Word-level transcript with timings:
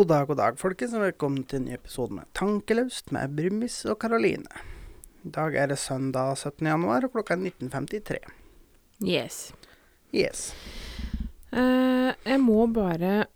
God 0.00 0.08
dag, 0.08 0.26
god 0.26 0.38
dag, 0.40 0.54
folkens, 0.56 0.94
og 0.96 1.02
velkommen 1.02 1.42
til 1.44 1.58
en 1.58 1.66
ny 1.68 1.74
episode 1.76 2.14
med 2.16 2.28
Tankelaust 2.32 3.10
med 3.12 3.34
Brumis 3.36 3.74
og 3.84 3.98
Karoline. 4.00 4.62
I 5.28 5.32
dag 5.34 5.52
er 5.60 5.66
det 5.68 5.76
søndag 5.76 6.38
17. 6.38 6.64
januar, 6.64 7.04
og 7.04 7.12
klokka 7.12 7.34
er 7.34 7.42
19.53. 7.50 8.16
Yes. 9.04 9.40
Yes. 10.16 10.54
Eh, 11.52 12.16
jeg 12.16 12.40
må 12.40 12.64
bare 12.72 13.26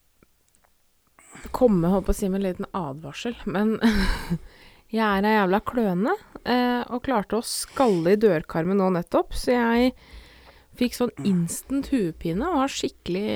komme 1.53 1.91
holdt 1.93 2.07
på 2.07 2.15
å 2.15 2.17
si 2.17 2.31
med 2.31 2.41
en 2.41 2.47
liten 2.47 2.71
advarsel, 2.81 3.37
men 3.45 3.75
jeg 4.97 5.05
er 5.05 5.29
ei 5.29 5.35
jævla 5.35 5.61
kløne, 5.69 6.15
eh, 6.49 6.81
og 6.89 7.05
klarte 7.05 7.43
å 7.43 7.45
skalle 7.45 8.15
i 8.17 8.23
dørkarmen 8.25 8.81
nå 8.81 8.89
nettopp, 8.97 9.37
så 9.37 9.53
jeg 9.53 9.93
fikk 10.81 10.97
sånn 10.97 11.13
instant 11.29 11.93
huepine 11.93 12.49
og 12.49 12.63
har 12.63 12.75
skikkelig 12.79 13.29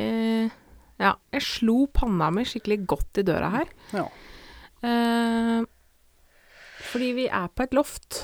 Ja, 0.99 1.15
jeg 1.35 1.45
slo 1.47 1.87
panna 1.95 2.31
mi 2.35 2.43
skikkelig 2.49 2.81
godt 2.91 3.21
i 3.23 3.27
døra 3.27 3.51
her. 3.55 3.73
Ja. 3.95 4.07
Eh, 4.83 5.65
fordi 6.89 7.11
vi 7.17 7.27
er 7.29 7.49
på 7.55 7.67
et 7.67 7.75
loft. 7.77 8.23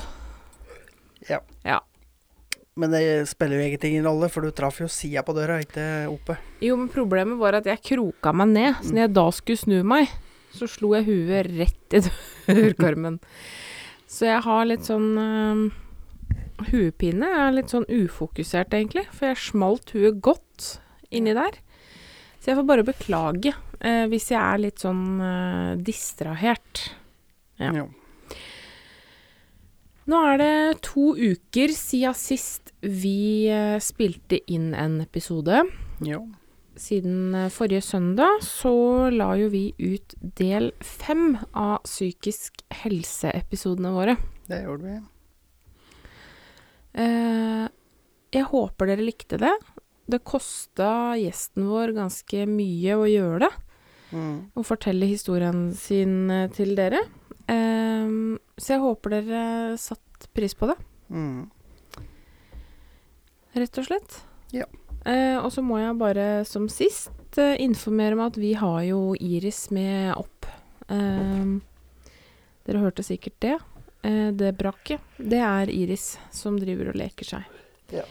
ja. 1.29 1.41
Ja. 1.65 1.81
Men 2.75 2.91
det 2.91 3.29
spiller 3.31 3.55
jo 3.55 3.63
egentlig 3.63 3.93
ingen 3.93 4.07
rolle, 4.09 4.27
for 4.27 4.43
du 4.43 4.51
traff 4.51 4.81
jo 4.81 4.87
sida 4.91 5.21
på 5.23 5.31
døra, 5.31 5.61
ikke 5.63 6.09
oppe. 6.11 6.35
Jo, 6.59 6.75
men 6.75 6.89
problemet 6.91 7.39
var 7.39 7.55
at 7.55 7.69
jeg 7.69 7.79
kroka 7.87 8.33
meg 8.35 8.51
ned, 8.51 8.81
så 8.83 8.91
når 8.91 9.05
jeg 9.05 9.13
da 9.15 9.23
skulle 9.31 9.61
snu 9.61 9.77
meg, 9.87 10.11
så 10.51 10.67
slo 10.67 10.89
jeg 10.97 11.07
huet 11.07 11.47
rett 11.53 11.95
i 11.95 12.01
dørkarmen. 12.51 13.21
Så 14.15 14.27
jeg 14.27 14.43
har 14.45 14.67
litt 14.69 14.85
sånn 14.85 15.17
øh, 15.17 15.63
huepine. 16.69 17.25
Jeg 17.25 17.41
er 17.41 17.55
litt 17.55 17.71
sånn 17.73 17.87
ufokusert, 17.89 18.71
egentlig, 18.77 19.01
for 19.11 19.31
jeg 19.31 19.41
smalt 19.41 19.91
huet 19.95 20.19
godt 20.23 20.67
inni 21.09 21.33
der. 21.35 21.57
Så 22.45 22.51
jeg 22.51 22.59
får 22.59 22.65
bare 22.69 22.85
beklage 22.85 23.51
eh, 23.81 24.03
hvis 24.11 24.27
jeg 24.29 24.37
er 24.37 24.59
litt 24.61 24.83
sånn 24.83 25.05
eh, 25.17 25.71
distrahert. 25.81 26.81
Ja. 27.57 27.71
Ja. 27.73 27.85
Nå 30.05 30.19
er 30.29 30.37
det 30.37 30.81
to 30.85 31.15
uker 31.17 31.73
siden 31.73 32.13
sist 32.13 32.69
vi 32.85 33.49
eh, 33.49 33.79
spilte 33.81 34.37
inn 34.45 34.75
en 34.77 34.99
episode. 35.01 35.63
Ja. 36.05 36.19
Siden 36.77 37.33
eh, 37.33 37.49
forrige 37.49 37.81
søndag 37.81 38.45
så 38.45 38.75
la 39.09 39.31
jo 39.41 39.49
vi 39.49 39.71
ut 39.81 40.13
del 40.21 40.69
fem 40.85 41.39
av 41.49 41.79
psykisk 41.89 42.61
helse-episodene 42.83 43.95
våre. 43.97 44.19
Det 44.45 44.61
gjorde 44.67 44.91
vi. 44.91 44.99
Eh, 47.01 47.65
jeg 48.37 48.51
håper 48.53 48.93
dere 48.93 49.09
likte 49.09 49.41
det. 49.41 49.55
Det 50.07 50.19
kosta 50.23 51.15
gjesten 51.17 51.65
vår 51.69 51.95
ganske 51.97 52.45
mye 52.49 52.97
å 52.99 53.07
gjøre 53.09 53.39
det, 53.47 53.53
Mm. 54.13 54.51
Å 54.55 54.61
fortelle 54.63 55.07
historien 55.09 55.73
sin 55.75 56.29
eh, 56.31 56.45
til 56.53 56.75
dere. 56.77 56.99
Um, 57.49 58.37
så 58.55 58.75
jeg 58.75 58.83
håper 58.83 59.15
dere 59.15 59.41
satt 59.81 60.27
pris 60.33 60.53
på 60.55 60.69
det, 60.69 60.75
Mm. 61.09 61.49
rett 63.55 63.77
og 63.81 63.85
slett. 63.87 64.17
Ja. 64.53 64.65
Uh, 65.05 65.37
og 65.43 65.51
så 65.53 65.61
må 65.65 65.77
jeg 65.81 65.97
bare 65.99 66.27
som 66.47 66.69
sist 66.71 67.09
uh, 67.37 67.53
informere 67.61 68.13
om 68.17 68.23
at 68.25 68.37
vi 68.41 68.53
har 68.57 68.81
jo 68.87 69.15
Iris 69.19 69.67
med 69.75 70.13
opp. 70.17 70.47
Um, 70.87 71.59
dere 72.65 72.81
hørte 72.81 73.03
sikkert 73.05 73.37
det. 73.43 73.57
Uh, 74.05 74.31
det 74.37 74.53
brakket, 74.57 75.01
det 75.17 75.41
er 75.41 75.69
Iris 75.73 76.15
som 76.33 76.57
driver 76.61 76.93
og 76.93 76.99
leker 77.01 77.25
seg. 77.35 77.51
Ja. 77.93 78.05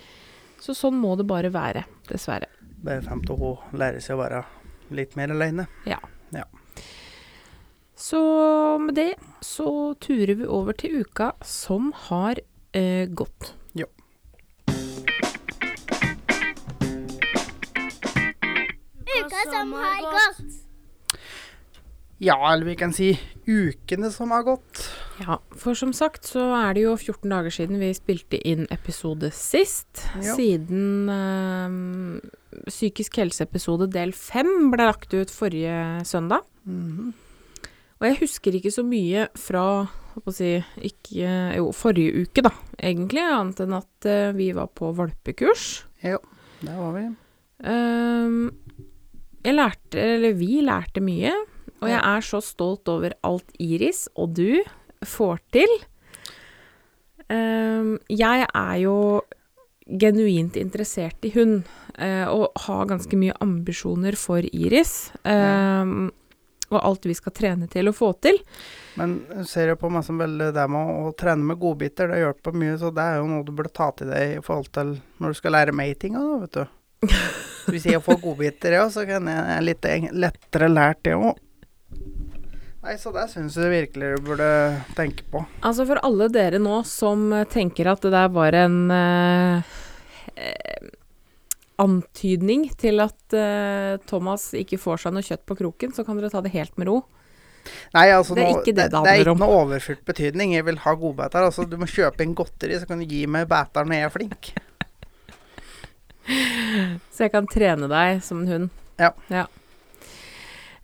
Så 0.64 0.72
sånn 0.72 0.96
må 0.96 1.12
det 1.20 1.26
bare 1.28 1.50
være, 1.52 1.84
dessverre. 2.08 2.48
Bare 2.84 3.04
fem 3.04 3.20
til 3.26 3.36
å 3.36 3.50
lære 3.76 4.00
seg 4.00 4.16
å 4.16 4.22
være 4.22 4.44
litt 4.96 5.12
mer 5.18 5.34
aleine. 5.34 5.66
Så 8.04 8.20
med 8.78 8.94
det 8.94 9.14
så 9.40 9.94
turer 10.00 10.34
vi 10.34 10.46
over 10.46 10.76
til 10.76 11.04
uka 11.04 11.30
som 11.44 11.92
har 12.08 12.40
eh, 12.72 13.04
gått. 13.08 13.54
Ja. 13.72 13.86
Uka 19.04 19.44
som 19.52 19.72
har 19.72 20.02
gått. 20.16 20.42
Ja, 22.18 22.52
eller 22.52 22.64
vi 22.66 22.76
kan 22.76 22.92
si 22.92 23.14
ukene 23.46 24.10
som 24.10 24.30
har 24.36 24.42
gått. 24.42 24.88
Ja, 25.22 25.38
for 25.54 25.78
som 25.78 25.92
sagt 25.94 26.26
så 26.26 26.42
er 26.56 26.74
det 26.74 26.84
jo 26.86 26.94
14 26.98 27.30
dager 27.30 27.54
siden 27.54 27.78
vi 27.78 27.92
spilte 27.94 28.40
inn 28.42 28.66
episode 28.74 29.30
sist. 29.34 30.02
Ja. 30.18 30.34
Siden 30.34 31.10
øh, 31.12 32.30
psykisk 32.66 33.20
helse-episode 33.22 33.88
del 33.94 34.14
5 34.16 34.72
ble 34.74 34.88
lagt 34.90 35.14
ut 35.14 35.30
forrige 35.30 35.76
søndag. 36.08 36.46
Mhm. 36.64 37.12
Og 38.02 38.08
jeg 38.08 38.18
husker 38.24 38.56
ikke 38.58 38.72
så 38.74 38.82
mye 38.84 39.28
fra 39.38 39.86
si, 40.34 40.56
ikke, 40.84 41.28
jo, 41.56 41.70
forrige 41.74 42.24
uke, 42.24 42.42
da, 42.44 42.50
egentlig, 42.76 43.22
annet 43.22 43.62
enn 43.64 43.76
at 43.78 44.08
øh, 44.10 44.34
vi 44.36 44.50
var 44.54 44.68
på 44.76 44.90
valpekurs. 44.98 45.84
Jo, 46.04 46.18
der 46.60 46.76
var 46.78 46.92
vi. 46.98 47.04
Ehm, 47.70 48.50
jeg 49.44 49.56
lærte, 49.56 50.00
eller 50.00 50.36
vi 50.38 50.60
lærte 50.66 51.02
mye, 51.04 51.32
og 51.80 51.90
jeg 51.90 52.00
er 52.00 52.24
så 52.24 52.40
stolt 52.44 52.88
over 52.88 53.14
alt 53.26 53.56
Iris 53.62 54.06
og 54.14 54.34
du 54.36 54.60
får 55.08 55.40
til. 55.54 55.72
Ehm, 57.32 57.96
jeg 58.12 58.46
er 58.48 58.76
jo 58.82 58.96
genuint 59.84 60.56
interessert 60.56 61.24
i 61.28 61.32
hund, 61.34 61.64
eh, 61.98 62.24
og 62.28 62.52
har 62.66 62.86
ganske 62.88 63.16
mye 63.20 63.36
ambisjoner 63.44 64.16
for 64.16 64.44
Iris. 64.44 65.12
Um, 65.24 66.10
og 66.72 66.80
alt 66.80 67.06
vi 67.06 67.14
skal 67.14 67.34
trene 67.36 67.68
til 67.70 67.90
å 67.90 67.94
få 67.94 68.10
til. 68.24 68.38
Men 68.98 69.18
du 69.28 69.44
ser 69.46 69.68
jo 69.70 69.76
på 69.78 69.90
meg 69.92 70.06
som 70.06 70.18
veldig 70.18 70.48
det 70.56 70.64
med 70.72 70.80
å, 70.80 71.10
å 71.10 71.12
trene 71.18 71.44
med 71.44 71.60
godbiter, 71.60 72.08
det 72.10 72.22
hjelper 72.22 72.56
mye, 72.56 72.78
så 72.80 72.90
det 72.94 73.04
er 73.04 73.20
jo 73.20 73.28
noe 73.30 73.44
du 73.46 73.52
burde 73.54 73.74
ta 73.74 73.90
til 73.94 74.10
deg 74.10 74.38
i 74.38 74.42
forhold 74.44 74.72
til 74.74 74.96
når 75.20 75.34
du 75.34 75.40
skal 75.40 75.56
lære 75.58 75.90
ting 76.00 76.16
òg, 76.18 76.46
vet 76.46 76.58
du. 76.58 76.64
Hvis 77.72 77.86
jeg 77.88 78.02
får 78.04 78.20
godbiter, 78.20 78.78
ja, 78.80 78.88
så 78.92 79.04
kan 79.08 79.28
jeg 79.28 79.64
litt 79.68 79.86
lettere 80.12 80.72
lært 80.72 81.04
det 81.04 81.14
òg. 81.16 81.36
Nei, 82.84 82.98
så 83.00 83.10
det 83.14 83.24
syns 83.32 83.54
jeg 83.56 83.72
virkelig 83.72 84.10
du 84.18 84.26
burde 84.26 84.48
tenke 84.96 85.24
på. 85.32 85.40
Altså 85.64 85.86
for 85.88 86.00
alle 86.04 86.28
dere 86.32 86.60
nå 86.60 86.82
som 86.88 87.30
tenker 87.52 87.88
at 87.88 88.04
det 88.04 88.12
der 88.12 88.28
var 88.34 88.56
en 88.58 88.76
eh, 88.92 89.72
eh, 90.36 90.90
antydning 91.80 92.66
til 92.80 93.00
at 93.00 93.36
eh, 93.38 93.96
Thomas 94.04 94.50
ikke 94.58 94.76
får 94.82 95.06
seg 95.06 95.16
noe 95.16 95.24
kjøtt 95.24 95.46
på 95.48 95.56
kroken, 95.62 95.96
så 95.96 96.04
kan 96.04 96.20
dere 96.20 96.32
ta 96.34 96.44
det 96.44 96.52
helt 96.52 96.76
med 96.76 96.90
ro. 96.92 97.00
Nei, 97.96 98.10
altså 98.12 98.36
Det 98.36 98.44
er 98.44 98.52
ikke 98.58 98.76
det 98.76 98.90
det 98.92 99.00
det 99.06 99.14
er 99.14 99.24
ikke 99.24 99.38
noe 99.40 99.60
overfylt 99.62 100.04
betydning. 100.04 100.52
Jeg 100.52 100.68
vil 100.68 100.82
ha 100.84 100.92
godbæter. 101.00 101.48
Altså, 101.48 101.64
du 101.64 101.78
må 101.80 101.88
kjøpe 101.88 102.20
inn 102.20 102.36
godteri, 102.36 102.76
så 102.76 102.90
kan 102.90 103.00
du 103.00 103.08
gi 103.08 103.24
meg 103.24 103.48
bæter 103.48 103.88
når 103.88 103.96
jeg 103.96 104.10
er 104.10 104.16
flink. 104.20 104.52
Så 107.14 107.26
jeg 107.26 107.32
kan 107.34 107.44
trene 107.48 107.88
deg 107.88 108.22
som 108.24 108.38
en 108.40 108.48
hund. 108.48 108.70
Ja. 109.00 109.10
Ja, 109.32 109.44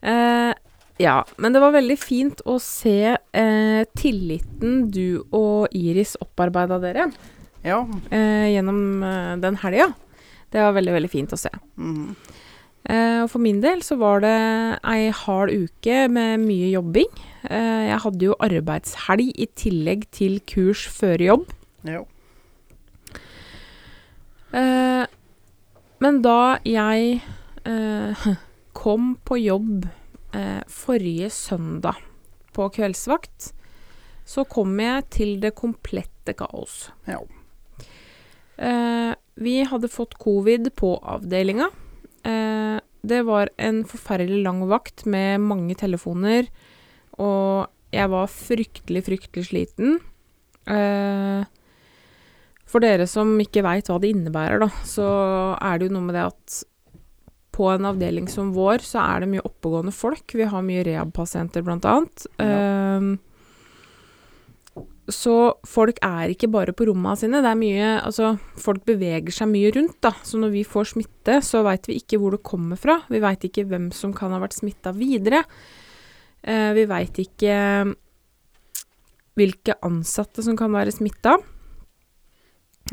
Eh, 0.00 0.55
ja 1.00 1.16
men 1.41 1.55
det 1.56 1.62
var 1.62 1.72
veldig 1.75 1.97
fint 2.00 2.43
å 2.44 2.59
se 2.61 3.15
eh, 3.16 3.81
tilliten 3.97 4.91
du 4.93 5.22
og 5.33 5.72
Iris 5.77 6.17
opparbeida 6.20 6.76
dere 6.82 7.08
Ja. 7.64 7.81
eh, 8.12 8.50
gjennom 8.55 9.02
eh, 9.05 9.35
den 9.43 9.56
helga. 9.64 9.91
Det 10.50 10.61
var 10.64 10.73
veldig, 10.76 10.93
veldig 10.97 11.11
fint 11.12 11.32
å 11.32 11.38
se. 11.38 11.50
Mm. 11.79 12.14
Eh, 12.91 13.19
og 13.23 13.29
for 13.31 13.38
min 13.44 13.61
del 13.62 13.82
så 13.87 13.99
var 14.00 14.23
det 14.25 14.32
ei 14.88 15.11
hard 15.14 15.52
uke 15.52 16.06
med 16.11 16.41
mye 16.43 16.70
jobbing. 16.73 17.11
Eh, 17.44 17.91
jeg 17.93 18.00
hadde 18.06 18.26
jo 18.31 18.38
arbeidshelg 18.41 19.29
i 19.37 19.47
tillegg 19.61 20.06
til 20.17 20.41
kurs 20.49 20.87
før 20.88 21.23
jobb. 21.29 21.44
ja. 21.85 22.02
Eh, 24.52 25.06
men 26.02 26.23
da 26.25 26.58
jeg 26.67 27.20
eh, 27.69 28.26
kom 28.81 29.12
på 29.29 29.37
jobb 29.38 29.85
forrige 30.71 31.31
søndag 31.35 31.99
på 32.55 32.69
kveldsvakt, 32.77 33.50
så 34.31 34.44
kom 34.47 34.79
jeg 34.79 35.06
til 35.11 35.37
det 35.43 35.55
komplette 35.59 36.35
kaos. 36.38 36.91
Ja. 37.09 37.19
Eh, 38.61 39.12
vi 39.41 39.56
hadde 39.65 39.91
fått 39.91 40.19
covid 40.21 40.69
på 40.77 40.94
avdelinga. 41.00 41.71
Eh, 42.23 42.79
det 43.00 43.23
var 43.25 43.50
en 43.56 43.82
forferdelig 43.88 44.43
lang 44.44 44.67
vakt 44.69 45.06
med 45.09 45.41
mange 45.41 45.75
telefoner, 45.81 46.50
og 47.17 47.71
jeg 47.91 48.11
var 48.12 48.29
fryktelig, 48.31 49.03
fryktelig 49.09 49.47
sliten. 49.49 49.97
Eh, 50.69 51.41
for 52.71 52.85
dere 52.85 53.09
som 53.11 53.33
ikke 53.43 53.65
veit 53.67 53.88
hva 53.91 53.97
det 53.99 54.12
innebærer, 54.12 54.61
da, 54.62 54.69
så 54.87 55.09
er 55.56 55.81
det 55.81 55.88
jo 55.88 55.97
noe 55.97 56.06
med 56.06 56.19
det 56.19 56.29
at 56.29 56.61
på 57.61 57.69
en 57.69 57.89
avdeling 57.91 58.29
som 58.33 58.55
vår, 58.57 58.81
så 58.87 59.03
er 59.05 59.21
det 59.23 59.33
mye 59.35 59.45
oppegående 59.45 59.93
folk. 59.93 60.33
Vi 60.33 60.47
har 60.49 60.65
mye 60.65 60.85
rehab-pasienter, 60.87 61.65
blant 61.67 61.85
annet. 61.89 62.25
Eh, 62.41 63.11
så 65.11 65.35
folk 65.67 65.99
er 66.07 66.31
ikke 66.33 66.49
bare 66.55 66.73
på 66.77 66.87
rommene 66.89 67.19
sine. 67.19 67.43
Det 67.43 67.51
er 67.51 67.59
mye 67.59 67.89
Altså, 67.99 68.33
folk 68.62 68.85
beveger 68.89 69.35
seg 69.35 69.51
mye 69.51 69.73
rundt, 69.75 69.99
da. 70.07 70.15
Så 70.25 70.41
når 70.41 70.55
vi 70.55 70.65
får 70.65 70.93
smitte, 70.95 71.41
så 71.45 71.65
veit 71.67 71.89
vi 71.91 71.99
ikke 72.01 72.21
hvor 72.23 72.37
det 72.37 72.47
kommer 72.47 72.81
fra. 72.81 73.01
Vi 73.11 73.21
veit 73.23 73.45
ikke 73.45 73.67
hvem 73.69 73.91
som 73.97 74.15
kan 74.17 74.33
ha 74.33 74.41
vært 74.43 74.57
smitta 74.57 74.95
videre. 74.97 75.45
Uh, 76.41 76.71
vi 76.73 76.87
veit 76.89 77.19
ikke 77.21 77.57
hvilke 79.37 79.77
ansatte 79.87 80.45
som 80.45 80.57
kan 80.59 80.73
være 80.73 80.95
smitta. 80.95 81.37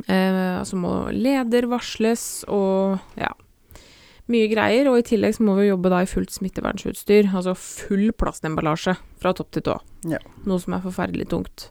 Eh, 0.05 0.59
altså 0.59 0.77
må 0.77 0.91
leder 1.15 1.65
varsles 1.71 2.43
og 2.53 2.99
ja, 3.17 3.31
mye 4.31 4.49
greier. 4.51 4.89
Og 4.91 4.99
i 5.01 5.07
tillegg 5.07 5.37
så 5.37 5.45
må 5.47 5.57
vi 5.59 5.69
jobbe 5.69 5.91
da 5.93 6.03
i 6.03 6.09
fullt 6.09 6.35
smittevernsutstyr, 6.35 7.31
altså 7.31 7.55
full 7.57 8.11
plastemballasje 8.17 8.97
fra 9.21 9.33
topp 9.37 9.53
til 9.55 9.67
tå. 9.69 9.79
Ja. 10.11 10.21
Noe 10.47 10.63
som 10.63 10.77
er 10.77 10.85
forferdelig 10.85 11.29
tungt. 11.33 11.69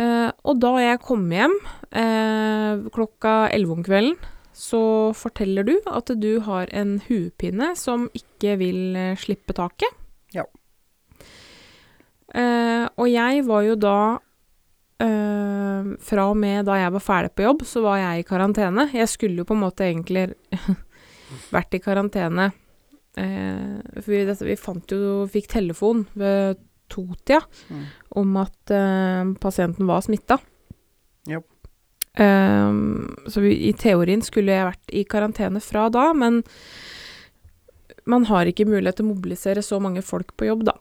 Eh, 0.00 0.28
og 0.48 0.60
da 0.62 0.74
jeg 0.80 1.00
kom 1.04 1.26
hjem 1.32 1.56
eh, 1.92 2.86
klokka 2.94 3.50
11 3.52 3.74
om 3.74 3.82
kvelden, 3.84 4.20
så 4.60 4.82
forteller 5.16 5.64
du 5.64 5.76
at 5.88 6.10
du 6.20 6.32
har 6.44 6.70
en 6.76 6.98
huepine 7.06 7.72
som 7.78 8.08
ikke 8.16 8.56
vil 8.60 8.96
eh, 8.96 9.18
slippe 9.20 9.56
taket. 9.56 9.96
Ja. 10.36 10.44
Eh, 12.34 12.86
og 12.94 13.08
jeg 13.10 13.44
var 13.48 13.64
jo 13.66 13.78
da 13.80 14.00
eh, 15.02 15.88
Fra 16.06 16.26
og 16.30 16.36
med 16.38 16.68
da 16.68 16.76
jeg 16.78 16.92
var 16.94 17.02
ferdig 17.02 17.32
på 17.34 17.46
jobb, 17.48 17.64
så 17.66 17.82
var 17.84 17.98
jeg 18.02 18.20
i 18.20 18.28
karantene. 18.28 18.86
Jeg 18.94 19.08
skulle 19.10 19.42
jo 19.42 19.48
på 19.48 19.56
en 19.56 19.64
måte 19.64 19.88
egentlig 19.88 20.28
vært 21.52 21.74
i 21.74 21.80
karantene 21.84 22.50
eh, 23.16 23.78
vi, 24.06 24.24
dette, 24.26 24.44
vi 24.46 24.56
fant 24.56 24.90
jo 24.94 25.26
Fikk 25.30 25.48
telefon 25.56 26.06
ved 26.14 26.58
totida 26.90 27.40
Mm. 27.70 27.84
om 28.18 28.36
at 28.42 28.70
eh, 28.74 29.32
pasienten 29.40 29.86
var 29.86 30.00
smitta. 30.02 30.38
Yep. 31.30 31.44
Eh, 32.18 32.72
så 33.30 33.40
vi, 33.44 33.52
i 33.68 33.72
teorien 33.78 34.22
skulle 34.26 34.52
jeg 34.56 34.66
vært 34.72 34.94
i 34.98 35.04
karantene 35.06 35.60
fra 35.62 35.88
da, 35.94 36.08
men 36.12 36.42
man 38.10 38.24
har 38.26 38.48
ikke 38.50 38.66
mulighet 38.66 38.96
til 38.98 39.06
å 39.06 39.12
mobilisere 39.14 39.62
så 39.62 39.78
mange 39.82 40.02
folk 40.02 40.32
på 40.36 40.48
jobb, 40.48 40.64
da. 40.66 40.74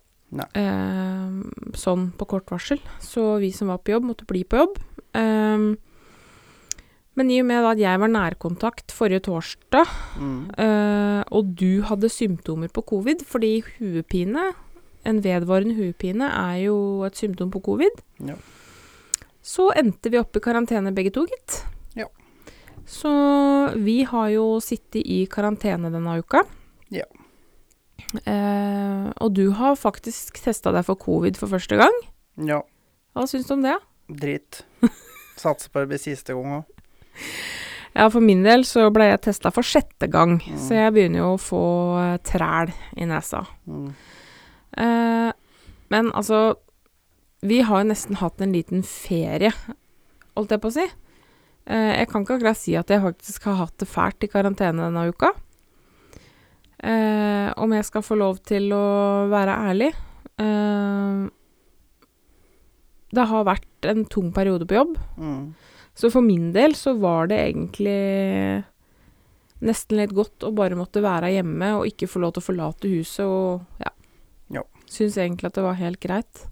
Ehm, 0.58 1.44
sånn 1.78 2.12
på 2.18 2.26
kort 2.30 2.50
varsel. 2.50 2.80
Så 3.02 3.40
vi 3.42 3.52
som 3.54 3.70
var 3.70 3.80
på 3.84 3.92
jobb, 3.96 4.06
måtte 4.10 4.26
bli 4.30 4.44
på 4.46 4.58
jobb. 4.62 4.78
Ehm, 5.18 5.76
men 7.20 7.30
i 7.36 7.42
og 7.44 7.48
med 7.50 7.66
at 7.74 7.82
jeg 7.84 8.00
var 8.00 8.08
nærkontakt 8.14 8.94
forrige 8.96 9.26
torsdag, 9.28 9.86
Mm. 10.18 10.50
eh, 10.58 11.24
og 11.36 11.52
du 11.60 11.82
hadde 11.84 12.10
symptomer 12.10 12.72
på 12.72 12.82
covid, 12.94 13.26
fordi 13.28 13.60
huepine, 13.78 14.54
en 15.06 15.20
vedvarende 15.24 15.76
huepine, 15.76 16.32
er 16.32 16.64
jo 16.66 17.04
et 17.08 17.16
symptom 17.20 17.52
på 17.52 17.62
covid, 17.68 18.00
Ja. 18.26 18.36
så 19.44 19.70
endte 19.76 20.10
vi 20.12 20.18
opp 20.20 20.36
i 20.36 20.40
karantene 20.40 20.94
begge 20.96 21.12
to, 21.14 21.26
gitt. 21.28 21.64
Ja. 21.96 22.06
Så 22.88 23.12
vi 23.78 24.04
har 24.04 24.30
jo 24.34 24.60
sittet 24.60 25.04
i 25.06 25.26
karantene 25.30 25.92
denne 25.94 26.18
uka. 26.24 26.42
Ja. 26.90 27.06
Uh, 28.26 29.12
og 29.22 29.34
du 29.38 29.52
har 29.54 29.76
faktisk 29.78 30.40
testa 30.42 30.72
deg 30.74 30.86
for 30.88 30.98
covid 30.98 31.38
for 31.38 31.52
første 31.52 31.78
gang. 31.78 31.94
ja. 32.42 32.62
Hva 33.16 33.26
syns 33.28 33.48
du 33.50 33.54
om 33.58 33.64
det? 33.66 33.76
Dritt. 34.10 34.62
Satser 35.42 35.70
på 35.74 35.82
det 35.82 35.90
blir 35.90 36.00
siste 36.02 36.34
gang 36.38 36.60
òg. 36.62 36.66
Ja, 37.96 38.06
for 38.14 38.22
min 38.22 38.44
del 38.46 38.62
så 38.70 38.86
ble 38.94 39.08
jeg 39.10 39.22
testa 39.26 39.50
for 39.52 39.66
sjette 39.66 40.08
gang, 40.14 40.38
Mm. 40.46 40.58
så 40.62 40.76
jeg 40.78 40.94
begynner 40.94 41.20
jo 41.24 41.30
å 41.34 41.42
få 41.42 41.62
eh, 42.04 42.18
træl 42.24 42.72
i 42.98 43.06
nesa. 43.10 43.42
Mm. 43.68 43.90
Eh, 44.78 45.32
men 45.90 46.12
altså 46.14 46.56
Vi 47.42 47.62
har 47.64 47.82
jo 47.84 47.88
nesten 47.90 48.16
hatt 48.20 48.42
en 48.42 48.52
liten 48.54 48.82
ferie, 48.84 49.52
holdt 50.36 50.52
jeg 50.52 50.60
på 50.62 50.68
å 50.68 50.74
si. 50.76 50.84
Eh, 51.68 51.92
jeg 52.00 52.10
kan 52.10 52.24
ikke 52.26 52.36
akkurat 52.38 52.58
si 52.60 52.76
at 52.76 52.88
jeg 52.92 53.02
faktisk 53.02 53.44
har 53.48 53.56
hatt 53.62 53.78
det 53.80 53.88
fælt 53.88 54.24
i 54.24 54.28
karantene 54.28 54.84
denne 54.90 55.06
uka. 55.10 55.32
Eh, 56.84 57.50
om 57.58 57.72
jeg 57.74 57.86
skal 57.86 58.02
få 58.04 58.16
lov 58.20 58.38
til 58.48 58.70
å 58.72 59.28
være 59.32 59.56
ærlig 59.68 59.90
eh, 60.40 61.28
Det 63.12 63.26
har 63.28 63.44
vært 63.44 63.88
en 63.90 64.06
tung 64.06 64.30
periode 64.32 64.68
på 64.70 64.78
jobb. 64.78 64.94
Mm. 65.18 65.56
Så 66.00 66.08
for 66.14 66.24
min 66.24 66.54
del 66.56 66.76
så 66.80 66.94
var 66.96 67.28
det 67.28 67.42
egentlig 67.50 68.64
nesten 69.60 70.00
litt 70.00 70.14
godt 70.16 70.46
å 70.48 70.54
bare 70.56 70.78
måtte 70.80 71.04
være 71.04 71.34
hjemme 71.34 71.74
og 71.76 71.90
ikke 71.90 72.08
få 72.08 72.22
lov 72.24 72.38
til 72.38 72.44
å 72.44 72.46
forlate 72.46 72.92
huset 72.94 73.26
og 73.26 73.84
ja. 73.84 73.92
Ja. 74.56 74.64
Syns 74.88 75.18
egentlig 75.20 75.50
at 75.50 75.58
det 75.60 75.66
var 75.66 75.76
helt 75.82 76.00
greit. 76.00 76.46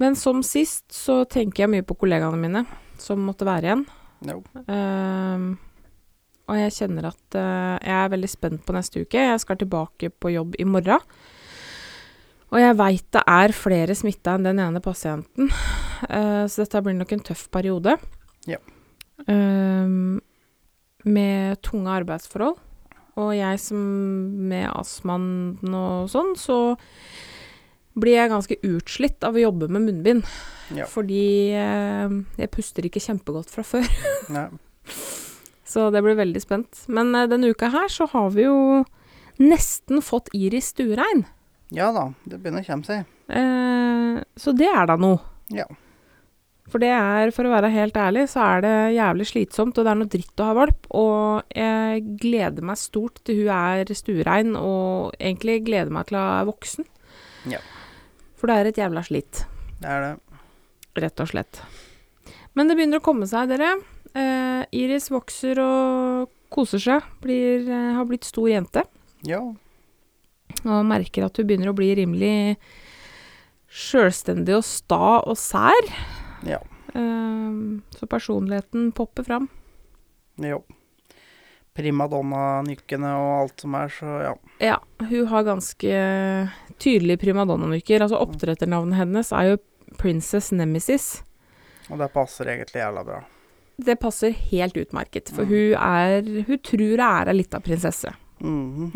Men 0.00 0.16
som 0.16 0.40
sist 0.42 0.88
så 0.96 1.20
tenker 1.28 1.66
jeg 1.66 1.74
mye 1.74 1.86
på 1.86 1.98
kollegaene 2.00 2.40
mine 2.40 2.64
som 2.98 3.20
måtte 3.28 3.46
være 3.46 3.68
igjen. 3.68 3.84
No. 4.24 4.40
Uh, 4.72 5.52
og 6.48 6.58
jeg 6.62 6.74
kjenner 6.78 7.10
at 7.12 7.36
uh, 7.36 7.76
jeg 7.76 7.98
er 7.98 8.12
veldig 8.16 8.30
spent 8.32 8.64
på 8.64 8.74
neste 8.74 9.04
uke. 9.04 9.20
Jeg 9.20 9.44
skal 9.44 9.60
tilbake 9.60 10.10
på 10.16 10.32
jobb 10.32 10.56
i 10.58 10.66
morgen. 10.68 11.04
Og 12.54 12.60
jeg 12.62 12.76
veit 12.78 13.06
det 13.16 13.24
er 13.26 13.54
flere 13.56 13.96
smitta 13.98 14.36
enn 14.36 14.46
den 14.46 14.60
ene 14.62 14.82
pasienten, 14.82 15.50
uh, 16.06 16.44
så 16.46 16.62
dette 16.62 16.84
blir 16.86 16.94
nok 16.94 17.16
en 17.16 17.24
tøff 17.26 17.48
periode. 17.54 17.96
Ja. 18.46 18.60
Ehm, 19.30 20.20
med 21.04 21.60
tunge 21.62 21.90
arbeidsforhold. 21.90 22.56
Og 23.20 23.30
jeg 23.36 23.60
som 23.62 23.78
med 24.50 24.66
astmaen 24.72 25.60
og 25.70 26.10
sånn, 26.10 26.32
så 26.38 26.58
blir 27.94 28.18
jeg 28.18 28.32
ganske 28.32 28.58
utslitt 28.66 29.22
av 29.26 29.36
å 29.36 29.44
jobbe 29.44 29.68
med 29.70 29.86
munnbind. 29.86 30.26
Ja. 30.74 30.88
Fordi 30.90 31.54
eh, 31.54 32.16
jeg 32.40 32.50
puster 32.50 32.86
ikke 32.88 33.02
kjempegodt 33.04 33.52
fra 33.54 33.62
før. 33.66 33.86
Så 35.74 35.88
det 35.94 36.02
blir 36.04 36.18
veldig 36.18 36.42
spent. 36.42 36.82
Men 36.90 37.14
eh, 37.14 37.28
denne 37.30 37.52
uka 37.54 37.70
her 37.70 37.86
så 37.92 38.08
har 38.10 38.34
vi 38.34 38.48
jo 38.48 38.82
nesten 39.38 40.02
fått 40.02 40.32
Iris 40.34 40.72
stuerein. 40.74 41.24
Ja 41.72 41.88
da, 41.94 42.08
det 42.28 42.40
begynner 42.42 42.64
å 42.64 42.68
komme 42.68 42.84
seg. 42.88 43.08
Eh, 43.28 44.20
så 44.36 44.52
det 44.56 44.68
er 44.68 44.86
da 44.90 44.98
noe. 45.00 45.22
Ja. 45.54 45.66
For 46.70 46.80
det 46.80 46.90
er, 46.96 47.30
for 47.34 47.44
å 47.44 47.52
være 47.52 47.68
helt 47.74 47.96
ærlig, 48.00 48.24
så 48.32 48.40
er 48.40 48.62
det 48.64 48.74
jævlig 48.96 49.26
slitsomt, 49.28 49.76
og 49.76 49.84
det 49.84 49.92
er 49.92 49.98
noe 50.00 50.10
dritt 50.10 50.40
å 50.40 50.48
ha 50.48 50.56
valp. 50.56 50.86
Og 50.96 51.56
jeg 51.56 52.04
gleder 52.22 52.64
meg 52.64 52.80
stort 52.80 53.20
til 53.26 53.42
hun 53.42 53.52
er 53.54 53.92
stuerein, 53.92 54.54
og 54.56 55.12
egentlig 55.18 55.60
gleder 55.66 55.92
meg 55.92 56.08
til 56.08 56.18
hun 56.18 56.24
er 56.24 56.48
voksen. 56.48 56.88
Ja. 57.52 57.60
For 58.40 58.48
det 58.50 58.56
er 58.56 58.70
et 58.70 58.80
jævla 58.80 59.04
slit. 59.04 59.44
Det 59.82 59.90
er 59.90 60.06
det. 60.06 60.38
Rett 61.04 61.20
og 61.20 61.30
slett. 61.30 61.60
Men 62.56 62.70
det 62.70 62.78
begynner 62.78 63.02
å 63.02 63.04
komme 63.04 63.28
seg, 63.28 63.50
dere. 63.50 63.74
Eh, 64.14 64.62
Iris 64.78 65.10
vokser 65.12 65.58
og 65.60 66.32
koser 66.54 66.80
seg. 66.80 67.12
Blir, 67.20 67.68
eh, 67.68 67.92
har 67.98 68.08
blitt 68.08 68.24
stor 68.24 68.48
jente. 68.48 68.86
Ja. 69.26 69.42
Og 70.64 70.84
merker 70.88 71.26
at 71.26 71.36
hun 71.36 71.46
begynner 71.48 71.70
å 71.72 71.76
bli 71.76 71.90
rimelig 71.98 72.56
sjølstendig 73.74 74.54
og 74.58 74.64
sta 74.64 75.02
og 75.26 75.36
sær. 75.40 75.90
Ja. 76.46 76.60
Uh, 76.94 77.80
så 77.96 78.06
personligheten 78.10 78.92
popper 78.96 79.26
fram. 79.26 79.48
Jo. 80.40 80.60
Primadonna-nykkene 81.74 83.10
og 83.18 83.30
alt 83.42 83.64
som 83.64 83.74
er, 83.74 83.90
så 83.90 84.12
ja. 84.22 84.32
Ja, 84.62 84.76
hun 85.10 85.26
har 85.32 85.46
ganske 85.48 85.94
tydelige 86.82 87.18
primadonna-nykker. 87.24 88.04
Altså 88.04 88.20
oppdretternavnet 88.22 89.00
hennes 89.00 89.32
er 89.34 89.52
jo 89.54 89.60
Princess 89.98 90.52
Nemesis. 90.54 91.08
Og 91.90 91.98
det 92.00 92.12
passer 92.14 92.48
egentlig 92.54 92.80
jævla 92.80 93.02
bra. 93.06 93.20
Det 93.84 93.96
passer 93.98 94.30
helt 94.52 94.76
utmerket, 94.78 95.32
for 95.34 95.42
Mm. 95.44 95.50
hun 95.50 95.74
er 95.74 96.44
Hun 96.46 96.58
tror 96.62 96.78
hun 96.94 97.00
er 97.00 97.28
ei 97.28 97.34
lita 97.34 97.58
prinsesse. 97.60 98.14
Mhm. 98.40 98.92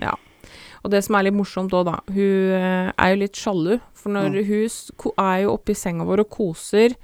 Og 0.88 0.94
det 0.94 1.02
som 1.04 1.18
er 1.18 1.26
litt 1.26 1.36
morsomt 1.36 1.74
òg, 1.76 1.84
da 1.84 1.98
Hun 2.08 2.52
eh, 2.56 2.92
er 2.96 3.10
jo 3.12 3.20
litt 3.20 3.36
sjalu, 3.36 3.74
for 3.92 4.14
når 4.14 4.30
Mm. 4.32 4.46
hun 4.48 5.12
er 5.20 5.42
jo 5.42 5.52
oppe 5.52 5.74
i 5.74 5.76
senga 5.76 6.04
vår 6.08 6.22
og 6.24 6.30
koser 6.32 6.94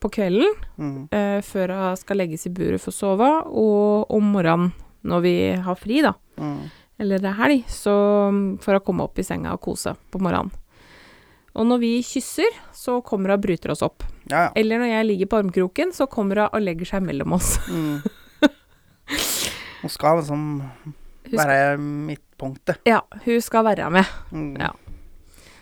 på 0.00 0.08
kvelden 0.08 0.54
mm. 0.78 1.08
eh, 1.12 1.40
før 1.44 1.74
hun 1.76 1.98
skal 2.00 2.16
legges 2.16 2.46
i 2.48 2.54
buret 2.56 2.80
for 2.80 2.88
å 2.88 2.96
sove, 2.96 3.28
og 3.52 4.08
om 4.10 4.32
morgenen 4.32 4.72
når 5.04 5.20
vi 5.20 5.34
har 5.60 5.76
fri, 5.76 6.00
da, 6.00 6.14
mm. 6.40 6.70
eller 7.04 7.20
det 7.20 7.28
er 7.28 7.38
helg, 7.42 7.68
så 7.68 7.92
mm, 8.32 8.58
får 8.64 8.78
hun 8.78 8.86
komme 8.86 9.04
opp 9.04 9.18
i 9.20 9.26
senga 9.26 9.52
og 9.52 9.60
kose 9.60 9.92
på 10.10 10.22
morgenen. 10.22 10.50
Og 11.52 11.68
når 11.68 11.82
vi 11.82 11.92
kysser, 12.06 12.48
så 12.72 13.02
kommer 13.04 13.34
hun 13.34 13.36
og 13.36 13.44
bryter 13.44 13.74
oss 13.74 13.82
opp. 13.84 14.06
Ja, 14.30 14.46
ja. 14.46 14.50
Eller 14.56 14.80
når 14.80 14.88
jeg 14.88 15.08
ligger 15.10 15.28
på 15.28 15.42
armkroken, 15.42 15.92
så 15.92 16.08
kommer 16.08 16.46
hun 16.46 16.48
og 16.48 16.64
legger 16.64 16.88
seg 16.94 17.04
mellom 17.04 17.36
oss. 17.36 17.58
Mhm. 17.68 18.00
Hun 19.82 19.90
skal 19.90 20.20
liksom 20.20 20.42
være 21.34 21.74
skal, 21.74 22.20
være 22.42 22.50
midtpunktet. 22.50 22.76
ja, 22.86 23.00
hun 23.24 23.40
skal 23.40 23.64
være 23.64 23.90
med, 23.90 24.04
Mm. 24.32 24.56
Ja. 24.60 24.70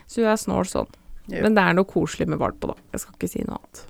så 0.07 0.21
hun 0.21 0.31
er 0.31 0.35
snål 0.37 0.65
sånn. 0.65 0.87
Yep. 1.31 1.43
Men 1.43 1.55
det 1.55 1.63
er 1.63 1.73
noe 1.73 1.85
koselig 1.85 2.27
med 2.27 2.39
valp 2.39 2.59
på, 2.59 2.67
da. 2.67 2.73
Jeg 2.91 2.99
skal 2.99 3.13
ikke 3.13 3.29
si 3.29 3.43
noe 3.45 3.57
annet. 3.57 3.85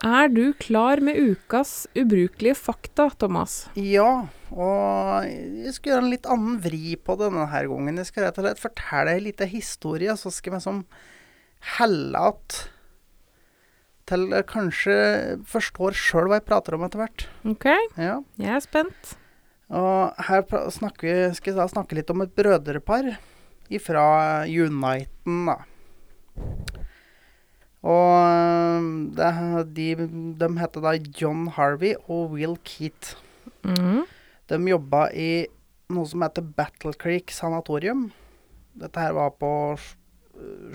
Er 0.00 0.30
du 0.32 0.54
klar 0.56 1.00
med 1.04 1.18
ukas 1.20 1.84
ubrukelige 1.92 2.56
fakta, 2.56 3.10
Thomas? 3.20 3.66
Ja, 3.76 4.28
og 4.48 5.26
jeg 5.28 5.74
skal 5.76 5.92
gjøre 5.92 6.04
en 6.06 6.12
litt 6.14 6.28
annen 6.30 6.56
vri 6.64 6.94
på 6.96 7.18
det 7.20 7.28
denne 7.28 7.44
gangen. 7.52 8.00
Jeg 8.00 8.08
skal 8.08 8.24
rett 8.24 8.40
og 8.40 8.46
slett 8.46 8.62
fortelle 8.62 9.12
en 9.18 9.26
liten 9.26 9.50
historie, 9.52 10.14
så 10.16 10.32
skal 10.32 10.56
vi 10.56 10.62
sånn 10.64 10.80
helle 11.76 12.16
att 12.18 12.68
til 14.10 14.26
jeg 14.34 14.46
kanskje 14.50 14.96
forstår 15.48 15.94
sjøl 15.96 16.28
hva 16.30 16.40
jeg 16.40 16.46
prater 16.50 16.76
om 16.76 16.84
etter 16.86 17.00
hvert. 17.04 17.26
OK, 17.48 17.66
Ja. 17.96 18.18
jeg 18.40 18.54
er 18.58 18.64
spent. 18.64 19.14
Og 19.70 20.14
her 20.26 20.42
snakker 20.74 21.06
vi, 21.06 21.34
skal 21.38 21.52
jeg 21.54 21.60
da 21.60 21.68
snakke 21.70 21.94
litt 21.98 22.10
om 22.10 22.24
et 22.24 22.32
brødrepar 22.34 23.12
fra 23.84 24.06
Uniten, 24.50 25.44
da. 25.46 25.60
Og 27.80 28.12
øh, 28.28 28.88
det, 29.16 29.30
de, 29.76 29.86
de 30.36 30.48
heter 30.60 30.82
da 30.84 30.92
John 31.16 31.46
Harvey 31.56 31.94
og 32.10 32.34
Will 32.34 32.58
Keat. 32.66 33.14
Mm. 33.64 34.02
De 34.50 34.58
jobba 34.68 35.06
i 35.16 35.46
noe 35.90 36.06
som 36.10 36.22
heter 36.26 36.44
Battle 36.44 36.92
Creek 37.00 37.32
sanatorium. 37.32 38.10
Dette 38.80 39.00
her 39.00 39.14
var 39.16 39.32
på 39.40 39.52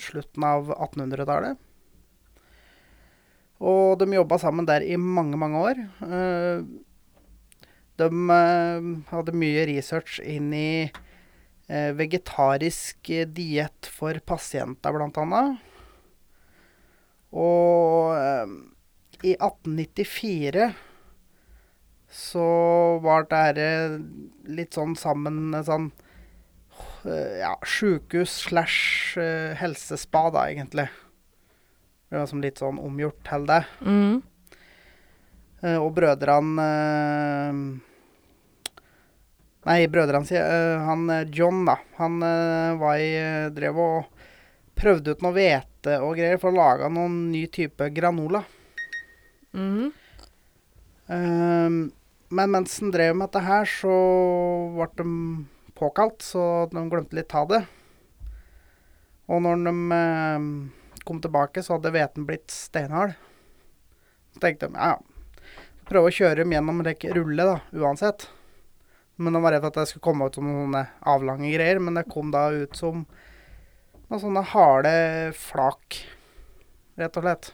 slutten 0.02 0.44
av 0.48 0.72
1800-tallet. 0.76 1.60
Og 3.66 3.98
de 3.98 4.08
jobba 4.14 4.38
sammen 4.42 4.68
der 4.68 4.86
i 4.86 4.98
mange, 5.00 5.38
mange 5.42 5.62
år. 5.72 5.82
Eh, 6.06 6.66
De 7.96 8.08
eh, 8.12 8.88
hadde 9.08 9.38
mye 9.40 9.62
research 9.70 10.20
inn 10.20 10.50
i 10.54 10.84
eh, 10.84 11.92
vegetarisk 11.96 13.08
diett 13.32 13.88
for 13.88 14.20
pasienter, 14.28 14.92
annet. 15.24 15.62
Og 17.36 18.12
i 19.24 19.34
1894 19.40 20.70
så 22.12 22.50
var 23.04 23.26
det 23.56 23.72
litt 24.48 24.76
sånn 24.76 24.96
sammen 24.96 25.56
sånn 25.68 25.90
Ja, 27.06 27.56
sjukehus 27.64 28.32
slash 28.48 29.20
helsespa, 29.60 30.30
da, 30.36 30.48
egentlig. 30.52 30.88
Som 32.30 32.44
litt 32.44 32.62
sånn 32.62 32.80
omgjort 32.82 33.20
til 33.28 33.46
det. 33.50 33.62
Mm. 33.84 34.22
Uh, 35.64 35.80
og 35.82 35.92
brødrene 35.96 36.64
uh, 36.64 37.60
Nei, 39.66 39.80
brødrene 39.90 40.28
sier 40.30 40.46
uh, 40.46 40.84
Han 40.86 41.10
John, 41.34 41.64
da. 41.68 41.80
Han 41.98 42.20
var 42.80 43.00
i 43.02 43.12
Drev 43.56 43.80
og 43.82 44.12
prøvde 44.76 45.16
ut 45.16 45.24
noe 45.24 45.34
hvete 45.34 46.00
og 46.04 46.18
greier 46.20 46.40
for 46.42 46.52
å 46.52 46.60
lage 46.60 46.90
noen 46.92 47.30
ny 47.32 47.46
type 47.54 47.88
granola. 47.96 48.44
Mm. 49.56 49.92
Eh, 51.08 51.70
men 52.36 52.52
mens 52.52 52.80
han 52.82 52.92
drev 52.92 53.16
med 53.16 53.30
dette 53.30 53.44
her, 53.46 53.70
så 53.70 53.96
ble 54.76 54.88
de 55.00 55.08
påkalt, 55.78 56.24
så 56.26 56.66
de 56.72 56.86
glemte 56.90 57.18
litt 57.18 57.36
av 57.38 57.50
det. 57.52 57.62
Og 59.30 59.42
når 59.46 59.64
de 59.66 59.76
kom 61.06 61.22
tilbake, 61.24 61.64
så 61.64 61.78
hadde 61.78 61.94
hveten 61.96 62.26
blitt 62.28 62.52
steinhard. 62.54 63.16
Så 64.34 64.42
tenkte 64.44 64.68
de 64.68 64.80
ja, 64.80 64.96
prøve 65.88 66.10
å 66.10 66.16
kjøre 66.16 66.42
dem 66.42 66.56
gjennom 66.56 66.82
like, 66.86 67.14
rulle, 67.16 67.46
da, 67.54 67.60
uansett. 67.78 68.28
Men 69.16 69.38
de 69.38 69.42
var 69.44 69.56
redd 69.56 69.64
for 69.64 69.72
at 69.72 69.80
det 69.80 69.90
skulle 69.92 70.08
komme 70.10 70.28
ut 70.28 70.36
som 70.36 70.48
noen 70.50 70.76
avlange 71.08 71.54
greier, 71.54 71.80
men 71.80 71.96
det 71.96 72.08
kom 72.12 72.34
da 72.34 72.50
ut 72.52 72.76
som 72.76 73.06
noen 74.10 74.22
sånne 74.22 74.44
harde 74.52 74.96
flak, 75.40 76.02
rett 77.00 77.22
og 77.22 77.26
slett. 77.26 77.54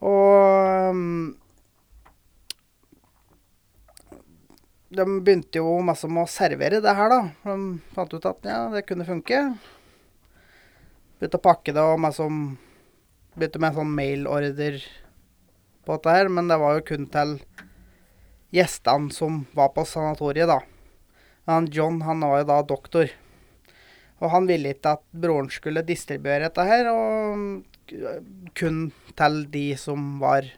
Og 0.00 0.90
um, 0.90 1.36
De 4.90 5.04
begynte 5.06 5.60
jo 5.60 5.76
masse 5.86 6.08
med 6.10 6.24
å 6.24 6.30
servere 6.30 6.80
det 6.82 6.94
her, 6.98 7.12
da. 7.12 7.20
De 7.44 7.92
fant 7.94 8.10
ut 8.16 8.24
at 8.26 8.48
ja, 8.48 8.64
det 8.72 8.82
kunne 8.88 9.06
funke. 9.06 9.44
Begynte 11.20 11.36
å 11.36 11.44
pakke 11.44 11.74
det 11.76 11.82
og 11.84 12.00
meg 12.00 12.16
som 12.16 12.36
Begynte 13.36 13.60
med 13.62 13.76
sånn 13.76 13.90
mailorder 13.94 14.80
på 15.86 15.94
dette 15.94 16.14
her, 16.16 16.28
men 16.32 16.48
det 16.50 16.56
var 16.58 16.74
jo 16.74 16.86
kun 16.88 17.04
til 17.12 17.36
gjestene 18.50 19.14
som 19.14 19.44
var 19.54 19.70
på 19.76 19.84
sanatoriet, 19.86 20.50
da. 20.50 20.58
Men 21.46 21.68
John 21.70 22.00
han 22.02 22.24
var 22.26 22.40
jo 22.40 22.48
da 22.50 22.56
doktor. 22.66 23.12
Og 24.18 24.32
han 24.34 24.48
ville 24.50 24.74
ikke 24.74 24.96
at 24.98 25.04
broren 25.14 25.48
skulle 25.52 25.86
distribuere 25.86 26.48
dette 26.48 26.66
her, 26.66 26.90
og 26.90 27.62
kun 28.58 28.82
til 29.18 29.38
de 29.54 29.64
som 29.78 30.12
var 30.20 30.50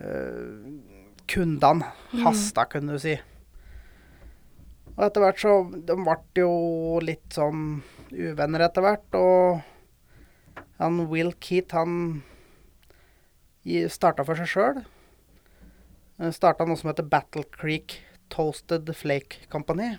øh, 0.00 0.72
kundene. 1.30 1.92
Hasta, 2.24 2.66
kunne 2.72 2.96
du 2.96 3.02
si. 3.02 3.18
Og 4.96 5.06
etter 5.06 5.22
hvert 5.22 5.40
så 5.40 5.52
De 5.70 5.94
ble 5.96 6.16
jo 6.42 6.52
litt 7.04 7.36
sånn 7.36 7.80
uvenner 8.12 8.66
etter 8.66 8.84
hvert, 8.84 9.18
og 9.18 9.60
han 10.80 11.00
Will 11.10 11.32
Keat, 11.38 11.74
han 11.76 12.22
starta 13.92 14.24
for 14.24 14.38
seg 14.40 14.48
sjøl. 14.48 14.80
Starta 16.34 16.66
noe 16.68 16.76
som 16.76 16.90
heter 16.90 17.06
Battle 17.08 17.46
Creek 17.52 17.98
Toasted 18.32 18.88
Flake 18.96 19.46
Company 19.52 19.94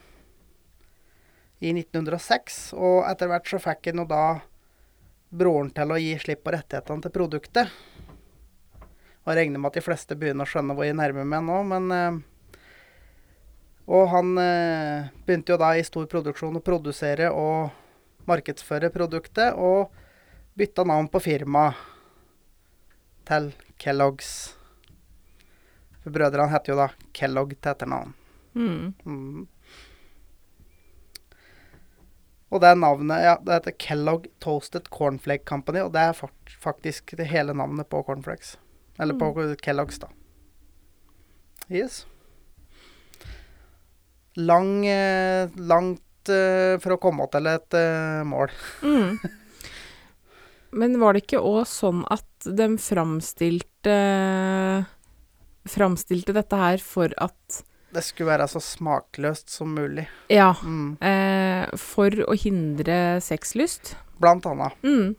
i 1.61 1.73
1906. 1.73 2.73
Og 2.77 3.03
etter 3.09 3.29
hvert 3.29 3.49
så 3.49 3.61
fikk 3.61 3.91
han 3.91 4.03
jo 4.03 4.07
da 4.09 4.25
broren 5.31 5.71
til 5.73 5.93
å 5.93 5.99
gi 6.01 6.15
slipp 6.19 6.43
på 6.45 6.53
rettighetene 6.55 7.05
til 7.05 7.13
produktet. 7.15 7.71
Og 9.21 9.35
regner 9.37 9.61
med 9.61 9.69
at 9.69 9.77
de 9.77 9.85
fleste 9.85 10.17
begynner 10.17 10.47
å 10.47 10.51
skjønne 10.51 10.75
hvor 10.75 10.87
jeg 10.87 10.97
nærmer 10.97 11.27
meg 11.29 11.45
nå, 11.45 11.59
men 11.69 11.91
eh, 11.93 12.19
Og 13.91 14.07
han 14.09 14.37
eh, 14.39 15.09
begynte 15.25 15.53
jo 15.53 15.59
da 15.61 15.75
i 15.75 15.85
stor 15.85 16.05
produksjon 16.09 16.57
å 16.57 16.63
produsere 16.65 17.29
og 17.33 17.80
markedsføre 18.29 18.91
produktet, 18.93 19.55
og 19.55 19.91
bytta 20.57 20.85
navn 20.87 21.09
på 21.11 21.21
firmaet 21.23 21.79
til 23.27 23.51
Kellogg's. 23.81 24.31
For 26.01 26.13
brødrene 26.13 26.51
heter 26.51 26.73
jo 26.73 26.79
da 26.81 26.89
Kellogg 27.13 27.55
til 27.57 27.71
etternavn. 27.71 28.13
Mm. 28.57 28.93
Mm. 29.05 29.47
Og 32.51 32.59
det 32.59 32.71
navnet 32.75 33.23
ja, 33.23 33.35
det 33.39 33.59
heter 33.59 33.77
Kellogg 33.79 34.27
Toasted 34.43 34.89
Cornflake 34.91 35.47
Company, 35.47 35.85
og 35.85 35.93
det 35.95 36.01
er 36.03 36.17
faktisk 36.59 37.13
det 37.17 37.29
hele 37.31 37.55
navnet 37.55 37.87
på 37.87 38.03
cornflakes. 38.03 38.57
Eller 38.99 39.15
på 39.15 39.31
Kellogg's, 39.63 40.01
da. 40.01 40.09
Yes. 41.71 42.05
Lang, 44.35 44.85
eh, 44.85 45.49
langt 45.55 46.03
eh, 46.29 46.77
for 46.83 46.95
å 46.95 47.01
komme 47.01 47.25
til 47.33 47.49
et 47.51 47.77
eh, 47.79 48.21
mål. 48.27 48.53
Mm. 48.81 49.17
Men 50.71 50.93
var 51.01 51.13
det 51.13 51.25
ikke 51.25 51.41
òg 51.43 51.65
sånn 51.67 52.05
at 52.07 52.45
de 52.47 52.67
framstilte 52.79 53.95
Framstilte 55.67 56.31
dette 56.33 56.57
her 56.57 56.79
for 56.81 57.11
at 57.21 57.57
Det 57.91 58.01
skulle 58.05 58.31
være 58.31 58.47
så 58.47 58.61
smakløst 58.63 59.51
som 59.51 59.75
mulig. 59.75 60.07
Ja. 60.31 60.53
Mm. 60.63 60.95
Eh, 61.03 61.75
for 61.77 62.15
å 62.23 62.37
hindre 62.39 63.19
sexlyst. 63.21 63.97
Blant 64.23 64.47
annet. 64.47 64.79
Mm. 64.81 65.11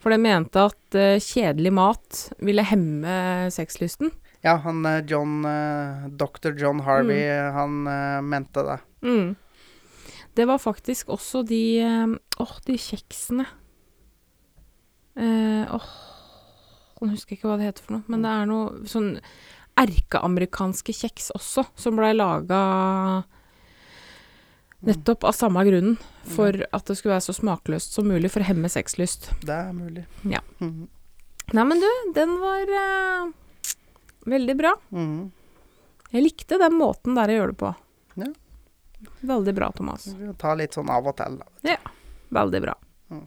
For 0.00 0.14
de 0.14 0.18
mente 0.22 0.64
at 0.70 0.96
eh, 0.96 1.20
kjedelig 1.20 1.74
mat 1.76 2.22
ville 2.40 2.64
hemme 2.64 3.12
sexlysten. 3.52 4.10
Ja, 4.40 4.56
han 4.64 4.86
John 5.06 5.44
eh, 5.44 6.08
Dr. 6.08 6.56
John 6.56 6.80
Harvey, 6.80 7.28
han 7.52 7.86
eh, 7.86 8.20
mente 8.22 8.62
det. 8.62 8.78
Mm. 9.02 9.36
Det 10.38 10.46
var 10.46 10.60
faktisk 10.62 11.08
også 11.10 11.42
de 11.48 11.62
eh, 11.82 12.12
Åh, 12.38 12.52
de 12.66 12.76
kjeksene. 12.78 13.46
Eh, 15.18 15.64
Åh 15.74 15.88
Nå 16.98 17.12
husker 17.12 17.34
jeg 17.34 17.38
ikke 17.38 17.50
hva 17.52 17.56
det 17.60 17.68
heter 17.68 17.84
for 17.86 17.94
noe, 17.94 18.04
men 18.10 18.24
det 18.24 18.30
er 18.34 18.46
noe 18.50 18.88
sånn 18.90 19.12
erkeamerikanske 19.78 20.90
kjeks 20.98 21.28
også, 21.36 21.62
som 21.78 21.94
blei 21.94 22.08
laga 22.16 22.58
nettopp 24.82 25.28
av 25.30 25.36
samme 25.38 25.62
grunnen. 25.68 25.94
For 26.34 26.58
at 26.74 26.90
det 26.90 26.96
skulle 26.98 27.14
være 27.14 27.26
så 27.28 27.36
smakløst 27.38 27.94
som 27.94 28.10
mulig 28.10 28.32
for 28.34 28.42
å 28.42 28.48
hemme 28.50 28.66
sexlyst. 28.72 29.30
Det 29.46 29.54
er 29.54 29.70
mulig. 29.76 30.08
Ja. 30.26 30.42
Mhm. 30.58 30.88
Nei, 31.54 31.64
men 31.70 31.78
du, 31.80 31.88
den 32.18 32.34
var 32.42 32.74
eh, 32.82 33.30
veldig 34.34 34.56
bra. 34.58 34.74
Jeg 36.12 36.24
likte 36.26 36.58
den 36.60 36.74
måten 36.76 37.14
der 37.16 37.30
jeg 37.30 37.38
gjør 37.40 37.54
det 37.54 37.60
på. 37.62 37.70
Ja. 38.98 39.10
Veldig 39.20 39.54
bra, 39.54 39.72
Thomas. 39.72 40.08
Ta 40.38 40.54
litt 40.58 40.74
sånn 40.74 40.90
av 40.90 41.06
og 41.06 41.16
til. 41.18 41.38
Da. 41.38 41.76
Veldig 42.34 42.60
bra. 42.62 42.74
Mm. 43.10 43.26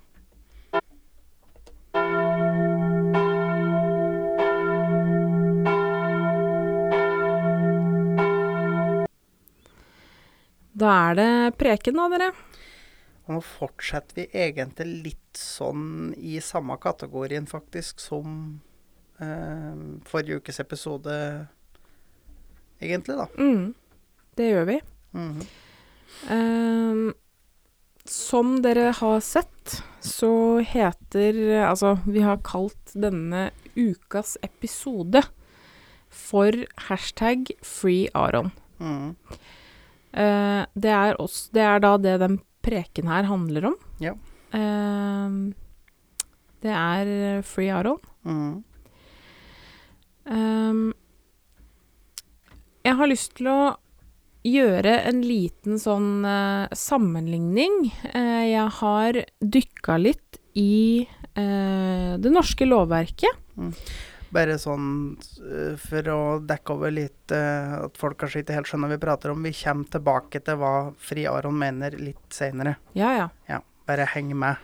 Da 10.82 10.96
er 11.12 11.20
det 11.20 11.32
preken, 11.62 12.00
da, 12.00 12.08
dere. 12.12 12.32
Og 13.28 13.38
nå 13.38 13.42
fortsetter 13.46 14.18
vi 14.18 14.28
egentlig 14.34 14.88
litt 15.12 15.40
sånn 15.40 16.12
i 16.18 16.40
samme 16.44 16.76
kategorien, 16.82 17.48
faktisk, 17.48 18.02
som 18.04 18.60
eh, 19.22 19.84
forrige 20.10 20.42
ukes 20.42 20.60
episode, 20.64 21.16
egentlig, 22.82 23.20
da. 23.22 23.30
Mm. 23.40 23.70
Det 24.36 24.50
gjør 24.50 24.68
vi. 24.68 24.82
Mhm. 25.12 25.42
Ehm, 26.30 27.14
som 28.06 28.62
dere 28.62 28.92
har 28.98 29.20
sett, 29.20 29.52
sett 29.62 29.84
så 30.02 30.60
heter 30.66 31.38
Altså, 31.62 31.98
vi 32.06 32.22
har 32.26 32.42
kalt 32.44 32.94
denne 32.94 33.52
ukas 33.76 34.38
episode 34.44 35.24
for 36.10 36.52
hashtag 36.90 37.52
freearon. 37.64 38.52
Mm. 38.80 39.16
Uh, 40.12 40.66
det, 40.74 40.92
er 40.92 41.16
også, 41.22 41.52
det 41.56 41.64
er 41.64 41.80
da 41.80 41.96
det 41.98 42.18
den 42.20 42.40
preken 42.66 43.08
her 43.08 43.30
handler 43.30 43.72
om. 43.72 43.78
Ja. 44.04 44.16
Uh, 44.52 45.54
det 46.62 46.74
er 46.78 47.42
free 47.42 47.72
Aron. 47.74 48.02
Mm. 48.24 48.64
Um, 50.26 50.94
jeg 52.86 52.98
har 52.98 53.10
lyst 53.10 53.34
til 53.38 53.50
å 53.50 53.60
gjøre 54.48 54.94
en 55.10 55.22
liten 55.26 55.80
sånn 55.82 56.26
uh, 56.26 56.70
sammenligning. 56.76 57.92
Uh, 58.14 58.46
jeg 58.48 58.68
har 58.80 59.20
dykka 59.42 59.98
litt 60.02 60.40
i 60.58 61.06
uh, 61.38 62.18
det 62.22 62.32
norske 62.34 62.66
lovverket. 62.68 63.60
Bare 64.32 64.56
sånn 64.62 65.18
for 65.82 66.08
å 66.08 66.22
dekke 66.48 66.72
over 66.72 66.94
litt 66.96 67.34
at 67.36 67.98
folk 68.00 68.16
kanskje 68.22 68.46
ikke 68.46 68.56
helt 68.56 68.70
skjønner 68.70 68.88
hva 68.88 68.96
vi 68.96 69.02
prater 69.04 69.34
om. 69.34 69.44
Vi 69.44 69.52
kommer 69.60 69.90
tilbake 69.92 70.40
til 70.48 70.56
hva 70.62 70.72
Fri 71.04 71.26
Aron 71.28 71.58
mener 71.60 71.98
litt 72.00 72.32
seinere. 72.32 72.78
Ja, 72.96 73.10
ja. 73.18 73.26
Ja, 73.52 73.60
bare 73.92 74.08
heng 74.14 74.32
med. 74.40 74.56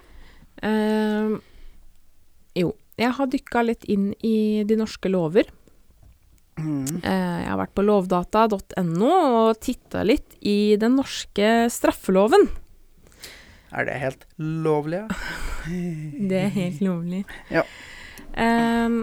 Jo, 2.55 2.71
jeg 2.95 3.11
har 3.19 3.27
dykka 3.35 3.65
litt 3.67 3.83
inn 3.91 4.13
i 4.23 4.63
de 4.63 4.79
norske 4.79 5.11
lover. 5.11 5.51
Mm. 6.57 7.01
Eh, 7.03 7.37
jeg 7.43 7.49
har 7.51 7.59
vært 7.59 7.73
på 7.77 7.83
lovdata.no 7.85 9.11
og 9.11 9.59
titta 9.61 10.01
litt 10.07 10.37
i 10.41 10.75
den 10.81 10.95
norske 10.97 11.67
straffeloven. 11.73 12.47
Er 13.77 13.85
det 13.89 13.97
helt 14.01 14.23
lovlig? 14.39 15.03
Ja? 15.03 15.07
Det 16.31 16.37
er 16.45 16.53
helt 16.55 16.79
lovlig. 16.81 17.23
Ja. 17.51 17.65
Um, 18.37 19.01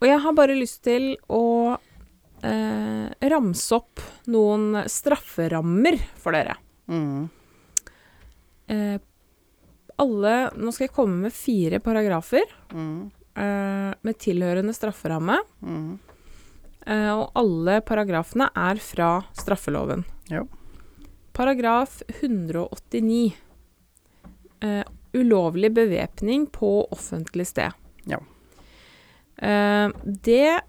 og 0.00 0.06
jeg 0.08 0.20
har 0.24 0.32
bare 0.38 0.54
lyst 0.56 0.80
til 0.86 1.10
å 1.32 1.42
uh, 1.76 3.06
ramse 3.28 3.76
opp 3.76 4.00
noen 4.32 4.80
strafferammer 4.88 5.98
for 6.20 6.36
dere. 6.36 6.56
Mm. 6.88 7.26
Uh, 8.70 8.96
alle 10.00 10.32
Nå 10.58 10.72
skal 10.74 10.88
jeg 10.88 10.94
komme 10.96 11.28
med 11.28 11.32
fire 11.36 11.78
paragrafer 11.84 12.48
Mm. 12.72 13.06
uh, 13.38 13.92
med 14.04 14.18
tilhørende 14.20 14.74
strafferamme. 14.76 15.36
Mm. 15.60 15.92
Eh, 16.86 17.10
og 17.12 17.32
alle 17.38 17.80
paragrafene 17.86 18.48
er 18.54 18.80
fra 18.82 19.10
straffeloven. 19.36 20.04
Ja. 20.30 20.44
Paragraf 21.36 22.00
189. 22.20 23.34
Uh, 24.64 24.80
ulovlig 25.12 25.68
bevæpning 25.76 26.46
på 26.48 26.70
offentlig 26.90 27.44
sted. 27.50 27.74
Ja. 28.08 28.22
Uh, 29.36 29.92
det 30.04 30.62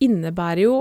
innebærer 0.00 0.62
jo 0.64 0.78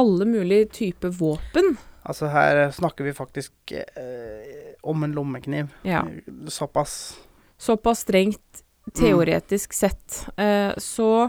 alle 0.00 0.24
mulige 0.24 0.70
typer 0.72 1.12
våpen. 1.12 1.74
Altså 2.08 2.30
her 2.32 2.64
snakker 2.72 3.04
vi 3.04 3.12
faktisk 3.12 3.74
uh, 3.76 4.72
om 4.82 5.04
en 5.04 5.12
lommekniv. 5.12 5.68
Ja. 5.84 6.06
Såpass. 6.48 7.18
Såpass 7.60 8.06
strengt 8.06 8.64
teoretisk 8.94 9.72
sett. 9.72 10.26
Eh, 10.36 10.72
så 10.76 11.28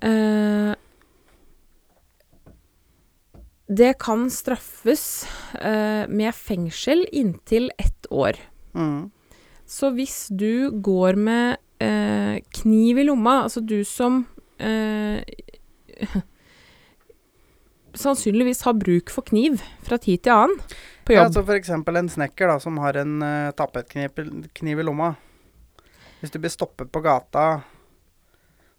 eh, 0.00 0.72
Det 3.68 3.94
kan 3.98 4.28
straffes 4.30 5.26
eh, 5.60 6.06
med 6.08 6.34
fengsel 6.34 7.06
inntil 7.12 7.70
ett 7.78 8.06
år. 8.10 8.36
Mm. 8.74 9.10
Så 9.66 9.90
hvis 9.96 10.28
du 10.30 10.70
går 10.70 11.16
med 11.18 11.56
eh, 11.82 12.38
kniv 12.60 12.98
i 12.98 13.04
lomma, 13.08 13.40
altså 13.48 13.60
du 13.66 13.80
som 13.84 14.20
eh, 14.62 15.18
sannsynligvis 17.96 18.62
har 18.66 18.76
bruk 18.78 19.10
for 19.10 19.26
kniv 19.26 19.58
fra 19.86 19.98
tid 19.98 20.22
til 20.26 20.34
annen 20.36 20.58
på 21.06 21.14
Ja, 21.14 21.20
jobb. 21.22 21.26
altså 21.30 21.44
for 21.46 21.58
eksempel 21.58 21.96
en 22.00 22.08
snekker 22.12 22.50
da, 22.50 22.58
som 22.62 22.78
har 22.82 22.98
en 23.02 23.16
uh, 23.22 23.50
tapetkniv 23.56 24.80
i 24.82 24.84
lomma. 24.86 25.12
Hvis 26.20 26.32
du 26.34 26.38
blir 26.42 26.50
stoppet 26.52 26.90
på 26.92 27.02
gata 27.04 27.44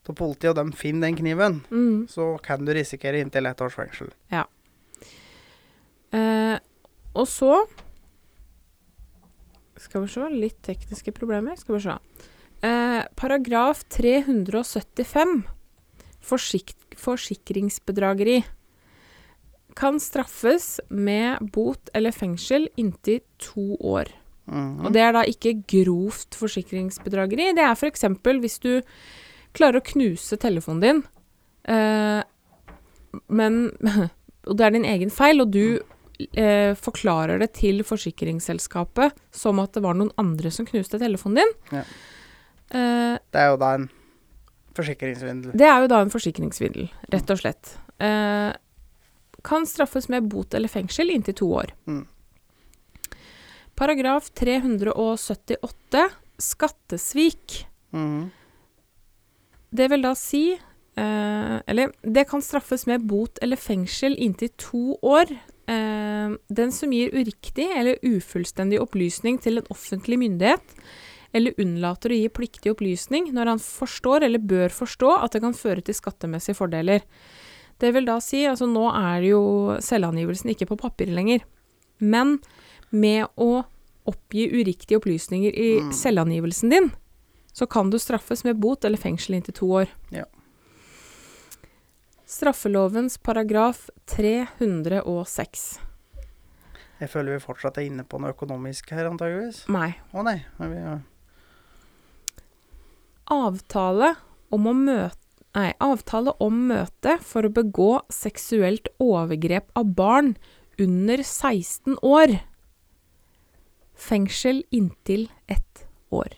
av 0.07 0.15
politiet, 0.15 0.53
og 0.53 0.59
de 0.59 0.71
finner 0.79 1.07
den 1.09 1.17
kniven, 1.19 1.57
Mm. 1.69 2.05
så 2.07 2.37
kan 2.43 2.63
du 2.63 2.71
risikere 2.73 3.19
inntil 3.19 3.45
ett 3.45 3.59
års 3.61 3.75
fengsel. 3.75 4.07
Eh, 4.31 4.43
og 7.27 7.33
så 7.33 7.53
Skal 9.77 10.01
vi 10.01 10.09
se, 10.09 10.25
litt 10.33 10.57
tekniske 10.65 11.11
problemer. 11.13 11.53
Skal 11.59 11.75
vi 11.75 11.83
se. 11.83 11.93
Eh, 12.65 13.03
paragraf 13.13 13.83
375, 13.93 15.43
forsik 16.25 16.73
forsikringsbedrageri, 16.97 18.39
kan 19.77 19.99
straffes 20.01 20.79
med 20.89 21.45
bot 21.53 21.91
eller 21.93 22.15
fengsel 22.15 22.65
inntil 22.75 23.21
to 23.37 23.77
år. 23.77 24.09
Mhm. 24.49 24.87
Og 24.87 24.93
det 24.97 25.03
er 25.05 25.13
da 25.13 25.21
ikke 25.29 25.61
grovt 25.69 26.33
forsikringsbedrageri. 26.33 27.53
Det 27.53 27.61
er 27.61 27.77
f.eks. 27.77 28.01
hvis 28.41 28.59
du 28.65 28.81
klarer 29.53 29.77
å 29.77 29.85
knuse 29.93 30.41
telefonen 30.41 30.81
din, 30.81 31.03
eh, 31.69 32.23
men 33.29 33.69
Og 34.47 34.57
det 34.57 34.65
er 34.65 34.75
din 34.75 34.87
egen 34.87 35.11
feil, 35.11 35.41
og 35.43 35.51
du 35.51 35.79
eh, 36.33 36.73
forklarer 36.75 37.39
det 37.39 37.51
til 37.59 37.83
forsikringsselskapet 37.83 39.13
som 39.31 39.59
at 39.63 39.73
det 39.77 39.83
var 39.83 39.93
noen 39.99 40.11
andre 40.17 40.51
som 40.51 40.65
knuste 40.65 40.99
telefonen 41.01 41.43
din. 41.43 41.53
Ja. 41.71 41.83
Eh, 42.69 43.17
Det 43.31 43.41
er 43.41 43.49
jo 43.53 43.57
da 43.61 43.73
en 43.77 43.89
forsikringssvindel. 44.77 45.51
det 45.57 45.65
er 45.67 45.81
jo 45.81 45.87
da 45.87 46.01
en 46.01 46.09
forsikringssvindel, 46.13 46.89
rett 47.13 47.29
og 47.33 47.39
slett. 47.41 47.77
Eh, 47.99 48.53
kan 49.43 49.65
straffes 49.65 50.09
med 50.09 50.27
bot 50.29 50.53
eller 50.53 50.67
fengsel 50.69 51.09
inntil 51.13 51.33
to 51.37 51.47
år. 51.53 51.71
Mm. 51.87 52.05
Paragraf 53.77 54.29
378 54.33 56.09
skattesvik. 56.37 57.67
Mm. 57.93 58.29
Det 59.69 59.87
vil 59.91 60.01
da 60.01 60.13
si 60.15 60.41
eh, 60.53 61.55
Eller 61.67 61.91
det 62.01 62.23
kan 62.29 62.41
straffes 62.41 62.85
med 62.87 63.05
bot 63.07 63.37
eller 63.41 63.55
fengsel 63.59 64.15
inntil 64.17 64.49
to 64.57 64.97
år. 65.01 65.31
Eh, 65.67 66.35
den 66.47 66.71
som 66.71 66.93
gir 66.95 67.11
uriktig 67.11 67.67
eller 67.75 67.99
ufullstendig 68.03 68.79
opplysning 68.79 69.39
til 69.43 69.59
en 69.59 69.67
offentlig 69.73 70.17
myndighet, 70.21 70.63
eller 71.35 71.57
unnlater 71.59 72.13
å 72.13 72.17
gi 72.21 72.29
pliktig 72.31 72.71
opplysning 72.71 73.27
når 73.35 73.51
han 73.51 73.59
forstår 73.59 74.23
eller 74.23 74.39
bør 74.39 74.71
forstå 74.71 75.09
at 75.25 75.35
det 75.35 75.41
kan 75.43 75.53
føre 75.57 75.83
til 75.83 75.97
skattemessige 75.97 76.55
fordeler. 76.55 77.03
Det 77.77 77.91
vil 77.93 78.07
da 78.07 78.15
si, 78.23 78.45
altså 78.47 78.65
nå 78.65 78.87
er 78.95 79.21
det 79.21 79.33
jo 79.33 79.43
selvangivelsen 79.83 80.53
ikke 80.53 80.69
på 80.71 80.79
papir 80.79 81.11
lenger, 81.13 81.43
men 81.99 82.39
med 82.89 83.27
å 83.37 83.65
oppgi 84.07 84.47
uriktige 84.55 85.01
opplysninger 85.01 85.51
i 85.51 85.81
Mm. 85.83 85.91
selvangivelsen 85.91 86.69
din, 86.71 86.91
så 87.53 87.67
kan 87.69 87.89
du 87.89 87.97
straffes 87.99 88.45
med 88.45 88.55
bot 88.59 88.85
eller 88.85 88.97
fengsel 88.97 89.35
inntil 89.35 89.53
to 89.53 89.67
år. 89.67 89.87
Ja. 90.11 90.23
Straffelovens 92.27 93.17
paragraf 93.23 93.85
306. 94.11 95.79
Jeg 96.97 97.11
føler 97.13 97.37
vi 97.37 97.43
fortsatt 97.45 97.77
er 97.79 97.87
inne 97.87 98.03
på 98.03 98.19
noe 98.19 98.33
økonomisk 98.33 98.91
her, 98.91 99.07
antageligvis. 99.07 99.61
Nei. 99.71 99.93
Å 100.11 100.25
nei. 100.27 100.41
vi, 100.59 100.81
ja. 100.81 100.97
Avtale 103.31 104.15
om 104.51 104.67
møte 104.83 105.23
Nei, 105.57 105.71
avtale 105.81 106.35
om 106.43 106.57
møte 106.69 107.15
for 107.25 107.47
å 107.47 107.49
begå 107.49 108.03
seksuelt 108.13 108.91
overgrep 109.01 109.71
av 109.79 109.87
barn 109.97 110.35
under 110.77 111.23
16 111.23 111.95
år. 112.05 112.35
Fengsel 113.97 114.61
inntil 114.69 115.31
ett 115.49 115.87
år. 116.13 116.35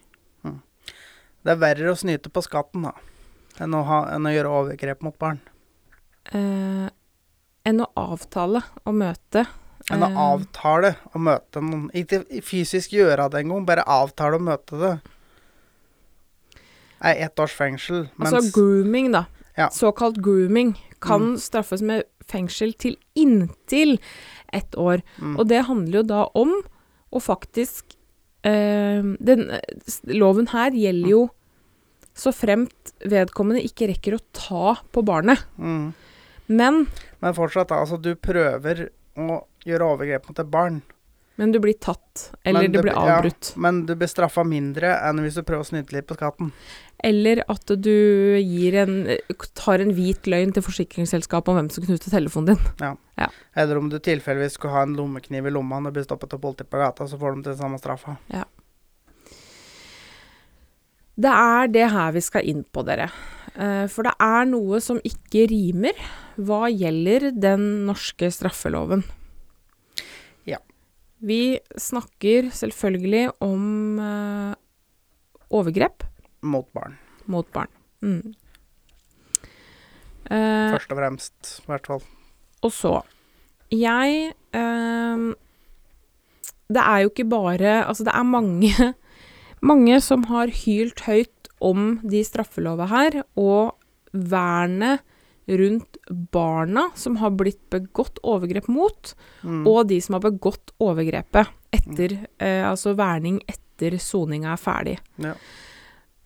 Det 1.44 1.52
er 1.52 1.60
verre 1.60 1.92
å 1.92 1.98
snyte 2.00 2.32
på 2.32 2.46
skatten, 2.46 2.88
da, 2.88 2.94
enn 3.60 3.76
å, 3.76 3.84
ha, 3.90 4.00
enn 4.16 4.28
å 4.30 4.32
gjøre 4.32 4.56
overgrep 4.62 5.04
mot 5.04 5.18
barn. 5.20 5.42
Eh, 6.34 6.90
enn 7.70 7.82
å 7.84 7.88
avtale 7.98 8.62
å 8.86 8.94
møte. 8.96 9.46
Enn 9.90 10.04
å 10.06 10.10
eh, 10.10 10.20
avtale 10.22 10.96
å 11.16 11.22
møte 11.22 11.62
noen. 11.64 11.88
Ikke 11.98 12.24
fysisk 12.46 12.94
gjøre 12.94 13.30
det 13.34 13.44
engang, 13.44 13.66
bare 13.66 13.86
avtale 13.90 14.38
å 14.38 14.44
møte 14.44 14.78
det. 14.82 14.94
Er 17.00 17.16
ett 17.26 17.40
års 17.40 17.54
fengsel, 17.56 18.10
mens 18.20 18.34
Altså 18.36 18.52
grooming, 18.58 19.12
da. 19.16 19.26
Ja. 19.58 19.70
Såkalt 19.72 20.20
grooming 20.24 20.74
kan 21.02 21.34
Mm. 21.34 21.38
straffes 21.40 21.82
med 21.82 22.04
fengsel 22.28 22.74
til 22.78 22.98
inntil 23.16 24.00
ett 24.54 24.72
år. 24.76 25.02
mm, 25.18 25.40
Og 25.40 25.48
det 25.48 25.66
handler 25.66 26.00
jo 26.00 26.04
da 26.04 26.26
om 26.36 26.62
å 27.12 27.20
faktisk 27.20 27.96
eh, 28.44 29.02
den, 29.20 29.50
Loven 30.06 30.48
her 30.48 30.72
gjelder 30.72 31.10
jo 31.10 31.30
så 32.16 32.32
fremt 32.32 32.94
vedkommende 33.06 33.64
ikke 33.64 33.88
rekker 33.88 34.16
å 34.16 34.20
ta 34.34 34.76
på 34.92 35.04
barnet. 35.04 35.40
mm. 35.58 35.94
Men 36.50 36.88
Men 37.22 37.36
fortsatt, 37.38 37.72
altså 37.76 38.00
du 38.02 38.16
prøver 38.18 38.88
å 39.20 39.44
gjøre 39.68 39.92
overgrep 39.94 40.30
mot 40.30 40.40
et 40.42 40.50
barn. 40.50 40.82
Men 41.40 41.54
du 41.56 41.60
blir 41.64 41.78
tatt, 41.80 42.34
eller 42.44 42.66
Men 42.66 42.72
det 42.74 42.82
blir 42.84 42.92
ja, 42.92 43.16
avbrutt. 43.16 43.54
men 43.56 43.86
du 43.88 43.94
blir 43.96 44.10
straffa 44.12 44.44
mindre 44.44 44.90
enn 45.08 45.22
hvis 45.24 45.38
du 45.40 45.44
prøver 45.48 45.64
å 45.64 45.68
snyte 45.70 45.96
litt 45.96 46.08
på 46.10 46.18
skatten. 46.18 46.50
Eller 47.00 47.46
at 47.48 47.72
du 47.80 48.36
en, 48.76 48.98
tar 49.56 49.80
en 49.80 49.94
hvit 49.96 50.28
løgn 50.28 50.52
til 50.52 50.66
forsikringsselskapet 50.66 51.54
om 51.54 51.62
hvem 51.62 51.70
som 51.72 51.86
knuste 51.86 52.12
telefonen 52.12 52.58
din. 52.58 52.98
Eller 53.56 53.80
om 53.80 53.88
du 53.88 53.96
tilfeldigvis 54.04 54.60
skulle 54.60 54.76
ha 54.76 54.84
en 54.84 54.98
lommekniv 55.00 55.48
i 55.48 55.54
lomma 55.56 55.80
når 55.80 55.96
du 55.96 56.02
blir 56.02 56.10
stoppet 56.10 56.36
av 56.36 56.44
politiet 56.44 56.68
på 56.68 56.82
gata, 56.82 57.08
så 57.08 57.16
får 57.22 57.38
de 57.38 57.48
til 57.48 57.60
samme 57.62 57.80
straffa. 57.80 58.18
Det 61.20 61.32
er 61.32 61.72
det 61.72 61.88
her 61.96 62.12
vi 62.16 62.24
skal 62.24 62.52
inn 62.52 62.66
på, 62.68 62.84
dere. 62.88 63.08
Eh, 63.60 63.86
For 63.92 64.08
det 64.08 64.16
er 64.24 64.48
noe 64.50 64.80
som 64.84 65.02
ikke 65.04 65.46
rimer 65.52 65.98
hva 66.40 66.70
gjelder 66.72 67.30
den 67.36 67.66
norske 67.90 68.30
straffeloven. 68.32 69.04
Ja. 70.48 70.62
Vi 71.20 71.60
snakker 71.76 72.48
selvfølgelig 72.56 73.26
om 73.44 74.00
eh, 74.00 74.54
overgrep 75.52 76.06
Mot 76.40 76.70
barn, 76.72 76.94
mot 77.28 77.50
barn. 77.52 77.68
Mm. 78.00 78.32
Eh, 80.30 80.70
først 80.72 80.94
og 80.94 81.02
fremst, 81.02 81.52
i 81.66 81.68
hvert 81.68 81.90
fall. 81.90 82.04
Og 82.64 82.72
så 82.76 82.94
Jeg 83.72 84.34
ehm, 84.56 85.30
Det 86.68 86.82
er 86.84 87.04
jo 87.04 87.10
ikke 87.12 87.28
bare 87.32 87.74
Altså, 87.86 88.04
det 88.04 88.14
er 88.14 88.24
mange 88.28 88.72
Mange 89.72 90.00
som 90.04 90.26
har 90.28 90.52
hylt 90.52 91.04
høyt 91.08 91.39
om 91.62 92.00
de 92.04 92.24
straffelova 92.24 92.88
her, 92.92 93.24
og 93.38 93.76
vernet 94.14 95.02
rundt 95.50 95.98
barna 96.32 96.88
som 96.98 97.16
har 97.18 97.32
blitt 97.34 97.62
begått 97.74 98.20
overgrep 98.24 98.68
mot, 98.70 99.14
Mm. 99.44 99.66
og 99.68 99.88
de 99.88 99.98
som 100.02 100.14
har 100.14 100.22
begått 100.22 100.72
overgrepet 100.80 101.48
etter 101.74 102.28
eh, 102.40 102.64
Altså 102.70 102.96
verning 102.96 103.40
etter 103.48 103.98
soninga 103.98 104.54
er 104.54 104.58
ferdig. 104.62 104.98
Ja. 105.18 105.34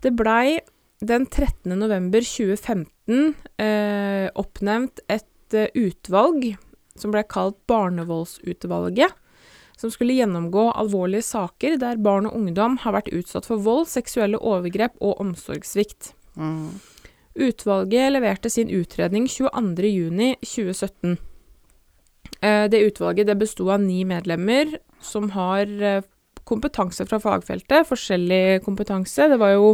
Det 0.02 0.12
blei 0.16 0.60
den 1.00 1.26
13. 1.28 1.72
november 1.78 2.20
2015 2.22 3.36
eh, 3.60 4.30
oppnevnt 4.36 5.00
et 5.10 5.54
eh, 5.54 5.68
utvalg 5.76 6.58
som 6.96 7.12
ble 7.12 7.24
kalt 7.24 7.56
Barnevoldsutvalget, 7.68 9.12
som 9.78 9.92
skulle 9.92 10.16
gjennomgå 10.18 10.70
alvorlige 10.72 11.26
saker 11.28 11.78
der 11.82 12.02
barn 12.02 12.28
og 12.30 12.38
ungdom 12.38 12.78
har 12.84 12.96
vært 12.96 13.12
utsatt 13.14 13.48
for 13.50 13.62
vold, 13.64 13.88
seksuelle 13.92 14.40
overgrep 14.40 14.96
og 15.02 15.20
omsorgssvikt. 15.24 16.14
Mm. 16.38 16.80
Utvalget 17.34 18.14
leverte 18.14 18.50
sin 18.54 18.70
utredning 18.70 19.28
22.6.2017. 19.28 21.18
Eh, 22.42 22.66
det 22.70 22.86
utvalget 22.88 23.28
det 23.28 23.40
besto 23.42 23.70
av 23.74 23.82
ni 23.82 24.04
medlemmer 24.06 24.78
som 25.04 25.32
har 25.34 25.70
eh, 25.82 26.04
kompetanse 26.44 27.06
fra 27.08 27.20
fagfeltet, 27.24 27.88
forskjellig 27.88 28.62
kompetanse. 28.66 29.28
Det 29.32 29.40
var 29.42 29.56
jo 29.56 29.72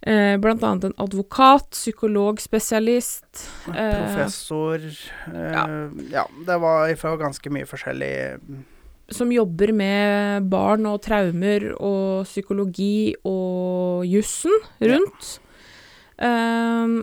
eh, 0.00 0.36
blant 0.40 0.64
annet 0.64 0.88
en 0.88 0.96
advokat, 1.04 1.70
psykologspesialist 1.76 3.44
eh, 3.74 3.94
Professor 3.94 4.80
eh, 4.80 5.52
ja. 5.52 5.64
ja. 6.12 6.26
det 6.46 6.58
var 6.62 6.94
fra 7.00 7.16
ganske 7.20 7.52
mye 7.52 7.68
forskjellig 7.68 8.14
som 9.10 9.32
jobber 9.34 9.72
med 9.74 10.46
barn 10.52 10.86
og 10.90 11.00
traumer 11.04 11.70
og 11.76 12.28
psykologi 12.28 13.14
og 13.26 14.06
jussen 14.08 14.54
rundt. 14.80 15.32
Ehm, 16.20 17.00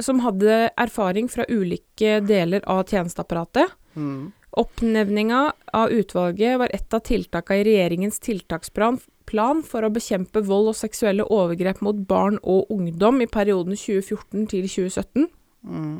som 0.00 0.20
hadde 0.24 0.70
erfaring 0.76 1.28
fra 1.32 1.46
ulike 1.48 2.20
deler 2.26 2.64
av 2.68 2.84
tjenesteapparatet. 2.88 3.76
mm. 3.94 4.32
Oppnevninga 4.56 5.52
av 5.76 5.90
utvalget 5.92 6.58
var 6.58 6.70
et 6.72 6.94
av 6.94 7.02
tiltakene 7.04 7.60
i 7.60 7.64
regjeringens 7.66 8.22
tiltaksplan 8.24 8.96
plan 9.28 9.60
for 9.66 9.84
å 9.84 9.90
bekjempe 9.92 10.40
vold 10.46 10.70
og 10.70 10.78
seksuelle 10.78 11.26
overgrep 11.28 11.82
mot 11.84 11.98
barn 12.08 12.38
og 12.42 12.70
ungdom 12.72 13.20
i 13.20 13.28
perioden 13.28 13.76
2014 13.76 14.46
til 14.54 14.68
2017. 14.70 15.26
Mm. 15.66 15.98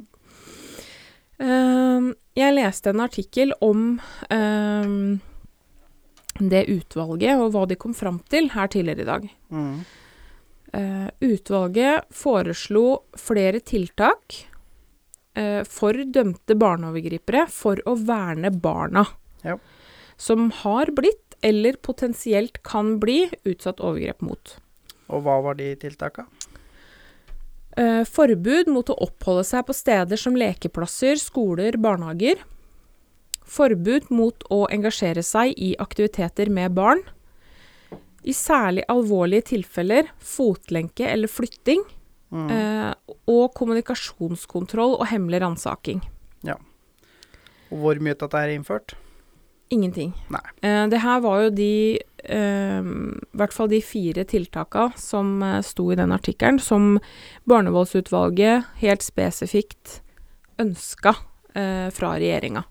Ehm, 1.42 2.12
jeg 2.36 2.54
leste 2.56 2.92
en 2.92 3.02
artikkel 3.04 3.52
om 3.64 3.98
ehm, 4.32 5.18
det 6.40 6.64
utvalget 6.72 7.40
og 7.40 7.52
hva 7.54 7.64
de 7.68 7.76
kom 7.80 7.94
fram 7.96 8.20
til 8.32 8.50
her 8.54 8.68
tidligere 8.72 9.04
i 9.04 9.08
dag. 9.10 9.28
Mm. 9.52 9.78
Eh, 10.76 11.08
utvalget 11.24 12.08
foreslo 12.12 12.82
flere 13.16 13.60
tiltak 13.64 14.34
eh, 15.36 15.62
for 15.64 15.92
dømte 16.12 16.56
barneovergripere 16.58 17.46
for 17.52 17.80
å 17.86 17.94
verne 17.96 18.50
barna 18.50 19.06
Ja. 19.46 19.56
som 20.18 20.50
har 20.64 20.90
blitt 20.92 21.36
eller 21.42 21.76
potensielt 21.80 22.62
kan 22.64 22.98
bli 23.00 23.30
utsatt 23.44 23.80
overgrep 23.80 24.20
mot. 24.24 24.56
Og 25.08 25.22
hva 25.22 25.38
var 25.44 25.54
de 25.54 25.70
tiltaka? 25.76 26.26
Eh, 27.76 28.02
forbud 28.08 28.70
mot 28.72 28.88
å 28.88 28.96
oppholde 29.06 29.44
seg 29.44 29.66
på 29.68 29.76
steder 29.76 30.20
som 30.20 30.36
lekeplasser, 30.38 31.20
skoler, 31.20 31.76
barnehager. 31.76 32.40
Forbud 33.46 34.08
mot 34.10 34.46
å 34.50 34.64
engasjere 34.72 35.22
seg 35.22 35.52
i 35.56 35.74
aktiviteter 35.78 36.50
med 36.50 36.74
barn. 36.76 37.04
I 38.26 38.34
særlig 38.34 38.82
alvorlige 38.90 39.52
tilfeller 39.52 40.08
fotlenke 40.18 41.06
eller 41.06 41.30
flytting. 41.30 41.84
Mm. 42.34 42.50
Eh, 42.50 42.92
og 43.30 43.54
kommunikasjonskontroll 43.54 44.96
og 44.98 45.06
hemmelig 45.12 45.44
ransaking. 45.44 46.02
Og 47.72 47.82
hvor 47.82 48.00
mye 48.02 48.14
av 48.14 48.26
dette 48.26 48.42
er 48.42 48.54
innført? 48.54 48.94
Ingenting. 49.74 50.12
Nei. 50.30 50.44
Eh, 50.62 50.84
det 50.92 51.02
her 51.02 51.22
var 51.24 51.46
jo 51.46 51.54
de 51.58 51.98
I 52.26 53.38
hvert 53.38 53.54
fall 53.54 53.70
de 53.70 53.80
fire 53.84 54.24
tiltaka 54.26 54.88
som 54.98 55.42
eh, 55.42 55.60
sto 55.62 55.90
i 55.92 55.98
den 55.98 56.14
artikkelen, 56.14 56.58
som 56.58 56.96
barnevoldsutvalget 57.44 58.66
helt 58.82 59.04
spesifikt 59.06 60.00
ønska 60.58 61.14
eh, 61.54 61.88
fra 61.94 62.14
regjeringa. 62.16 62.64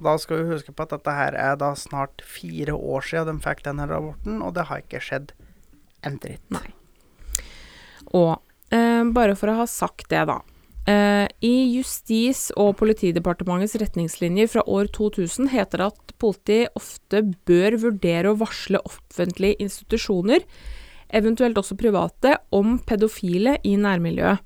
Da 0.00 0.16
skal 0.18 0.40
vi 0.40 0.54
huske 0.54 0.72
på 0.72 0.84
at 0.86 0.94
dette 0.94 1.12
her 1.12 1.36
er 1.36 1.56
da 1.60 1.74
snart 1.76 2.22
fire 2.24 2.72
år 2.76 3.04
siden 3.04 3.40
de 3.40 3.44
fikk 3.44 3.64
denne 3.66 3.88
rapporten, 3.90 4.40
og 4.44 4.54
det 4.56 4.68
har 4.70 4.84
ikke 4.84 5.02
skjedd 5.04 5.34
en 6.06 6.16
dritt. 6.22 6.44
Nei. 6.54 6.70
Og 8.16 8.38
eh, 8.72 9.04
bare 9.12 9.36
for 9.36 9.52
å 9.52 9.58
ha 9.60 9.68
sagt 9.68 10.08
det, 10.12 10.24
da. 10.30 10.40
Eh, 10.90 11.28
I 11.44 11.54
Justis- 11.76 12.50
og 12.58 12.76
politidepartementets 12.80 13.76
retningslinjer 13.82 14.48
fra 14.50 14.64
år 14.66 14.88
2000 14.96 15.50
heter 15.52 15.82
det 15.82 15.88
at 15.92 16.14
politiet 16.18 16.78
ofte 16.78 17.22
bør 17.46 17.76
vurdere 17.84 18.30
å 18.30 18.38
varsle 18.40 18.80
offentlige 18.88 19.60
institusjoner, 19.60 20.46
eventuelt 21.12 21.58
også 21.60 21.76
private, 21.78 22.38
om 22.50 22.78
pedofile 22.78 23.58
i 23.66 23.76
nærmiljøet. 23.76 24.40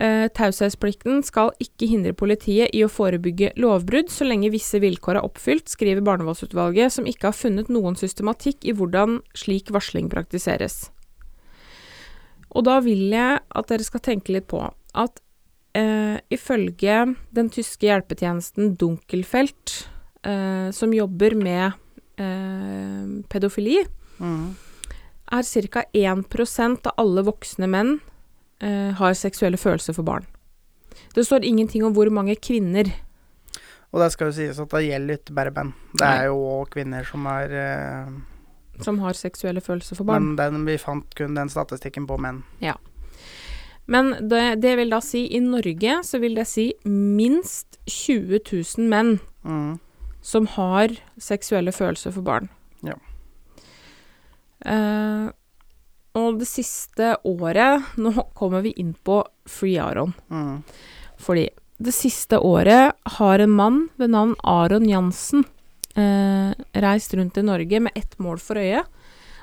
Eh, 0.00 0.26
Taushetsplikten 0.34 1.20
skal 1.22 1.52
ikke 1.62 1.86
hindre 1.86 2.14
politiet 2.16 2.72
i 2.74 2.82
å 2.82 2.90
forebygge 2.90 3.52
lovbrudd 3.60 4.10
så 4.10 4.26
lenge 4.26 4.50
visse 4.50 4.80
vilkår 4.82 5.20
er 5.20 5.26
oppfylt, 5.28 5.68
skriver 5.68 6.02
Barnevoldsutvalget, 6.02 6.96
som 6.96 7.06
ikke 7.06 7.30
har 7.30 7.36
funnet 7.36 7.70
noen 7.70 7.94
systematikk 8.00 8.64
i 8.64 8.74
hvordan 8.74 9.20
slik 9.38 9.70
varsling 9.70 10.10
praktiseres. 10.10 10.90
Og 12.52 12.64
da 12.66 12.80
vil 12.84 13.12
jeg 13.12 13.40
at 13.40 13.68
dere 13.68 13.86
skal 13.86 14.02
tenke 14.04 14.34
litt 14.34 14.48
på 14.50 14.64
at 14.94 15.20
eh, 15.74 16.18
ifølge 16.30 17.14
den 17.32 17.48
tyske 17.50 17.86
hjelpetjenesten 17.88 18.74
Dunkelfelt, 18.76 19.86
eh, 20.24 20.70
som 20.74 20.92
jobber 20.92 21.34
med 21.36 21.72
eh, 22.18 23.22
pedofili, 23.28 23.82
Mm. 24.22 24.54
er 25.32 25.42
ca. 25.42 25.82
1% 25.94 26.86
av 26.86 26.92
alle 27.00 27.22
voksne 27.26 27.66
menn 27.66 28.00
eh, 28.60 28.92
har 28.94 29.14
seksuelle 29.18 29.56
følelser 29.58 29.94
for 29.96 30.04
barn. 30.06 30.26
Det 31.16 31.24
står 31.26 31.42
ingenting 31.44 31.82
om 31.84 31.94
hvor 31.96 32.10
mange 32.12 32.36
kvinner 32.36 32.92
Og 33.92 34.00
det 34.00 34.12
skal 34.12 34.30
jo 34.30 34.32
sies 34.36 34.58
at 34.60 34.70
det 34.70 34.86
gjelder 34.86 35.18
ikke 35.18 35.34
bare 35.34 35.50
menn. 35.52 35.72
Det 35.92 36.06
er 36.06 36.26
jo 36.30 36.36
òg 36.38 36.70
kvinner 36.72 37.04
som 37.04 37.26
er 37.26 37.50
eh, 37.52 38.12
som 38.80 38.98
har 39.00 39.12
seksuelle 39.12 39.60
følelser 39.60 39.96
for 39.98 40.04
barn. 40.08 40.30
Men 40.32 40.36
den, 40.38 40.64
vi 40.64 40.78
fant 40.80 41.12
kun 41.14 41.34
den 41.36 41.48
statistikken 41.52 42.06
på 42.08 42.16
menn. 42.20 42.42
Men 43.86 44.12
det, 44.28 44.60
det 44.62 44.76
vil 44.78 44.90
da 44.94 45.00
si 45.02 45.24
i 45.34 45.40
Norge 45.42 45.98
så 46.06 46.20
vil 46.22 46.36
det 46.38 46.46
si 46.46 46.68
minst 46.86 47.78
20 47.86 48.40
000 48.78 48.88
menn 48.88 49.18
Mm. 49.42 49.78
som 50.22 50.46
har 50.46 50.92
seksuelle 51.18 51.72
følelser 51.74 52.12
for 52.14 52.22
barn. 52.22 52.44
Ja. 52.86 52.94
Eh, 54.64 55.30
og 56.14 56.38
det 56.38 56.46
siste 56.46 57.16
året 57.26 57.96
Nå 57.98 58.12
kommer 58.38 58.62
vi 58.62 58.70
inn 58.78 58.92
på 58.94 59.16
Free 59.48 59.78
Aron. 59.82 60.12
Mm. 60.30 60.60
Fordi 61.18 61.48
det 61.82 61.94
siste 61.96 62.38
året 62.38 62.94
har 63.16 63.42
en 63.42 63.50
mann 63.58 63.80
ved 63.98 64.12
navn 64.14 64.36
Aron 64.46 64.86
Jansen 64.86 65.42
eh, 65.98 66.52
reist 66.78 67.14
rundt 67.18 67.40
i 67.40 67.42
Norge 67.42 67.80
med 67.82 67.92
ett 67.98 68.14
mål 68.22 68.38
for 68.38 68.60
øye, 68.62 68.84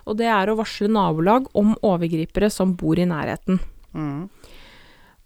og 0.07 0.15
det 0.21 0.29
er 0.31 0.47
å 0.47 0.55
varsle 0.61 0.87
nabolag 0.87 1.49
om 1.59 1.75
overgripere 1.83 2.47
som 2.53 2.71
bor 2.79 2.95
i 2.99 3.05
nærheten. 3.09 3.59
Mm. 3.93 4.29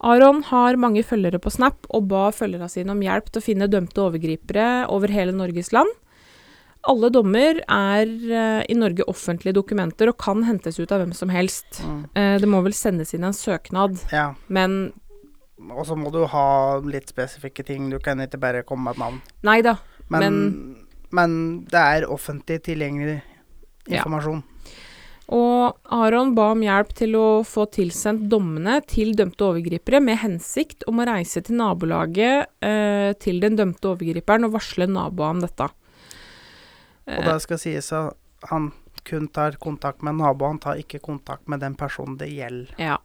Aron 0.04 0.42
har 0.50 0.76
mange 0.76 1.04
følgere 1.08 1.40
på 1.40 1.52
Snap 1.54 1.86
og 1.90 2.08
ba 2.12 2.26
følgerne 2.36 2.68
sine 2.72 2.92
om 2.92 3.00
hjelp 3.04 3.30
til 3.32 3.40
å 3.40 3.46
finne 3.46 3.70
dømte 3.72 4.04
overgripere 4.04 4.86
over 4.92 5.08
hele 5.14 5.32
Norges 5.36 5.72
land. 5.72 5.90
Alle 6.84 7.08
dommer 7.16 7.62
er 7.72 8.10
eh, 8.12 8.66
i 8.68 8.76
Norge 8.76 9.06
offentlige 9.08 9.56
dokumenter 9.56 10.10
og 10.12 10.18
kan 10.20 10.42
hentes 10.44 10.76
ut 10.82 10.92
av 10.92 11.00
hvem 11.00 11.14
som 11.16 11.32
helst. 11.32 11.80
Mm. 11.88 12.02
Eh, 12.20 12.34
det 12.44 12.50
må 12.52 12.60
vel 12.66 12.76
sendes 12.76 13.14
inn 13.16 13.24
en 13.24 13.32
søknad, 13.38 14.02
Ja. 14.12 14.34
men 14.50 14.92
Og 15.72 15.86
så 15.88 15.96
må 15.96 16.12
du 16.12 16.26
ha 16.28 16.80
litt 16.84 17.08
spesifikke 17.08 17.64
ting. 17.64 17.90
Du 17.90 18.00
kan 18.00 18.20
ikke 18.20 18.40
bare 18.42 18.64
komme 18.68 18.84
med 18.84 18.98
et 18.98 19.00
navn. 19.00 19.22
nei 19.44 19.62
da. 19.62 19.78
Men, 20.10 20.76
men, 21.10 21.64
det 21.72 21.80
er 21.80 22.04
offentlig 22.12 22.60
tilgjengelig 22.68 23.22
Ja. 23.88 24.02
informasjon. 24.04 24.44
Og 25.34 25.94
Aron 25.96 26.36
ba 26.38 26.52
om 26.54 26.62
hjelp 26.62 26.92
til 26.98 27.16
å 27.18 27.28
få 27.48 27.66
tilsendt 27.74 28.28
dommene 28.30 28.78
til 28.86 29.16
dømte 29.18 29.48
overgripere 29.48 30.02
med 30.04 30.20
hensikt 30.22 30.86
om 30.90 31.02
å 31.02 31.08
reise 31.10 31.42
til 31.46 31.58
nabolaget 31.58 32.52
eh, 32.62 33.12
til 33.18 33.42
den 33.42 33.58
dømte 33.58 33.96
overgriperen 33.96 34.46
og 34.46 34.54
varsle 34.60 34.90
naboen 34.92 35.40
om 35.40 35.42
dette. 35.46 35.70
Og 37.10 37.26
det 37.26 37.40
skal 37.44 37.60
sies 37.60 37.90
at 37.98 38.14
han 38.52 38.70
kun 39.04 39.28
tar 39.34 39.58
kontakt 39.60 40.04
med 40.06 40.20
naboen, 40.22 40.56
han 40.56 40.64
tar 40.64 40.80
ikke 40.80 41.02
kontakt 41.04 41.50
med 41.52 41.64
den 41.64 41.76
personen 41.80 42.16
det 42.20 42.30
gjelder. 42.32 42.76
Ja. 42.80 43.00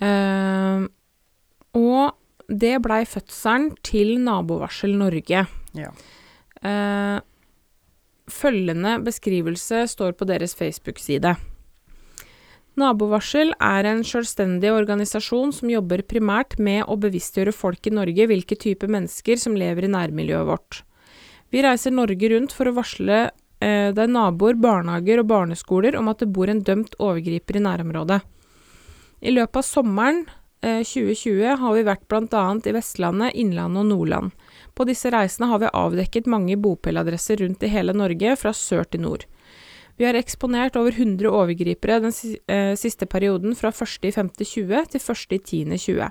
Eh, 0.00 0.86
og 1.76 2.48
det 2.48 2.76
blei 2.84 3.02
fødselen 3.08 3.72
til 3.84 4.16
Nabovarsel 4.22 4.94
Norge. 4.96 5.46
Ja. 5.76 5.92
Eh, 6.62 7.16
følgende 8.30 8.96
beskrivelse 9.04 9.84
står 9.90 10.16
på 10.18 10.26
deres 10.28 10.54
Facebook-side. 10.58 11.36
Nabovarsel 12.76 13.54
er 13.62 13.86
en 13.88 14.02
selvstendig 14.04 14.68
organisasjon 14.68 15.54
som 15.56 15.70
jobber 15.72 16.02
primært 16.04 16.58
med 16.60 16.82
å 16.84 16.98
bevisstgjøre 17.00 17.54
folk 17.56 17.88
i 17.88 17.94
Norge 17.96 18.26
hvilke 18.28 18.58
type 18.60 18.88
mennesker 18.90 19.40
som 19.40 19.56
lever 19.56 19.86
i 19.86 19.92
nærmiljøet 19.94 20.48
vårt. 20.50 20.82
Vi 21.54 21.62
reiser 21.64 21.94
Norge 21.94 22.28
rundt 22.34 22.52
for 22.52 22.68
å 22.68 22.74
varsle 22.76 23.20
eh, 23.64 23.92
der 23.96 24.10
naboer, 24.12 24.58
barnehager 24.60 25.22
og 25.22 25.30
barneskoler 25.30 25.96
om 25.96 26.10
at 26.12 26.20
det 26.20 26.28
bor 26.36 26.52
en 26.52 26.60
dømt 26.66 26.98
overgriper 27.00 27.56
i 27.56 27.64
nærområdet. 27.64 28.20
I 29.24 29.32
løpet 29.32 29.62
av 29.62 29.64
sommeren 29.64 30.26
eh, 30.60 30.82
2020 30.84 31.56
har 31.62 31.78
vi 31.78 31.86
vært 31.86 32.04
bl.a. 32.10 32.44
i 32.60 32.76
Vestlandet, 32.76 33.40
Innlandet 33.40 33.86
og 33.86 33.90
Nordland. 33.94 34.36
På 34.76 34.84
disse 34.84 35.10
reisene 35.12 35.48
har 35.48 35.62
vi 35.62 35.72
avdekket 35.72 36.28
mange 36.28 36.58
bopeladresser 36.60 37.40
rundt 37.40 37.64
i 37.64 37.72
hele 37.72 37.94
Norge, 37.96 38.36
fra 38.36 38.52
sør 38.52 38.84
til 38.84 39.02
nord. 39.06 39.24
Vi 39.96 40.04
har 40.04 40.16
eksponert 40.18 40.76
over 40.76 40.92
100 40.92 41.30
overgripere 41.32 42.02
den 42.04 42.12
eh, 42.12 42.74
siste 42.76 43.08
perioden 43.08 43.56
fra 43.56 43.72
1.5.20 43.72 44.90
til 44.92 45.00
1.10.20. 45.00 46.10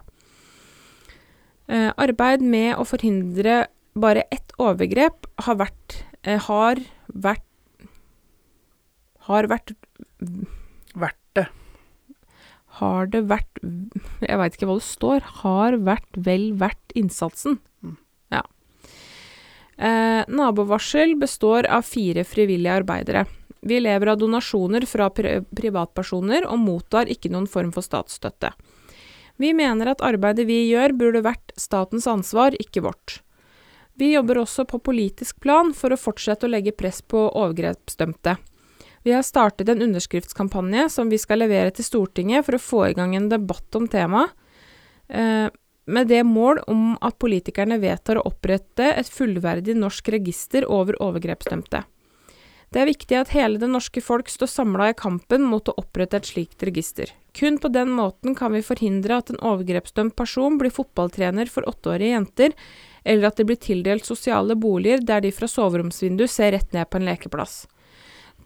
Eh, 1.65 1.91
arbeid 1.93 2.41
med 2.41 2.73
å 2.81 2.85
forhindre 2.85 3.67
bare 3.95 4.25
ett 4.33 4.53
overgrep 4.61 5.29
har 5.45 5.59
vært 5.61 5.99
eh, 6.25 6.41
har 6.49 6.81
vært 7.13 7.45
har 9.29 9.49
vært 9.49 9.73
Verdt 10.95 11.35
det. 11.35 11.45
har 12.79 13.07
det 13.11 13.21
vært 13.27 13.59
Jeg 14.23 14.37
veit 14.39 14.53
ikke 14.55 14.67
hva 14.69 14.77
det 14.77 14.85
står. 14.87 15.25
Har 15.41 15.75
vært 15.83 16.15
vel 16.15 16.53
verdt 16.55 16.93
innsatsen. 16.95 17.57
Eh, 19.77 20.23
nabovarsel 20.27 21.15
består 21.19 21.67
av 21.67 21.81
fire 21.81 22.23
frivillige 22.23 22.73
arbeidere. 22.73 23.25
Vi 23.61 23.79
lever 23.79 24.07
av 24.07 24.17
donasjoner 24.21 24.85
fra 24.85 25.09
pri 25.09 25.41
privatpersoner 25.57 26.45
og 26.47 26.61
mottar 26.61 27.09
ikke 27.11 27.31
noen 27.33 27.47
form 27.49 27.73
for 27.75 27.83
statsstøtte. 27.83 28.53
Vi 29.41 29.51
mener 29.53 29.91
at 29.91 30.03
arbeidet 30.05 30.45
vi 30.47 30.61
gjør 30.69 30.93
burde 30.95 31.23
vært 31.25 31.51
statens 31.59 32.07
ansvar, 32.07 32.55
ikke 32.55 32.85
vårt. 32.85 33.19
Vi 33.99 34.13
jobber 34.13 34.39
også 34.43 34.65
på 34.67 34.79
politisk 34.83 35.39
plan 35.43 35.73
for 35.75 35.91
å 35.91 35.99
fortsette 35.99 36.47
å 36.47 36.51
legge 36.51 36.75
press 36.75 37.01
på 37.01 37.25
overgrepsdømte. 37.31 38.37
Vi 39.05 39.13
har 39.13 39.23
startet 39.23 39.69
en 39.69 39.83
underskriftskampanje 39.85 40.87
som 40.89 41.11
vi 41.11 41.19
skal 41.21 41.43
levere 41.43 41.71
til 41.75 41.85
Stortinget 41.85 42.47
for 42.47 42.57
å 42.57 42.63
få 42.63 42.81
i 42.89 42.95
gang 42.97 43.15
en 43.15 43.29
debatt 43.29 43.77
om 43.77 43.87
temaet, 43.91 44.31
eh, 45.09 45.49
med 45.85 46.07
det 46.07 46.23
mål 46.23 46.61
om 46.67 46.93
at 47.01 47.19
politikerne 47.21 47.77
vedtar 47.81 48.19
å 48.19 48.25
opprette 48.29 48.91
et 48.93 49.09
fullverdig 49.09 49.75
norsk 49.77 50.09
register 50.15 50.65
over 50.65 50.97
overgrepsdømte. 51.03 51.83
Det 52.73 52.81
er 52.81 52.89
viktig 52.89 53.15
at 53.15 53.31
hele 53.31 53.59
det 53.61 53.69
norske 53.71 54.01
folk 54.03 54.27
står 54.27 54.49
samla 54.51 54.89
i 54.91 54.97
kampen 54.97 55.45
mot 55.47 55.69
å 55.69 55.75
opprette 55.79 56.17
et 56.19 56.27
slikt 56.27 56.65
register. 56.65 57.11
Kun 57.35 57.59
på 57.61 57.69
den 57.71 57.93
måten 57.95 58.35
kan 58.35 58.51
vi 58.55 58.63
forhindre 58.65 59.19
at 59.21 59.29
en 59.31 59.39
overgrepsdømt 59.39 60.15
person 60.17 60.57
blir 60.59 60.73
fotballtrener 60.73 61.51
for 61.51 61.67
åtteårige 61.69 62.15
jenter, 62.15 62.57
eller 63.05 63.29
at 63.29 63.37
de 63.39 63.45
blir 63.47 63.61
tildelt 63.61 64.07
sosiale 64.07 64.57
boliger 64.59 65.05
der 65.05 65.23
de 65.23 65.31
fra 65.35 65.47
soveromsvindu 65.47 66.25
ser 66.27 66.55
rett 66.57 66.73
ned 66.73 66.89
på 66.89 66.99
en 66.99 67.07
lekeplass. 67.07 67.63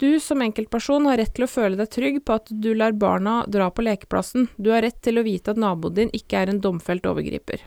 Du 0.00 0.20
som 0.20 0.40
enkeltperson 0.40 1.04
har 1.10 1.18
rett 1.20 1.34
til 1.36 1.44
å 1.44 1.50
føle 1.50 1.76
deg 1.76 1.90
trygg 1.92 2.22
på 2.24 2.38
at 2.40 2.48
du 2.48 2.70
lar 2.72 2.94
barna 2.96 3.42
dra 3.44 3.66
på 3.68 3.84
lekeplassen. 3.84 4.48
Du 4.56 4.70
har 4.72 4.80
rett 4.86 4.96
til 5.04 5.20
å 5.20 5.26
vite 5.26 5.52
at 5.52 5.60
naboen 5.60 5.98
din 5.98 6.14
ikke 6.16 6.40
er 6.40 6.52
en 6.52 6.62
domfelt 6.64 7.04
overgriper. 7.10 7.66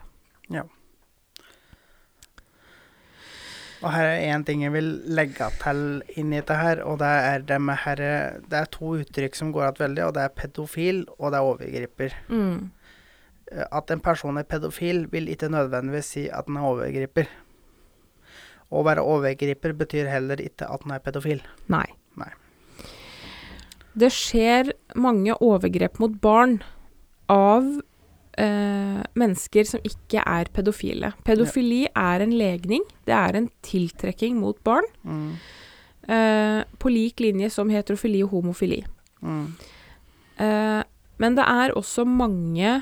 Og 3.84 3.91
her 3.91 4.08
er 4.08 4.26
én 4.32 4.46
ting 4.48 4.63
jeg 4.63 4.74
vil 4.74 4.89
legge 5.12 5.50
til 5.62 5.80
inn 6.15 6.32
i 6.32 6.39
dette 6.39 6.56
her, 6.56 6.82
og 6.88 7.02
det 7.04 7.13
er 7.30 7.48
det 7.50 7.58
med 7.62 7.82
herre 7.84 8.12
Det 8.48 8.62
er 8.62 8.69
to 8.72 8.96
uttrykk 9.04 9.36
som 9.36 9.52
går 9.54 9.67
igjen 9.67 9.82
veldig, 9.84 10.06
og 10.08 10.13
det 10.15 10.24
er 10.24 10.38
pedofil, 10.38 11.02
og 11.19 11.34
det 11.34 11.39
er 11.39 11.50
overgriper. 11.54 12.19
Mm. 12.32 12.72
At 13.69 13.91
en 13.91 14.02
person 14.02 14.39
er 14.39 14.48
pedofil, 14.48 15.06
vil 15.12 15.28
ikke 15.30 15.52
nødvendigvis 15.52 16.13
si 16.15 16.30
at 16.32 16.48
den 16.48 16.62
er 16.62 16.69
overgriper. 16.69 17.28
Å 18.74 18.88
være 18.88 19.04
overgriper 19.06 19.76
betyr 19.78 20.10
heller 20.10 20.41
ikke 20.41 20.65
at 20.72 20.88
den 20.88 20.96
er 20.96 21.04
pedofil. 21.04 21.43
Nei. 21.69 21.89
Det 23.95 24.10
skjer 24.13 24.71
mange 24.95 25.36
overgrep 25.43 25.99
mot 26.01 26.13
barn 26.21 26.58
av 27.29 27.67
eh, 28.38 29.01
mennesker 29.19 29.67
som 29.69 29.84
ikke 29.86 30.23
er 30.25 30.49
pedofile. 30.53 31.12
Pedofili 31.27 31.84
er 31.93 32.23
en 32.25 32.34
legning. 32.38 32.84
Det 33.06 33.13
er 33.13 33.38
en 33.38 33.49
tiltrekking 33.65 34.39
mot 34.41 34.58
barn. 34.65 34.88
Mm. 35.06 35.27
Eh, 36.10 36.62
på 36.82 36.91
lik 36.91 37.21
linje 37.23 37.51
som 37.53 37.69
heterofili 37.71 38.23
og 38.25 38.34
homofili. 38.34 38.82
Mm. 39.21 39.45
Eh, 40.41 40.82
men 41.21 41.38
det 41.38 41.45
er 41.47 41.75
også 41.77 42.06
mange 42.08 42.82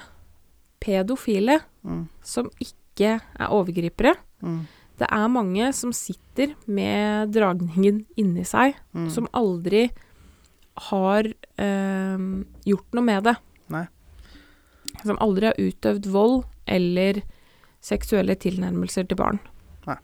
pedofile 0.82 1.60
Mm. 1.84 2.08
som 2.24 2.50
ikke 2.62 3.19
er 3.39 3.47
overgripere. 3.50 4.15
Mm. 4.41 4.67
Det 5.00 5.08
er 5.10 5.28
mange 5.28 5.74
som 5.74 5.91
sitter 5.91 6.54
med 6.67 7.32
dragningen 7.34 8.06
inni 8.17 8.43
seg, 8.45 8.76
Mm. 8.93 9.10
som 9.10 9.28
aldri 9.34 9.89
har 10.78 11.28
eh, 11.58 12.18
gjort 12.66 12.98
noe 12.98 13.06
med 13.06 13.24
det. 13.28 13.36
Nei. 13.74 13.86
Som 15.04 15.20
aldri 15.24 15.50
har 15.52 15.60
utøvd 15.60 16.10
vold 16.12 16.44
eller 16.70 17.22
seksuelle 17.82 18.36
tilnærmelser 18.40 19.08
til 19.10 19.18
barn. 19.20 19.40
Nei. 19.88 19.98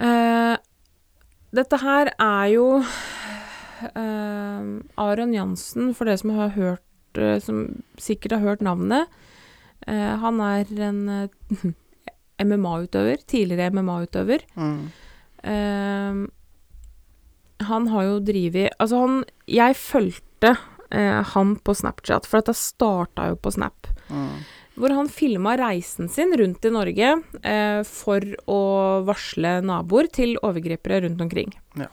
Eh, 0.00 0.56
dette 1.56 1.80
her 1.82 2.12
er 2.14 2.46
jo 2.52 2.66
eh, 3.90 4.62
Aron 5.00 5.34
Jansen, 5.34 5.94
for 5.96 6.06
dere 6.06 6.20
som 6.20 6.34
har 6.36 6.54
hørt 6.54 7.18
eh, 7.18 7.38
Som 7.42 7.82
sikkert 7.98 8.38
har 8.38 8.44
hørt 8.44 8.64
navnet. 8.64 9.10
Eh, 9.88 10.16
han 10.22 10.40
er 10.44 10.64
en 10.90 11.00
eh, 11.08 11.64
MMA-utøver. 12.44 13.24
Tidligere 13.28 13.72
MMA-utøver. 13.74 14.46
Mm. 14.56 14.84
Eh, 17.60 17.66
han 17.68 17.88
har 17.92 18.04
jo 18.08 18.20
drevet 18.20 18.72
Altså, 18.78 19.00
han 19.04 19.24
Jeg 19.46 19.76
fulgte 19.76 20.56
eh, 20.90 21.22
han 21.34 21.56
på 21.56 21.74
Snapchat, 21.76 22.26
for 22.26 22.40
dette 22.40 22.56
starta 22.56 23.28
jo 23.30 23.36
på 23.36 23.52
Snap. 23.54 23.86
Mm. 24.10 24.40
Hvor 24.80 24.94
han 24.96 25.08
filma 25.12 25.56
reisen 25.60 26.08
sin 26.08 26.32
rundt 26.38 26.64
i 26.64 26.70
Norge 26.72 27.10
eh, 27.44 27.82
for 27.84 28.24
å 28.48 28.60
varsle 29.06 29.58
naboer 29.62 30.08
til 30.10 30.36
overgripere 30.42 31.02
rundt 31.04 31.20
omkring. 31.20 31.52
Ja. 31.76 31.86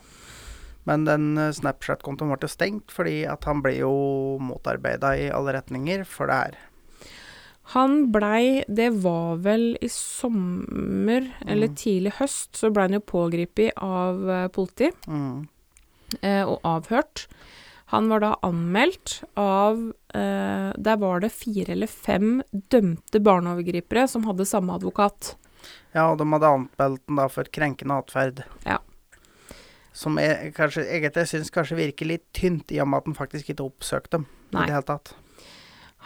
Men 0.88 1.04
den 1.06 1.38
eh, 1.38 1.52
Snapchat-kontoen 1.52 2.32
ble 2.32 2.48
stengt 2.50 2.94
fordi 2.96 3.26
at 3.28 3.44
han 3.50 3.62
ble 3.62 3.76
jo 3.82 3.92
motarbeida 4.40 5.14
i 5.20 5.28
alle 5.30 5.58
retninger 5.60 6.06
for 6.08 6.32
det 6.32 6.40
her. 6.46 6.58
Han 7.74 8.06
blei 8.14 8.64
Det 8.72 8.94
var 9.04 9.36
vel 9.44 9.76
i 9.84 9.90
sommer 9.92 11.28
eller 11.46 11.68
Mm. 11.68 11.76
tidlig 11.76 12.14
høst, 12.22 12.56
så 12.56 12.72
blei 12.72 12.88
han 12.88 12.94
jo 12.96 13.04
pågrepet 13.04 13.74
av 13.76 14.50
politiet. 14.56 14.96
politi 15.04 15.12
Mm. 15.12 15.48
Eh, 16.22 16.44
og 16.48 16.60
avhørt. 16.68 17.28
Han 17.94 18.10
var 18.12 18.20
da 18.20 18.34
anmeldt 18.44 19.22
av 19.40 19.78
eh, 20.14 20.74
Der 20.76 20.98
var 21.00 21.22
det 21.24 21.30
fire 21.32 21.72
eller 21.72 21.88
fem 21.88 22.42
dømte 22.52 23.22
barneovergripere 23.24 24.08
som 24.12 24.26
hadde 24.28 24.46
samme 24.46 24.76
advokat. 24.76 25.36
Ja, 25.96 26.10
og 26.12 26.18
de 26.20 26.28
hadde 26.34 26.50
anmeldt 26.52 27.06
den 27.08 27.16
da 27.22 27.28
for 27.32 27.48
krenkende 27.48 27.96
atferd. 28.04 28.44
Ja. 28.66 28.80
Som 29.98 30.20
jeg 30.22 30.52
kanskje, 30.58 30.84
egentlig 30.94 31.24
syns 31.32 31.50
kanskje 31.54 31.78
virker 31.80 32.06
litt 32.12 32.26
tynt, 32.38 32.70
i 32.76 32.82
og 32.84 32.90
med 32.92 33.00
at 33.02 33.08
han 33.10 33.16
faktisk 33.18 33.50
ikke 33.50 33.66
oppsøkte 33.66 34.20
dem 34.20 34.28
Nei. 34.54 34.62
i 34.62 34.68
det 34.70 34.76
hele 34.76 34.86
tatt. 34.92 35.14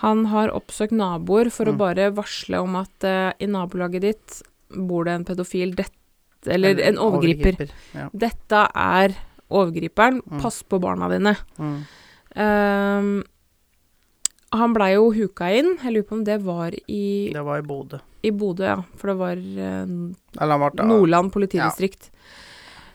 Han 0.01 0.23
har 0.31 0.53
oppsøkt 0.55 0.93
naboer 0.95 1.49
for 1.53 1.65
å 1.69 1.73
Mm. 1.73 1.77
bare 1.81 2.11
varsle 2.15 2.61
om 2.61 2.75
at 2.79 3.03
eh, 3.03 3.33
i 3.39 3.45
nabolaget 3.51 4.01
ditt 4.01 4.37
bor 4.71 5.03
det 5.05 5.13
en 5.17 5.25
pedofil, 5.25 5.75
det, 5.75 5.89
eller 6.47 6.79
en 6.79 6.97
overgriper. 6.97 7.69
Ja. 7.93 8.07
Dette 8.13 8.61
er 8.73 9.17
overgriperen, 9.51 10.21
Mm. 10.25 10.41
pass 10.41 10.61
på 10.63 10.79
barna 10.81 11.09
dine. 11.11 11.35
Mm. 11.59 11.75
Ehm, 12.35 13.23
han 14.51 14.73
blei 14.75 14.93
jo 14.95 15.11
huka 15.15 15.49
inn, 15.55 15.77
jeg 15.83 15.93
lurer 15.93 16.07
på 16.09 16.17
om 16.17 16.23
det 16.27 16.39
var 16.43 16.71
i, 16.87 17.31
Det 17.33 17.43
var 17.43 17.59
i 17.59 17.61
Bodø. 17.67 17.99
i 18.23 18.31
Bodø, 18.31 18.63
ja, 18.67 18.77
for 18.95 19.07
det 19.11 19.17
var 19.17 19.35
uh, 19.37 20.13
han 20.39 20.71
ble 20.75 20.85
Nordland 20.87 21.31
politidistrikt. 21.31 22.09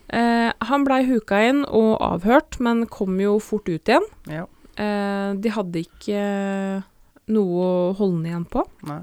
Eh, 0.09 0.53
han 0.63 0.85
blei 0.87 1.01
huka 1.09 1.41
inn 1.49 1.65
og 1.67 1.97
avhørt, 2.01 2.61
men 2.61 2.85
kom 2.87 3.19
jo 3.19 3.39
fort 3.43 3.67
ut 3.69 3.89
igjen. 3.91 4.05
Ja. 4.31 4.45
Eh, 4.79 5.33
de 5.35 5.51
hadde 5.51 5.83
ikke 5.83 6.85
noe 7.35 7.65
å 7.65 7.95
holde 7.99 8.29
igjen 8.29 8.45
på. 8.47 8.63
Nei. 8.87 9.01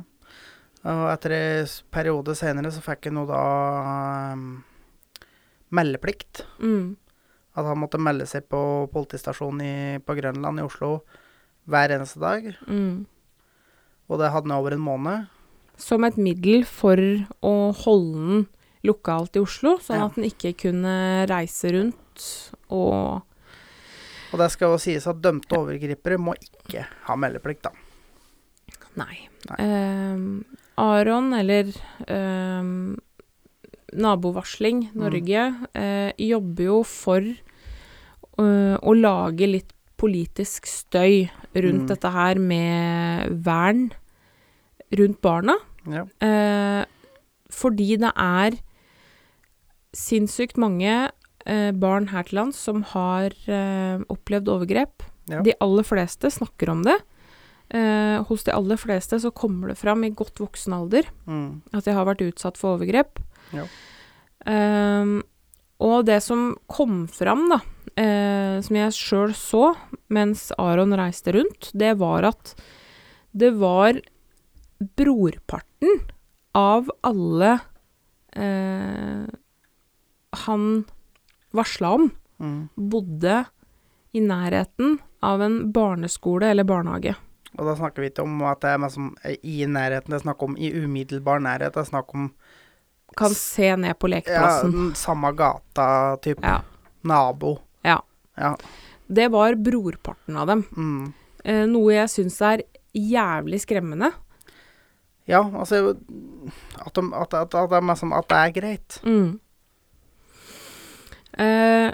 Og 0.86 1.10
etter 1.12 1.32
en 1.36 1.68
periode 1.92 2.36
senere 2.36 2.72
så 2.72 2.80
fikk 2.84 3.06
han 3.10 3.20
jo 3.20 3.26
da 3.28 3.42
um, 4.34 4.64
meldeplikt. 5.76 6.46
Mm. 6.62 6.96
At 7.56 7.68
han 7.70 7.78
måtte 7.84 8.00
melde 8.02 8.26
seg 8.30 8.48
på 8.50 8.60
politistasjonen 8.94 9.62
i, 9.62 10.00
på 10.02 10.16
Grønland 10.18 10.60
i 10.60 10.66
Oslo 10.66 11.04
hver 11.70 11.94
eneste 11.96 12.20
dag. 12.20 12.48
Mm. 12.68 13.06
Og 14.10 14.20
det 14.20 14.32
hadde 14.34 14.50
han 14.50 14.58
over 14.58 14.74
en 14.76 14.82
måned. 14.84 15.28
Som 15.80 16.04
et 16.06 16.18
middel 16.18 16.66
for 16.70 16.98
å 17.46 17.54
holde 17.84 18.18
den 18.18 18.44
lokalt 18.84 19.38
i 19.40 19.44
Oslo, 19.44 19.78
sånn 19.80 20.00
Ja. 20.02 20.06
at 20.10 20.16
den 20.18 20.26
ikke 20.28 20.52
kunne 20.66 21.26
reise 21.30 21.72
rundt 21.72 22.26
og 22.70 23.22
Og 24.34 24.40
det 24.42 24.50
skal 24.52 24.74
jo 24.74 24.78
sies 24.82 25.06
at 25.08 25.22
dømte 25.22 25.54
overgripere 25.56 26.18
må 26.18 26.34
ikke 26.42 26.88
ha 27.06 27.16
meldeplikt, 27.16 27.64
da. 27.70 27.72
Nei. 28.98 29.30
Nei. 29.50 29.58
Eh, 29.62 30.58
Aron, 30.82 31.34
eller 31.38 31.70
ehm, 32.10 32.98
Nabovarsling 33.96 34.90
Mm. 34.94 35.00
Norge, 35.02 35.44
eh, 35.76 36.12
jobber 36.18 36.64
jo 36.64 36.84
for 36.84 37.22
øh, 37.22 38.78
å 38.82 38.94
lage 38.98 39.46
litt 39.48 39.74
politisk 39.98 40.66
støy 40.66 41.30
rundt 41.56 41.84
Mm. 41.84 41.88
dette 41.88 42.12
her 42.12 42.36
med 42.40 43.30
vern 43.44 43.92
rundt 44.92 45.22
barna. 45.22 45.56
Ja. 45.88 46.06
Eh, 46.22 46.86
fordi 47.52 47.98
det 48.00 48.12
er 48.16 48.58
sinnssykt 49.94 50.58
mange 50.58 51.12
eh, 51.46 51.72
barn 51.76 52.08
her 52.14 52.24
til 52.24 52.40
lands 52.40 52.58
som 52.58 52.84
har 52.94 53.34
eh, 53.52 54.00
opplevd 54.10 54.48
overgrep. 54.50 55.04
Ja. 55.30 55.42
De 55.46 55.54
aller 55.62 55.84
fleste 55.84 56.32
snakker 56.32 56.70
om 56.72 56.84
det. 56.88 56.98
Eh, 57.74 58.24
hos 58.30 58.44
de 58.48 58.52
aller 58.54 58.78
fleste 58.78 59.20
så 59.22 59.32
kommer 59.34 59.70
det 59.72 59.78
fram 59.80 60.04
i 60.04 60.10
godt 60.12 60.40
voksen 60.42 60.74
alder 60.74 61.04
Mm. 61.28 61.62
at 61.74 61.86
de 61.86 61.92
har 61.94 62.06
vært 62.06 62.26
utsatt 62.26 62.58
for 62.58 62.78
overgrep. 62.78 63.20
Ja. 63.54 63.68
Um, 64.44 65.22
og 65.84 66.06
det 66.08 66.20
som 66.24 66.54
kom 66.72 67.04
fram, 67.12 67.46
da, 67.52 67.60
eh, 68.00 68.58
som 68.64 68.78
jeg 68.78 68.96
sjøl 68.96 69.36
så 69.38 69.74
mens 70.14 70.50
Aron 70.62 70.96
reiste 70.96 71.34
rundt, 71.36 71.72
det 71.76 71.96
var 72.00 72.28
at 72.30 72.54
det 73.34 73.52
var 73.60 74.00
brorparten 74.98 76.02
av 76.56 76.92
alle 77.04 77.54
eh, 78.36 79.26
han 80.46 80.68
varsla 81.54 81.96
om, 82.00 82.12
Mm. 82.44 82.70
bodde 82.76 83.46
i 84.12 84.20
nærheten 84.20 84.98
av 85.22 85.42
en 85.42 85.72
barneskole 85.72 86.50
eller 86.52 86.66
barnehage. 86.68 87.16
Og 87.54 87.68
da 87.70 87.76
snakker 87.78 88.02
vi 88.04 88.10
ikke 88.10 88.26
om 88.26 88.42
at 88.50 88.64
det 88.66 88.74
er 88.74 88.90
som 88.92 89.14
er 89.24 89.38
i 89.44 89.64
nærheten, 89.70 90.10
det 90.12 90.18
er 90.18 90.26
snakk 90.26 90.42
om 90.44 90.58
i 90.58 90.72
umiddelbar 90.74 91.40
nærhet. 91.40 91.74
Det 91.74 91.84
er 91.86 91.92
snakk 91.92 92.14
om 92.18 92.32
Kan 93.18 93.34
se 93.38 93.76
ned 93.76 93.98
på 94.00 94.10
ja, 94.10 94.16
lekeplassen. 94.18 94.72
den 94.72 94.94
samme 94.96 95.32
gata, 95.38 96.18
type 96.22 96.42
Ja. 96.44 96.62
nabo. 97.04 97.60
Ja. 97.84 98.00
Ja. 98.38 98.56
Det 99.08 99.28
var 99.32 99.56
brorparten 99.56 100.38
av 100.38 100.48
dem. 100.48 100.64
Mm. 100.78 101.14
Eh, 101.44 101.66
noe 101.68 101.94
jeg 101.94 102.10
syns 102.10 102.42
er 102.42 102.64
jævlig 102.96 103.60
skremmende. 103.62 104.12
Ja, 105.26 105.40
altså 105.44 105.94
at, 105.94 106.94
de, 106.96 107.04
at, 107.16 107.34
at, 107.34 107.56
at, 107.56 107.72
er 107.72 107.96
som 107.96 108.14
at 108.14 108.28
det 108.28 108.38
er 108.38 108.52
greit. 108.52 109.00
Mm. 109.04 109.40
Eh, 111.38 111.94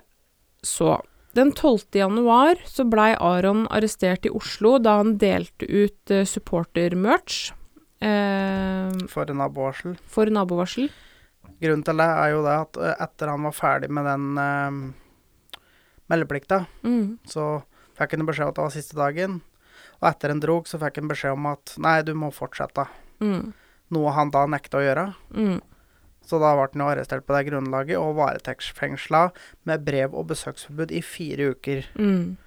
så 0.61 1.01
Den 1.31 1.51
12. 1.53 1.79
januar 1.93 2.57
så 2.65 2.83
blei 2.89 3.13
Aron 3.15 3.67
arrestert 3.69 4.25
i 4.25 4.31
Oslo 4.33 4.77
da 4.81 4.97
han 4.97 5.13
delte 5.21 5.67
ut 5.69 6.11
eh, 6.11 6.25
supportermerch 6.25 7.51
eh, 8.01 8.89
For 9.07 9.29
en 9.29 9.37
nabovarsel. 9.37 9.93
for 10.09 10.25
nabovarsel. 10.25 10.89
Grunnen 11.59 11.83
til 11.83 11.97
det 11.99 12.07
er 12.07 12.29
jo 12.31 12.41
det 12.45 12.55
at 12.55 12.77
eh, 12.79 12.95
etter 13.03 13.31
han 13.33 13.43
var 13.43 13.55
ferdig 13.57 13.89
med 13.91 14.05
den 14.07 14.27
eh, 14.39 15.61
meldeplikta, 16.09 16.65
Mm. 16.83 17.17
så 17.27 17.63
fikk 17.99 18.15
han 18.15 18.25
beskjed 18.25 18.45
om 18.47 18.51
at 18.53 18.55
det 18.59 18.63
var 18.67 18.75
siste 18.77 18.95
dagen. 18.97 19.41
Og 19.99 20.07
etter 20.09 20.31
han 20.31 20.39
drog, 20.39 20.67
så 20.71 20.79
fikk 20.79 21.01
han 21.01 21.09
beskjed 21.11 21.35
om 21.35 21.45
at 21.51 21.73
nei, 21.77 21.97
du 22.07 22.13
må 22.15 22.29
fortsette. 22.31 22.85
Mm. 23.19 23.51
Noe 23.91 24.13
han 24.15 24.31
da 24.31 24.45
nekta 24.47 24.79
å 24.79 24.85
gjøre. 24.85 25.03
Mm. 25.35 25.59
Så 26.29 26.37
da 26.39 26.53
ble 26.55 26.67
han 26.71 26.83
jo 26.85 26.87
arrestert 26.93 27.25
på 27.27 27.33
det 27.35 27.47
grunnlaget 27.49 27.97
og 27.99 28.15
varetektsfengsla 28.19 29.25
med 29.67 29.83
brev- 29.87 30.13
og 30.15 30.27
besøksforbud 30.31 30.91
i 30.95 31.01
fire 31.03 31.51
uker. 31.55 31.87
Mm. 31.99 32.37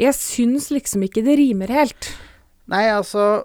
Jeg 0.00 0.14
syns 0.16 0.68
liksom 0.72 1.02
ikke 1.06 1.22
det 1.26 1.36
rimer 1.40 1.72
helt. 1.72 2.12
Nei, 2.70 2.84
altså 2.94 3.44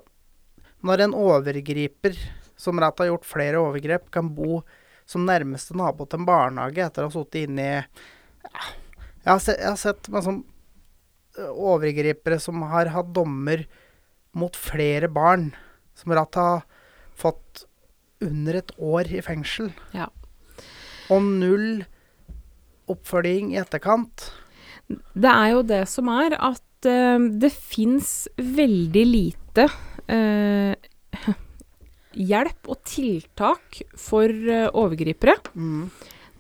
Når 0.85 1.01
en 1.07 1.15
overgriper 1.17 2.17
som 2.65 2.81
rett 2.81 2.99
har 3.01 3.11
gjort 3.11 3.29
flere 3.29 3.61
overgrep, 3.61 4.09
kan 4.13 4.33
bo 4.35 4.59
som 5.05 5.25
nærmeste 5.27 5.77
nabo 5.77 6.07
til 6.09 6.23
en 6.23 6.27
barnehage 6.27 6.81
etter 6.81 7.05
å 7.05 7.09
ha 7.09 7.13
sittet 7.13 7.45
inne 7.45 7.65
i 7.65 7.75
ja, 7.75 8.65
jeg, 9.25 9.29
har 9.29 9.41
sett, 9.41 9.59
jeg 9.61 9.69
har 9.69 9.81
sett 9.81 10.09
som 10.25 10.43
overgripere 11.35 12.39
som 12.39 12.63
har 12.69 12.91
hatt 12.93 13.11
dommer 13.15 13.65
mot 14.35 14.55
flere 14.55 15.09
barn, 15.11 15.49
som 15.95 16.13
rett 16.15 16.37
har 16.39 16.63
fått 17.15 17.65
under 18.23 18.59
et 18.59 18.71
år 18.77 19.09
i 19.11 19.21
fengsel. 19.23 19.71
Ja. 19.95 20.09
Og 21.13 21.23
null 21.23 21.85
oppfølging 22.91 23.53
i 23.53 23.61
etterkant. 23.61 24.29
Det 24.87 25.31
er 25.31 25.53
jo 25.55 25.63
det 25.65 25.83
som 25.89 26.09
er 26.13 26.35
at 26.37 26.89
uh, 26.89 27.17
det 27.41 27.51
fins 27.53 28.27
veldig 28.37 29.05
lite 29.09 29.65
eh, 30.11 30.75
hjelp 32.15 32.69
og 32.71 32.79
tiltak 32.87 33.81
for 33.99 34.29
eh, 34.29 34.69
overgripere. 34.71 35.35
Mm. 35.55 35.89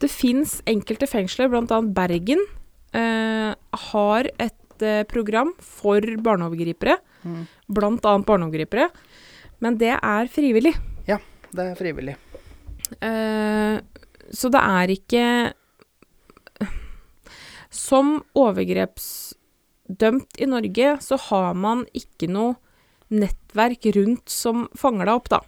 Det 0.01 0.09
fins 0.11 0.57
enkelte 0.67 1.07
fengsler, 1.07 1.47
bl.a. 1.51 1.79
Bergen, 1.95 2.41
eh, 2.95 3.51
har 3.89 4.29
et 4.35 4.83
eh, 4.83 5.03
program 5.07 5.53
for 5.63 6.01
barneovergripere. 6.01 6.97
Mm. 7.25 7.45
Annet 7.75 8.27
barneovergripere. 8.27 8.89
Men 9.63 9.77
det 9.79 9.93
er 9.95 10.27
frivillig. 10.31 10.75
Ja, 11.07 11.17
Det 11.51 11.63
er 11.63 11.75
frivillig. 11.79 12.15
Uh, 13.01 13.81
så 14.29 14.49
det 14.53 14.61
er 14.61 14.91
ikke 14.93 15.53
Som 17.73 18.21
overgrepsdømt 18.37 20.37
i 20.37 20.45
Norge, 20.45 21.01
så 21.01 21.17
har 21.17 21.57
man 21.57 21.81
ikke 21.97 22.29
noe 22.29 22.53
nettverk 23.09 23.89
rundt 23.97 24.29
som 24.31 24.69
fanger 24.77 25.09
deg 25.09 25.17
opp, 25.17 25.29
da. 25.33 25.41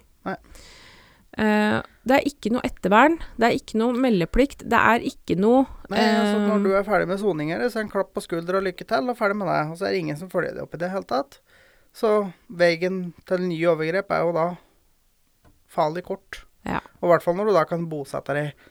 Eh, 1.37 1.77
det 2.07 2.15
er 2.15 2.25
ikke 2.25 2.49
noe 2.53 2.65
ettervern, 2.65 3.19
det 3.37 3.45
er 3.45 3.57
ikke 3.59 3.77
noe 3.77 3.93
meldeplikt, 4.01 4.63
det 4.71 4.77
er 4.79 5.03
ikke 5.05 5.35
noe 5.37 5.67
Nei, 5.91 6.01
altså 6.01 6.39
eh, 6.39 6.45
Når 6.49 6.63
du 6.63 6.71
er 6.73 6.87
ferdig 6.87 7.09
med 7.11 7.21
soninger, 7.21 7.61
så 7.69 7.81
er 7.81 7.85
en 7.85 7.91
klapp 7.93 8.09
på 8.15 8.23
skuldra 8.25 8.57
og 8.57 8.65
lykke 8.65 8.87
til, 8.89 9.11
og 9.11 9.19
ferdig 9.19 9.37
med 9.37 9.51
det. 9.51 9.59
Og 9.71 9.77
så 9.77 9.87
er 9.87 9.93
det 9.93 10.01
ingen 10.05 10.17
som 10.19 10.31
følger 10.31 10.55
deg 10.55 10.65
opp 10.65 10.73
i 10.73 10.81
det 10.81 10.89
hele 10.93 11.07
tatt. 11.09 11.39
Så 11.97 12.13
veien 12.47 13.01
til 13.29 13.45
nye 13.45 13.69
overgrep 13.73 14.11
er 14.13 14.25
jo 14.25 14.33
da 14.35 14.47
farlig 15.71 16.03
kort. 16.07 16.41
Ja. 16.67 16.81
Og 16.99 17.07
i 17.07 17.13
hvert 17.13 17.25
fall 17.25 17.37
når 17.37 17.49
du 17.49 17.55
da 17.55 17.63
kan 17.69 17.87
bosette 17.91 18.35
deg 18.35 18.67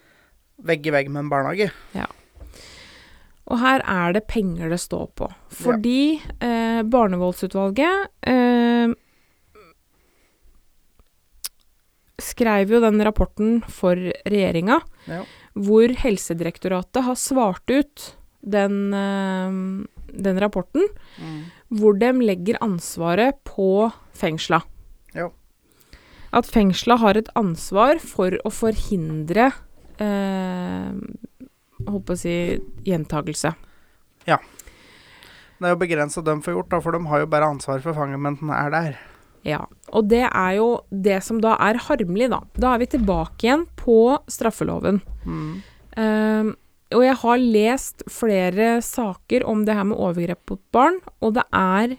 vegg 0.66 0.86
i 0.88 0.94
vegg 0.94 1.10
med 1.12 1.24
en 1.24 1.32
barnehage. 1.32 1.70
Og 3.46 3.60
her 3.62 3.82
er 3.86 4.14
det 4.16 4.24
penger 4.26 4.72
det 4.72 4.80
står 4.82 5.06
på. 5.18 5.28
Fordi 5.54 6.18
eh, 6.42 6.80
barnevoldsutvalget 6.82 8.08
eh, 8.26 8.94
skrev 12.20 12.70
jo 12.70 12.80
den 12.80 13.00
rapporten 13.04 13.62
for 13.68 13.94
regjeringa, 13.96 14.80
Ja. 15.06 15.24
hvor 15.54 15.88
Helsedirektoratet 15.88 17.04
har 17.04 17.14
svart 17.14 17.68
ut 17.70 18.16
den, 18.42 18.94
eh, 18.94 19.86
den 20.22 20.38
rapporten, 20.40 20.86
Mm. 21.20 21.44
hvor 21.70 21.98
de 21.98 22.12
legger 22.12 22.58
ansvaret 22.60 23.34
på 23.44 23.92
fengsla. 24.14 24.62
Ja. 25.14 25.28
At 26.32 26.44
fengsla 26.46 26.98
har 26.98 27.16
et 27.16 27.28
ansvar 27.34 27.98
for 28.00 28.30
å 28.44 28.50
forhindre 28.52 29.52
eh, 29.98 30.92
holdt 31.88 32.04
på 32.04 32.12
å 32.12 32.18
si 32.18 32.58
gjentagelse. 32.84 33.54
Ja. 34.26 34.36
Det 35.58 35.64
er 35.64 35.72
jo 35.74 35.80
begrensa 35.80 36.22
de 36.22 36.34
får 36.44 36.52
gjort, 36.54 36.68
da, 36.68 36.80
for 36.80 36.92
de 36.92 37.00
har 37.08 37.20
jo 37.20 37.26
bare 37.32 37.48
ansvar 37.48 37.80
for 37.80 37.94
den 37.94 38.50
er 38.50 38.70
der. 38.70 38.98
Ja, 39.46 39.62
og 39.94 40.08
det 40.10 40.24
er 40.26 40.52
jo 40.58 40.68
det 40.90 41.20
som 41.22 41.38
da 41.42 41.54
er 41.62 41.78
harmelig, 41.86 42.30
da. 42.32 42.40
Da 42.58 42.74
er 42.74 42.82
vi 42.82 42.88
tilbake 42.96 43.46
igjen 43.46 43.66
på 43.78 44.16
straffeloven. 44.32 44.98
Mm. 45.22 45.52
Ehm, 46.02 46.50
og 46.94 47.04
jeg 47.04 47.18
har 47.22 47.44
lest 47.44 48.02
flere 48.10 48.80
saker 48.82 49.46
om 49.46 49.64
det 49.66 49.76
her 49.78 49.86
med 49.86 49.98
overgrep 50.02 50.42
mot 50.50 50.62
barn, 50.74 50.98
og 51.22 51.36
det 51.38 51.46
er, 51.54 51.96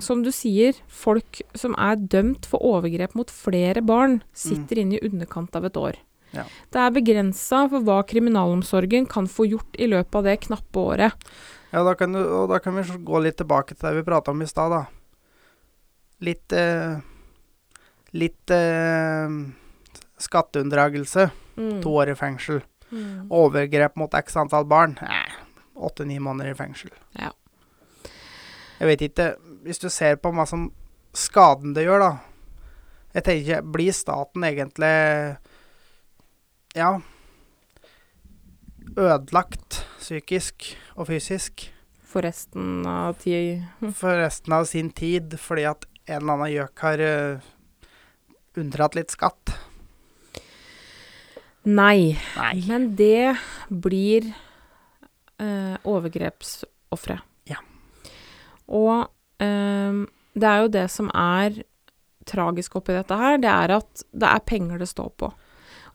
som 0.00 0.22
du 0.24 0.30
sier, 0.32 0.76
folk 0.88 1.42
som 1.56 1.76
er 1.80 2.00
dømt 2.00 2.48
for 2.48 2.64
overgrep 2.64 3.16
mot 3.16 3.32
flere 3.32 3.84
barn, 3.84 4.20
sitter 4.36 4.80
inne 4.80 4.96
i 4.96 5.04
underkant 5.08 5.56
av 5.56 5.68
et 5.68 5.80
år. 5.80 6.00
Ja. 6.36 6.44
Det 6.70 6.78
er 6.78 6.94
begrensa 6.94 7.64
for 7.72 7.84
hva 7.84 8.00
kriminalomsorgen 8.06 9.08
kan 9.10 9.26
få 9.28 9.48
gjort 9.50 9.80
i 9.80 9.88
løpet 9.90 10.20
av 10.20 10.28
det 10.28 10.36
knappe 10.46 10.84
året. 10.92 11.28
Ja, 11.70 11.82
da 11.86 11.94
kan 11.98 12.14
du, 12.14 12.20
og 12.22 12.48
da 12.50 12.60
kan 12.62 12.76
vi 12.76 12.84
gå 13.06 13.20
litt 13.22 13.38
tilbake 13.40 13.74
til 13.74 13.88
det 13.88 14.00
vi 14.00 14.06
prata 14.06 14.32
om 14.34 14.42
i 14.42 14.48
stad, 14.48 14.72
da. 14.74 14.99
Litt 16.20 16.52
eh, 16.52 16.98
Litt 18.10 18.50
eh, 18.50 19.34
skatteunndragelse. 20.20 21.28
To 21.84 21.92
år 22.00 22.10
i 22.12 22.16
fengsel. 22.18 22.62
Mm. 22.90 23.28
Overgrep 23.30 23.96
mot 24.00 24.14
x 24.18 24.36
antall 24.40 24.64
barn. 24.66 24.96
Åtte-ni 25.76 26.18
måneder 26.18 26.50
i 26.50 26.56
fengsel. 26.58 26.90
Ja. 27.18 27.30
Jeg 28.80 28.88
vet 28.88 29.04
ikke 29.10 29.26
Hvis 29.62 29.78
du 29.78 29.90
ser 29.92 30.16
på 30.16 30.32
hva 30.32 30.46
som 30.48 30.70
skaden 31.12 31.74
det 31.76 31.84
gjør, 31.84 32.00
da. 32.00 32.10
Jeg 33.14 33.26
tenker, 33.26 33.62
blir 33.62 33.92
staten 33.92 34.44
egentlig 34.46 34.92
Ja 36.78 36.94
ødelagt 38.98 39.84
psykisk 40.00 40.76
og 40.96 41.06
fysisk 41.10 41.68
For 42.02 42.24
resten 42.26 42.86
av 42.86 43.14
tid? 43.22 43.62
for 43.94 44.18
resten 44.18 44.52
av 44.52 44.64
sin 44.66 44.90
tid 44.90 45.36
fordi 45.38 45.66
at 45.70 45.86
en 46.10 46.20
eller 46.20 46.36
annen 46.36 46.52
gjøk 46.52 46.84
har 46.84 47.02
uh, 47.06 47.50
unndratt 48.60 48.98
litt 48.98 49.14
skatt? 49.14 49.54
Nei. 51.68 52.16
Nei. 52.36 52.54
Men 52.66 52.88
det 52.96 53.36
blir 53.68 54.30
eh, 55.40 55.76
overgrepsofre. 55.84 57.18
Ja. 57.50 57.60
Og 58.72 59.10
eh, 59.42 60.00
det 60.32 60.48
er 60.48 60.64
jo 60.64 60.72
det 60.72 60.86
som 60.92 61.10
er 61.12 61.62
tragisk 62.30 62.78
oppi 62.78 62.94
dette 62.94 63.16
her, 63.16 63.40
det 63.42 63.50
er 63.50 63.74
at 63.80 64.04
det 64.12 64.28
er 64.28 64.46
penger 64.46 64.80
det 64.80 64.90
står 64.90 65.10
på. 65.20 65.32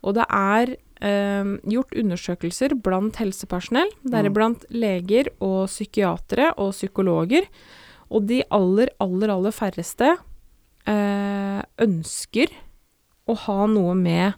Og 0.05 0.17
det 0.17 0.25
er 0.29 0.75
eh, 0.75 1.53
gjort 1.71 1.97
undersøkelser 1.97 2.77
blant 2.85 3.17
helsepersonell, 3.21 3.89
deriblant 4.05 4.67
leger 4.69 5.31
og 5.39 5.65
psykiatere 5.71 6.51
og 6.61 6.75
psykologer. 6.75 7.49
Og 8.13 8.27
de 8.29 8.41
aller, 8.53 8.91
aller, 9.01 9.33
aller 9.33 9.55
færreste 9.55 10.11
eh, 10.85 11.61
ønsker 11.81 12.53
å 13.25 13.35
ha 13.45 13.59
noe 13.71 13.95
med 13.97 14.35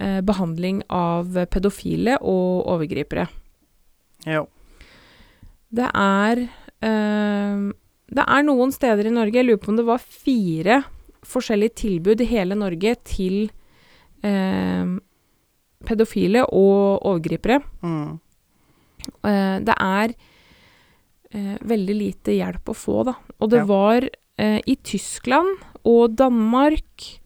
eh, 0.00 0.20
behandling 0.26 0.82
av 0.90 1.36
pedofile 1.52 2.18
og 2.20 2.66
overgripere. 2.74 3.28
Jo. 4.26 4.46
Det 5.76 5.86
er 5.86 6.42
eh, 6.46 7.64
Det 8.06 8.24
er 8.24 8.46
noen 8.46 8.72
steder 8.74 9.08
i 9.08 9.14
Norge, 9.14 9.38
jeg 9.38 9.46
lurer 9.48 9.62
på 9.62 9.72
om 9.72 9.80
det 9.80 9.86
var 9.86 10.02
fire 10.02 10.82
forskjellige 11.26 11.78
tilbud 11.82 12.22
i 12.22 12.28
hele 12.30 12.54
Norge 12.58 12.94
til 13.06 13.48
eh, 14.22 14.94
pedofile 15.86 16.44
og 16.46 17.02
overgripere. 17.06 17.60
Mm. 17.82 18.18
Eh, 19.26 19.56
det 19.66 19.74
er 19.74 20.14
eh, 21.32 21.56
veldig 21.60 21.96
lite 21.96 22.34
hjelp 22.36 22.68
å 22.72 22.74
få, 22.76 23.04
da. 23.04 23.14
Og 23.40 23.50
det 23.50 23.58
Ja. 23.62 23.64
var 23.66 24.08
eh, 24.38 24.60
i 24.66 24.76
Tyskland 24.76 25.58
og 25.84 26.16
Danmark 26.16 27.20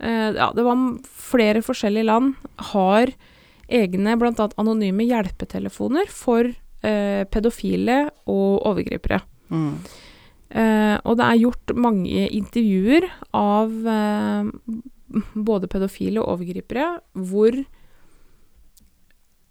eh, 0.00 0.32
Ja, 0.36 0.52
det 0.52 0.64
var 0.64 0.76
flere 1.04 1.62
forskjellige 1.62 2.04
land 2.04 2.34
har 2.72 3.12
egne, 3.68 4.16
bl.a. 4.16 4.48
anonyme 4.56 5.04
hjelpetelefoner 5.08 6.06
for 6.08 6.44
eh, 6.82 7.24
pedofile 7.24 8.10
og 8.26 8.62
overgripere. 8.66 9.20
Mm. 9.50 9.78
Eh, 10.50 10.98
og 11.04 11.16
det 11.18 11.24
er 11.26 11.40
gjort 11.42 11.72
mange 11.74 12.28
intervjuer 12.30 13.08
av 13.34 13.72
eh, 13.90 14.50
både 15.34 15.66
pedofile 15.68 16.20
og 16.22 16.36
overgripere 16.38 17.00
hvor 17.14 17.56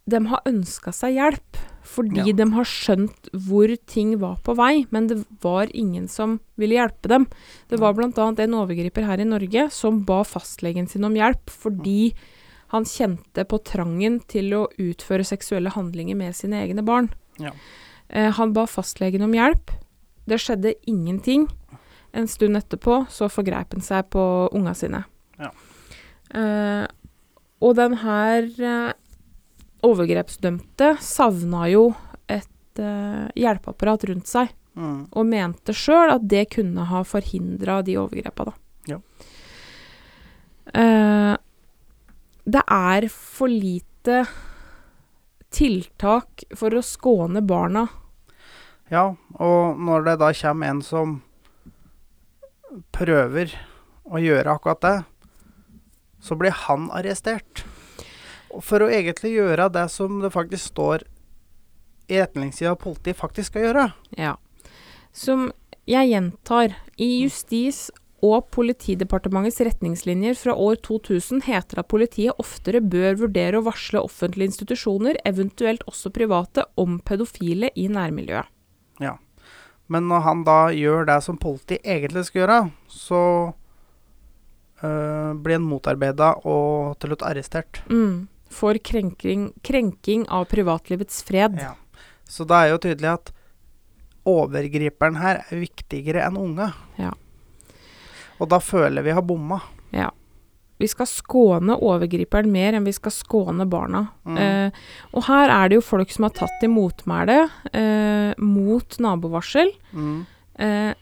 de 0.05 0.19
har 0.29 0.41
ønska 0.45 0.93
seg 0.93 1.17
hjelp 1.17 1.57
fordi 1.85 2.23
Ja. 2.25 2.33
de 2.33 2.47
har 2.51 2.65
skjønt 2.65 3.29
hvor 3.31 3.69
ting 3.85 4.15
var 4.19 4.37
på 4.43 4.55
vei, 4.57 4.85
men 4.91 5.07
det 5.07 5.19
var 5.41 5.67
ingen 5.73 6.07
som 6.09 6.39
ville 6.57 6.75
hjelpe 6.75 7.07
dem. 7.07 7.27
Det 7.69 7.79
var 7.79 7.93
bl.a. 7.93 8.09
en 8.09 8.53
overgriper 8.57 9.05
her 9.05 9.21
i 9.21 9.27
Norge 9.29 9.69
som 9.71 10.03
ba 10.03 10.23
fastlegen 10.23 10.87
sin 10.89 11.05
om 11.05 11.13
hjelp 11.13 11.49
fordi 11.53 12.13
han 12.73 12.83
kjente 12.83 13.45
på 13.45 13.59
trangen 13.63 14.19
til 14.27 14.49
å 14.57 14.67
utføre 14.81 15.23
seksuelle 15.23 15.69
handlinger 15.71 16.15
med 16.17 16.33
sine 16.35 16.63
egne 16.65 16.83
barn. 16.83 17.09
Ja. 17.39 17.51
Eh, 18.09 18.31
han 18.31 18.53
ba 18.53 18.65
fastlegen 18.65 19.21
om 19.21 19.31
hjelp. 19.33 19.69
Det 20.27 20.39
skjedde 20.41 20.73
ingenting. 20.87 21.47
En 22.13 22.27
stund 22.27 22.57
etterpå 22.57 23.05
så 23.11 23.29
forgrep 23.29 23.73
han 23.73 23.81
seg 23.81 24.09
på 24.09 24.49
unga 24.55 24.73
sine. 24.73 25.03
Ja. 25.39 25.51
Eh, 26.33 26.87
og 27.61 27.75
den 27.77 27.93
her 28.01 28.43
eh, 28.43 28.93
overgrepsdømte 29.85 30.95
savna 31.03 31.67
jo 31.71 31.87
et 32.31 32.81
uh, 32.81 33.27
hjelpeapparat 33.37 34.07
rundt 34.11 34.31
seg, 34.31 34.53
Mm. 34.75 35.05
og 35.15 35.23
mente 35.31 35.71
sjøl 35.71 36.11
at 36.11 36.23
det 36.27 36.49
kunne 36.51 36.83
ha 36.89 36.99
forhindra 37.07 37.77
de 37.87 37.93
overgrepa, 37.95 38.49
da. 38.49 38.53
Ja. 38.91 38.97
Uh, 40.75 41.37
det 42.43 42.63
er 42.67 43.07
for 43.07 43.47
lite 43.47 44.25
tiltak 45.55 46.43
for 46.59 46.75
å 46.75 46.83
skåne 46.83 47.39
barna. 47.47 47.85
Ja, 48.91 49.13
og 49.39 49.79
når 49.79 50.03
det 50.09 50.17
da 50.25 50.33
kommer 50.41 50.73
en 50.73 50.83
som 50.83 51.15
prøver 52.91 53.55
å 54.05 54.19
gjøre 54.19 54.57
akkurat 54.59 54.83
det, 54.83 54.95
så 56.19 56.35
blir 56.35 56.51
han 56.65 56.89
arrestert. 56.91 57.63
For 58.63 58.85
å 58.85 58.91
egentlig 58.91 59.35
gjøre 59.35 59.67
det 59.73 59.89
som 59.91 60.21
det 60.23 60.31
faktisk 60.33 60.71
står 60.73 61.03
i 62.07 62.19
retningssida 62.21 62.71
av 62.75 62.81
politiet 62.81 63.17
faktisk 63.17 63.51
skal 63.51 63.67
gjøre. 63.67 63.85
Ja. 64.19 64.35
Som 65.15 65.49
jeg 65.89 66.11
gjentar, 66.11 66.75
i 66.97 67.07
Justis- 67.23 67.89
og 68.25 68.47
politidepartementets 68.55 69.59
retningslinjer 69.67 70.37
fra 70.39 70.55
år 70.57 70.79
2000 70.85 71.43
heter 71.45 71.81
at 71.81 71.89
politiet 71.91 72.39
oftere 72.41 72.81
bør 72.81 73.19
vurdere 73.25 73.59
å 73.59 73.65
varsle 73.67 74.01
offentlige 74.01 74.53
institusjoner, 74.53 75.19
eventuelt 75.27 75.83
også 75.89 76.09
private, 76.15 76.65
om 76.79 76.97
pedofile 77.05 77.69
i 77.75 77.87
nærmiljøet. 77.91 78.49
Ja, 79.03 79.17
Men 79.87 80.07
når 80.09 80.21
han 80.25 80.43
da 80.47 80.59
gjør 80.73 81.05
det 81.05 81.19
som 81.21 81.37
politiet 81.37 81.85
egentlig 81.85 82.25
skal 82.25 82.41
gjøre, 82.41 82.59
så 82.89 83.21
øh, 84.81 85.33
blir 85.37 85.59
han 85.59 85.67
motarbeida 85.69 86.31
og 86.41 86.95
til 86.97 87.11
slutt 87.11 87.25
arrestert. 87.27 87.83
Mm. 87.91 88.25
For 88.53 88.77
krenking, 88.77 89.49
krenking 89.65 90.27
av 90.29 90.45
privatlivets 90.51 91.23
fred. 91.25 91.57
Ja. 91.61 91.73
Så 92.29 92.45
da 92.47 92.63
er 92.63 92.73
jo 92.73 92.81
tydelig 92.81 93.11
at 93.11 93.31
overgriperen 94.25 95.19
her 95.21 95.43
er 95.45 95.61
viktigere 95.61 96.25
enn 96.25 96.37
unge. 96.41 96.71
Ja. 96.99 97.13
Og 98.41 98.49
da 98.51 98.59
føler 98.63 99.05
vi 99.05 99.13
har 99.15 99.25
bomma. 99.25 99.61
Ja. 99.95 100.09
Vi 100.81 100.89
skal 100.91 101.07
skåne 101.07 101.77
overgriperen 101.79 102.51
mer 102.51 102.75
enn 102.75 102.87
vi 102.87 102.93
skal 102.95 103.13
skåne 103.15 103.67
barna. 103.69 104.09
Mm. 104.27 104.39
Eh, 104.41 104.81
og 105.15 105.23
her 105.29 105.53
er 105.53 105.71
det 105.71 105.79
jo 105.79 105.85
folk 105.87 106.11
som 106.11 106.27
har 106.27 106.35
tatt 106.35 106.57
til 106.59 106.73
motmæle 106.73 107.45
eh, 107.71 108.33
mot 108.43 108.97
nabovarsel. 108.99 109.71
Mm. 109.95 110.25
eh, 110.59 110.93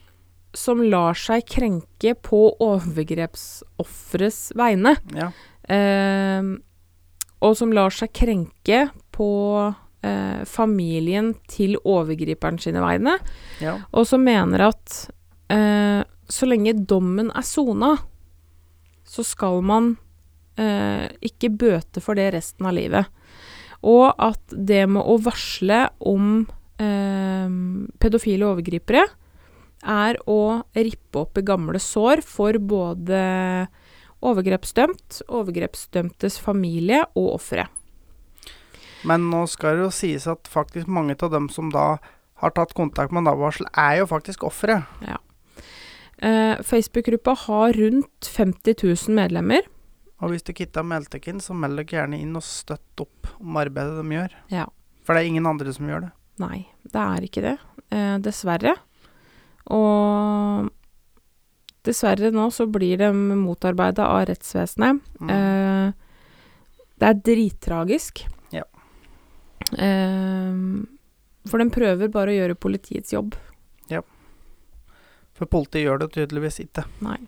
som 0.54 0.78
lar 0.86 1.18
seg 1.18 1.42
krenke 1.50 2.14
på 2.22 2.44
overgrepsofferets 2.62 4.52
vegne. 4.54 4.94
Ja. 5.16 5.32
Eh, 5.66 6.54
og 7.44 7.56
som 7.58 7.72
lar 7.76 7.92
seg 7.92 8.12
krenke 8.16 8.86
på 9.14 9.30
eh, 10.04 10.40
familien 10.48 11.34
til 11.50 11.76
overgriperen 11.82 12.58
sine 12.62 12.82
vegne. 12.84 13.18
ja. 13.62 13.76
Og 13.92 14.08
som 14.08 14.24
mener 14.24 14.70
at 14.70 14.96
eh, 15.52 16.00
så 16.24 16.48
lenge 16.48 16.76
dommen 16.88 17.30
er 17.34 17.44
sona, 17.46 17.94
så 19.04 19.24
skal 19.26 19.60
man 19.66 19.94
eh, 20.56 21.10
ikke 21.24 21.52
bøte 21.52 22.02
for 22.04 22.16
det 22.18 22.32
resten 22.34 22.68
av 22.68 22.76
livet. 22.78 23.10
Og 23.84 24.08
at 24.16 24.40
det 24.48 24.86
med 24.88 25.04
å 25.04 25.18
varsle 25.20 25.84
om 26.08 26.46
eh, 26.80 27.58
pedofile 28.00 28.48
overgripere 28.48 29.04
er 29.84 30.16
å 30.30 30.64
rippe 30.72 31.20
opp 31.20 31.36
i 31.36 31.44
gamle 31.44 31.80
sår 31.82 32.24
for 32.24 32.56
både 32.56 33.20
overgrepsdømt, 34.24 35.22
overgrepsdømtes 35.28 36.38
familie 36.42 37.02
og 37.14 37.34
offeret. 37.36 37.70
Men 39.04 39.28
nå 39.28 39.44
skal 39.52 39.76
det 39.76 39.84
jo 39.84 39.92
sies 39.92 40.26
at 40.30 40.48
faktisk 40.48 40.88
mange 40.88 41.16
av 41.20 41.32
dem 41.34 41.50
som 41.52 41.68
da 41.72 41.98
har 42.40 42.54
tatt 42.56 42.72
kontakt 42.76 43.12
med 43.12 43.26
nabovarsel, 43.26 43.68
er 43.76 44.00
jo 44.00 44.08
faktisk 44.08 44.46
offeret. 44.48 44.88
Eh, 46.24 46.62
Facebook-gruppa 46.64 47.34
har 47.46 47.76
rundt 47.76 48.30
50 48.36 48.74
000 48.82 49.16
medlemmer. 49.16 49.66
Og 50.22 50.32
hvis 50.32 50.44
du 50.46 50.54
ikke 50.54 50.70
har 50.78 50.86
meldt 50.88 51.12
deg 51.12 51.26
inn, 51.28 51.42
så 51.42 51.56
meld 51.56 51.76
deg 51.80 51.92
gjerne 51.92 52.20
inn 52.22 52.36
og 52.38 52.46
støtt 52.46 53.02
opp 53.02 53.28
om 53.40 53.58
arbeidet 53.60 53.98
de 54.00 54.16
gjør. 54.16 54.36
Ja. 54.54 54.68
For 55.04 55.14
det 55.14 55.24
er 55.24 55.32
ingen 55.32 55.48
andre 55.50 55.72
som 55.76 55.90
gjør 55.90 56.06
det. 56.06 56.12
Nei, 56.40 56.64
det 56.94 57.02
er 57.02 57.26
ikke 57.26 57.44
det. 57.44 57.56
Eh, 57.92 58.16
dessverre. 58.24 58.76
Og 59.74 60.70
dessverre 61.86 62.30
nå 62.34 62.48
så 62.54 62.66
blir 62.70 62.98
de 63.00 63.10
motarbeida 63.40 64.06
av 64.10 64.26
rettsvesenet. 64.30 65.02
Mm. 65.20 65.30
Eh, 65.34 65.92
det 67.00 67.10
er 67.10 67.22
drittragisk. 67.28 68.24
Ja. 68.54 68.64
Eh, 69.72 70.58
for 71.50 71.60
de 71.60 71.68
prøver 71.74 72.12
bare 72.12 72.32
å 72.32 72.38
gjøre 72.38 72.58
politiets 72.58 73.12
jobb. 73.12 73.36
Ja. 73.92 74.00
For 75.36 75.50
politiet 75.50 75.84
gjør 75.84 76.04
det 76.04 76.12
tydeligvis 76.16 76.62
ikke. 76.64 76.86
Nei. 77.04 77.18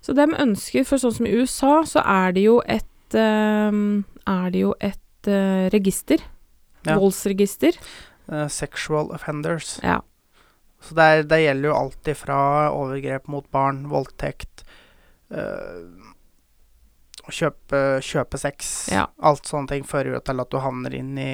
Så 0.00 0.14
de 0.14 0.28
ønsker, 0.30 0.86
for 0.86 1.02
sånn 1.02 1.16
som 1.16 1.26
i 1.26 1.34
USA, 1.34 1.80
så 1.88 2.02
er 2.06 2.36
det 2.36 2.46
jo 2.46 2.60
et 2.62 3.16
eh, 3.18 3.80
Er 4.26 4.50
det 4.54 4.60
jo 4.62 4.72
et 4.80 5.30
eh, 5.30 5.66
register. 5.74 6.22
Ja. 6.86 6.96
Voldsregister. 7.00 7.74
Uh, 8.30 8.46
sexual 8.50 9.10
offenders. 9.14 9.76
Ja. 9.82 10.00
Så 10.86 10.94
det, 10.94 11.02
er, 11.02 11.22
det 11.26 11.38
gjelder 11.42 11.68
jo 11.72 11.76
alt 11.76 12.10
ifra 12.12 12.38
overgrep 12.70 13.26
mot 13.32 13.46
barn, 13.50 13.84
voldtekt 13.90 14.62
øh, 15.34 15.88
kjøpe, 17.26 17.80
kjøpe 18.06 18.38
sex. 18.38 18.68
Ja. 18.94 19.06
Alt 19.26 19.48
sånne 19.50 19.66
ting 19.72 19.86
fører 19.88 20.14
jo 20.14 20.20
til 20.22 20.42
at 20.44 20.52
du 20.52 20.60
havner 20.62 20.94
inn 20.94 21.16
i 21.18 21.32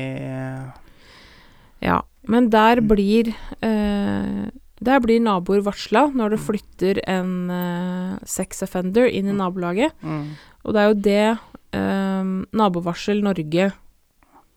Ja, 1.82 2.00
men 2.30 2.48
der 2.50 2.80
Mm. 2.80 2.88
blir 2.88 3.34
øh, 3.62 4.50
Der 4.82 4.98
blir 4.98 5.20
naboer 5.20 5.60
varsla 5.62 6.08
når 6.12 6.30
det 6.30 6.40
flytter 6.40 6.98
en 7.06 7.50
eh, 7.50 8.18
sex 8.26 8.62
offender 8.62 9.06
inn 9.06 9.28
i 9.28 9.32
Mm. 9.32 9.38
nabolaget. 9.38 9.92
mm, 10.02 10.30
Og 10.64 10.72
det 10.74 10.80
er 10.80 10.88
jo 10.88 10.94
det 10.94 11.38
eh, 11.72 12.24
Nabovarsel 12.52 13.22
Norge 13.22 13.72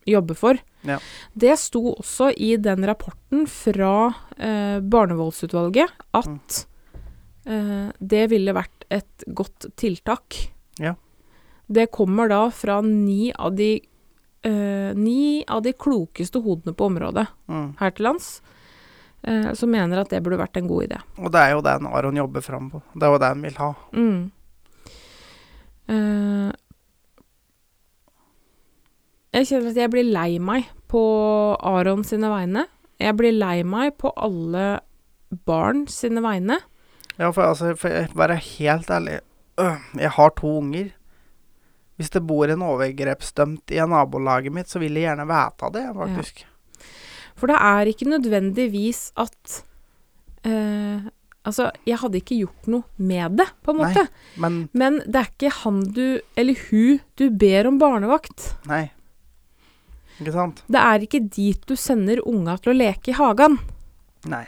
jobber 0.07 0.33
for. 0.35 0.53
Ja. 0.85 0.99
Det 1.33 1.55
sto 1.59 1.95
også 1.95 2.31
i 2.31 2.55
den 2.61 2.85
rapporten 2.87 3.45
fra 3.49 3.95
eh, 4.37 4.77
barnevoldsutvalget 4.81 5.91
at 6.17 6.61
eh, 7.45 7.89
det 7.99 8.23
ville 8.33 8.55
vært 8.55 8.87
et 8.93 9.25
godt 9.27 9.71
tiltak. 9.79 10.37
Ja. 10.81 10.95
Det 11.65 11.89
kommer 11.93 12.29
da 12.29 12.43
fra 12.53 12.79
ni 12.85 13.31
av 13.33 13.55
de 13.57 13.73
eh, 14.45 14.91
ni 14.95 15.43
av 15.47 15.63
de 15.65 15.73
klokeste 15.73 16.41
hodene 16.45 16.75
på 16.77 16.89
området 16.91 17.25
mm. 17.49 17.69
her 17.79 17.95
til 17.95 18.09
lands, 18.09 18.29
eh, 19.25 19.51
som 19.57 19.71
mener 19.73 20.01
at 20.01 20.13
det 20.13 20.21
burde 20.25 20.41
vært 20.41 20.59
en 20.61 20.69
god 20.69 20.87
idé. 20.89 21.01
Og 21.17 21.31
det 21.33 21.41
er 21.41 21.55
jo 21.55 21.63
det 21.65 21.79
Aron 21.89 22.21
jobber 22.21 22.45
fram 22.45 22.69
på. 22.73 22.83
Det 22.93 23.07
er 23.07 23.15
jo 23.15 23.21
det 23.23 23.31
han 23.33 23.45
vil 23.47 23.59
ha. 23.63 23.71
Mm. 23.95 24.19
Eh, 25.85 26.53
jeg 29.35 29.49
kjenner 29.49 29.73
at 29.73 29.79
jeg 29.83 29.91
blir 29.93 30.07
lei 30.15 30.31
meg 30.39 30.69
på 30.91 31.01
Aron 31.59 32.05
sine 32.07 32.29
vegne. 32.31 32.65
Jeg 33.01 33.17
blir 33.19 33.35
lei 33.35 33.59
meg 33.67 33.97
på 33.99 34.13
alle 34.15 34.79
barn 35.45 35.85
sine 35.91 36.23
vegne. 36.23 36.61
Ja, 37.19 37.29
for 37.31 37.43
altså, 37.49 37.73
for 37.79 37.91
jeg 37.91 38.11
være 38.15 38.35
helt 38.35 38.89
ærlig 38.91 39.21
øh, 39.59 39.77
Jeg 39.99 40.11
har 40.17 40.33
to 40.35 40.57
unger. 40.59 40.89
Hvis 41.95 42.11
det 42.11 42.25
bor 42.27 42.51
en 42.51 42.63
overgrepsdømt 42.65 43.71
i 43.71 43.79
nabolaget 43.87 44.51
mitt, 44.51 44.67
så 44.67 44.81
vil 44.83 44.97
jeg 44.99 45.07
gjerne 45.07 45.27
vite 45.29 45.69
det, 45.77 45.83
faktisk. 45.95 46.41
For 47.39 47.51
det 47.51 47.59
er 47.59 47.91
ikke 47.91 48.09
nødvendigvis 48.11 49.09
at 49.19 49.61
eh, 50.47 51.07
Altså, 51.45 51.67
jeg 51.85 51.99
hadde 52.01 52.17
ikke 52.17 52.39
gjort 52.39 52.67
noe 52.73 52.83
med 52.97 53.35
det, 53.37 53.45
på 53.61 53.69
en 53.69 53.77
Nei. 53.83 53.89
måte. 53.93 54.07
Men 54.41 54.55
Men 54.73 54.95
det 55.05 55.19
er 55.19 55.27
ikke 55.29 55.51
han 55.61 55.83
du, 55.93 56.19
eller 56.35 56.61
hun, 56.71 56.99
du 57.21 57.29
ber 57.29 57.67
om 57.69 57.77
barnevakt. 57.77 58.55
nei. 58.65 58.87
Ikke 60.21 60.33
sant? 60.35 60.61
Det 60.71 60.81
er 60.81 61.05
ikke 61.05 61.23
dit 61.27 61.67
du 61.67 61.75
sender 61.79 62.21
unga 62.27 62.57
til 62.61 62.73
å 62.73 62.77
leke 62.77 63.11
i 63.11 63.17
hagen. 63.17 63.57
Nei. 64.31 64.45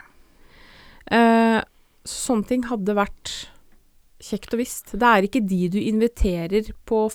Eh, 1.12 1.60
sånne 2.08 2.48
ting 2.48 2.66
hadde 2.70 2.96
vært 2.98 3.34
kjekt 4.24 4.56
og 4.56 4.64
visst. 4.64 4.96
Det 4.96 5.08
er 5.08 5.28
ikke 5.28 5.44
de 5.46 5.62
du 5.76 5.80
inviterer 5.82 6.72
på 6.88 7.06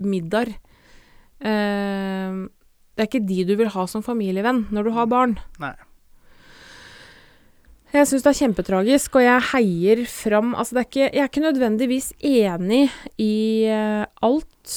middag. 0.00 0.54
Eh, 1.44 2.44
det 2.94 3.02
er 3.02 3.10
ikke 3.10 3.26
de 3.26 3.42
du 3.48 3.56
vil 3.58 3.72
ha 3.74 3.88
som 3.90 4.04
familievenn 4.06 4.66
når 4.74 4.88
du 4.88 4.94
har 4.96 5.10
barn. 5.10 5.36
Nei. 5.62 5.74
Jeg 7.94 8.08
syns 8.10 8.24
det 8.24 8.30
er 8.32 8.38
kjempetragisk, 8.40 9.16
og 9.20 9.22
jeg 9.22 9.42
heier 9.52 10.00
fram 10.10 10.54
Altså, 10.58 10.74
det 10.74 10.80
er 10.80 10.88
ikke, 10.88 11.04
jeg 11.04 11.22
er 11.22 11.28
ikke 11.30 11.44
nødvendigvis 11.44 12.08
enig 12.26 12.80
i 13.22 13.34
eh, 13.70 14.06
alt 14.26 14.72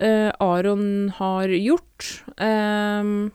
Aron 0.00 1.10
har 1.16 1.48
gjort, 1.48 2.22
eh, 2.38 3.30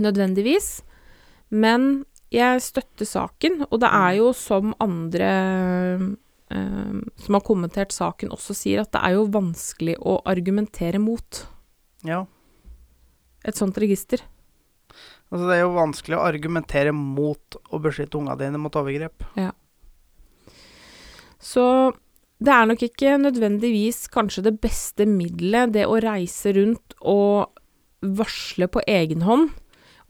nødvendigvis, 0.00 0.82
men 1.50 2.04
jeg 2.34 2.62
støtter 2.64 3.06
saken, 3.06 3.66
og 3.70 3.78
det 3.84 3.90
er 3.92 4.16
jo 4.18 4.32
som 4.34 4.72
andre 4.82 5.28
eh, 6.50 7.00
som 7.20 7.34
har 7.38 7.44
kommentert 7.46 7.92
saken 7.94 8.32
også 8.34 8.54
sier, 8.56 8.80
at 8.82 8.92
det 8.94 9.02
er 9.04 9.14
jo 9.18 9.26
vanskelig 9.32 9.96
å 10.00 10.18
argumentere 10.28 10.98
mot 11.02 11.44
Ja. 12.04 12.24
et 13.44 13.54
sånt 13.56 13.76
register. 13.78 14.20
Altså, 15.32 15.48
det 15.48 15.56
er 15.56 15.62
jo 15.64 15.74
vanskelig 15.74 16.16
å 16.18 16.24
argumentere 16.28 16.92
mot 16.94 17.56
å 17.72 17.80
beskytte 17.82 18.18
unga 18.20 18.36
dine 18.38 18.58
mot 18.60 18.72
overgrep. 18.76 19.24
Ja. 19.36 19.52
Så 21.40 21.92
det 22.42 22.52
er 22.52 22.66
nok 22.66 22.82
ikke 22.82 23.16
nødvendigvis 23.22 24.08
kanskje 24.12 24.42
det 24.48 24.56
beste 24.62 25.06
middelet, 25.08 25.72
det 25.76 25.86
å 25.86 26.00
reise 26.02 26.52
rundt 26.56 26.96
og 27.00 27.52
varsle 28.04 28.68
på 28.68 28.82
egen 28.90 29.22
hånd, 29.24 29.52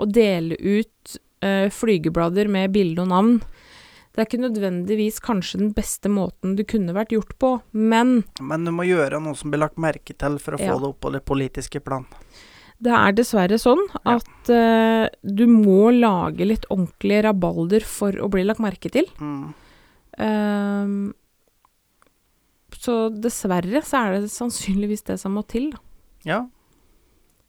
og 0.01 0.15
dele 0.17 0.57
ut 0.59 1.19
eh, 1.45 1.69
flygeblader 1.71 2.49
med 2.51 2.73
bilde 2.75 3.05
og 3.05 3.13
navn. 3.13 3.37
Det 4.15 4.23
er 4.23 4.27
ikke 4.29 4.43
nødvendigvis 4.45 5.17
kanskje 5.23 5.59
den 5.59 5.71
beste 5.75 6.11
måten 6.11 6.55
det 6.59 6.69
kunne 6.71 6.95
vært 6.95 7.11
gjort 7.15 7.33
på, 7.43 7.49
men 7.73 8.23
Men 8.41 8.65
du 8.67 8.71
må 8.71 8.87
gjøre 8.87 9.19
noe 9.23 9.35
som 9.39 9.51
blir 9.51 9.63
lagt 9.63 9.79
merke 9.83 10.15
til 10.15 10.39
for 10.39 10.55
å 10.55 10.61
få 10.63 10.77
det 10.81 10.91
opp 10.93 11.01
på 11.03 11.11
det 11.15 11.25
politiske 11.27 11.81
plan. 11.83 12.07
det 12.85 12.93
er 12.93 13.13
dessverre 13.13 13.57
sånn 13.59 13.81
Ja. 14.05 14.17
at 14.19 14.51
eh, 14.51 15.09
du 15.23 15.47
må 15.47 15.91
lage 15.95 16.45
litt 16.47 16.67
ordentlige 16.71 17.23
rabalder 17.27 17.81
for 17.87 18.13
å 18.13 18.29
bli 18.31 18.45
lagt 18.45 18.61
merke 18.61 18.91
til. 18.91 19.07
Mm. 19.19 19.55
Ehm, 20.19 21.15
så 22.85 22.95
dessverre 23.13 23.81
så 23.87 24.03
er 24.05 24.19
det 24.21 24.33
sannsynligvis 24.35 25.07
det 25.09 25.17
som 25.23 25.35
må 25.39 25.45
til, 25.49 25.71
da. 25.73 25.81
Ja. 26.29 26.41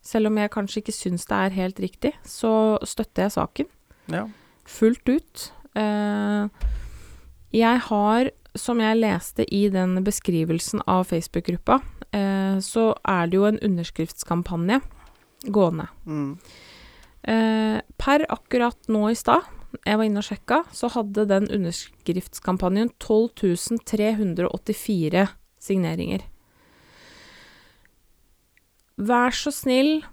Selv 0.06 0.30
om 0.30 0.38
jeg 0.38 0.52
kanskje 0.54 0.82
ikke 0.84 0.94
syns 0.96 1.26
det 1.30 1.38
er 1.42 1.56
helt 1.56 1.80
riktig, 1.82 2.12
så 2.30 2.52
støtter 2.86 3.26
jeg 3.26 3.34
saken 3.36 3.70
Ja. 4.14 4.26
fullt 4.70 5.10
ut. 5.10 5.46
Eh, 5.76 6.50
jeg 7.56 7.80
har, 7.88 8.30
som 8.56 8.80
jeg 8.84 9.00
leste 9.02 9.46
i 9.52 9.64
den 9.74 9.98
beskrivelsen 10.06 10.84
av 10.88 11.08
Facebook-gruppa, 11.10 11.80
eh, 12.14 12.60
så 12.62 12.94
er 13.04 13.28
det 13.32 13.40
jo 13.40 13.48
en 13.50 13.60
underskriftskampanje 13.66 14.82
gående. 15.50 15.88
Mm. 16.06 16.38
Eh, 17.26 17.82
per 17.98 18.26
akkurat 18.30 18.78
nå 18.88 19.10
i 19.10 19.16
stad, 19.18 19.42
jeg 19.86 19.98
var 20.00 20.08
inne 20.08 20.22
og 20.22 20.28
sjekka, 20.28 20.62
så 20.76 20.90
hadde 20.94 21.26
den 21.30 21.48
underskriftskampanjen 21.52 22.92
12 23.00 23.30
384 23.86 25.28
signeringer. 25.60 26.26
Vær 28.96 29.36
så 29.36 29.52
snill, 29.52 30.04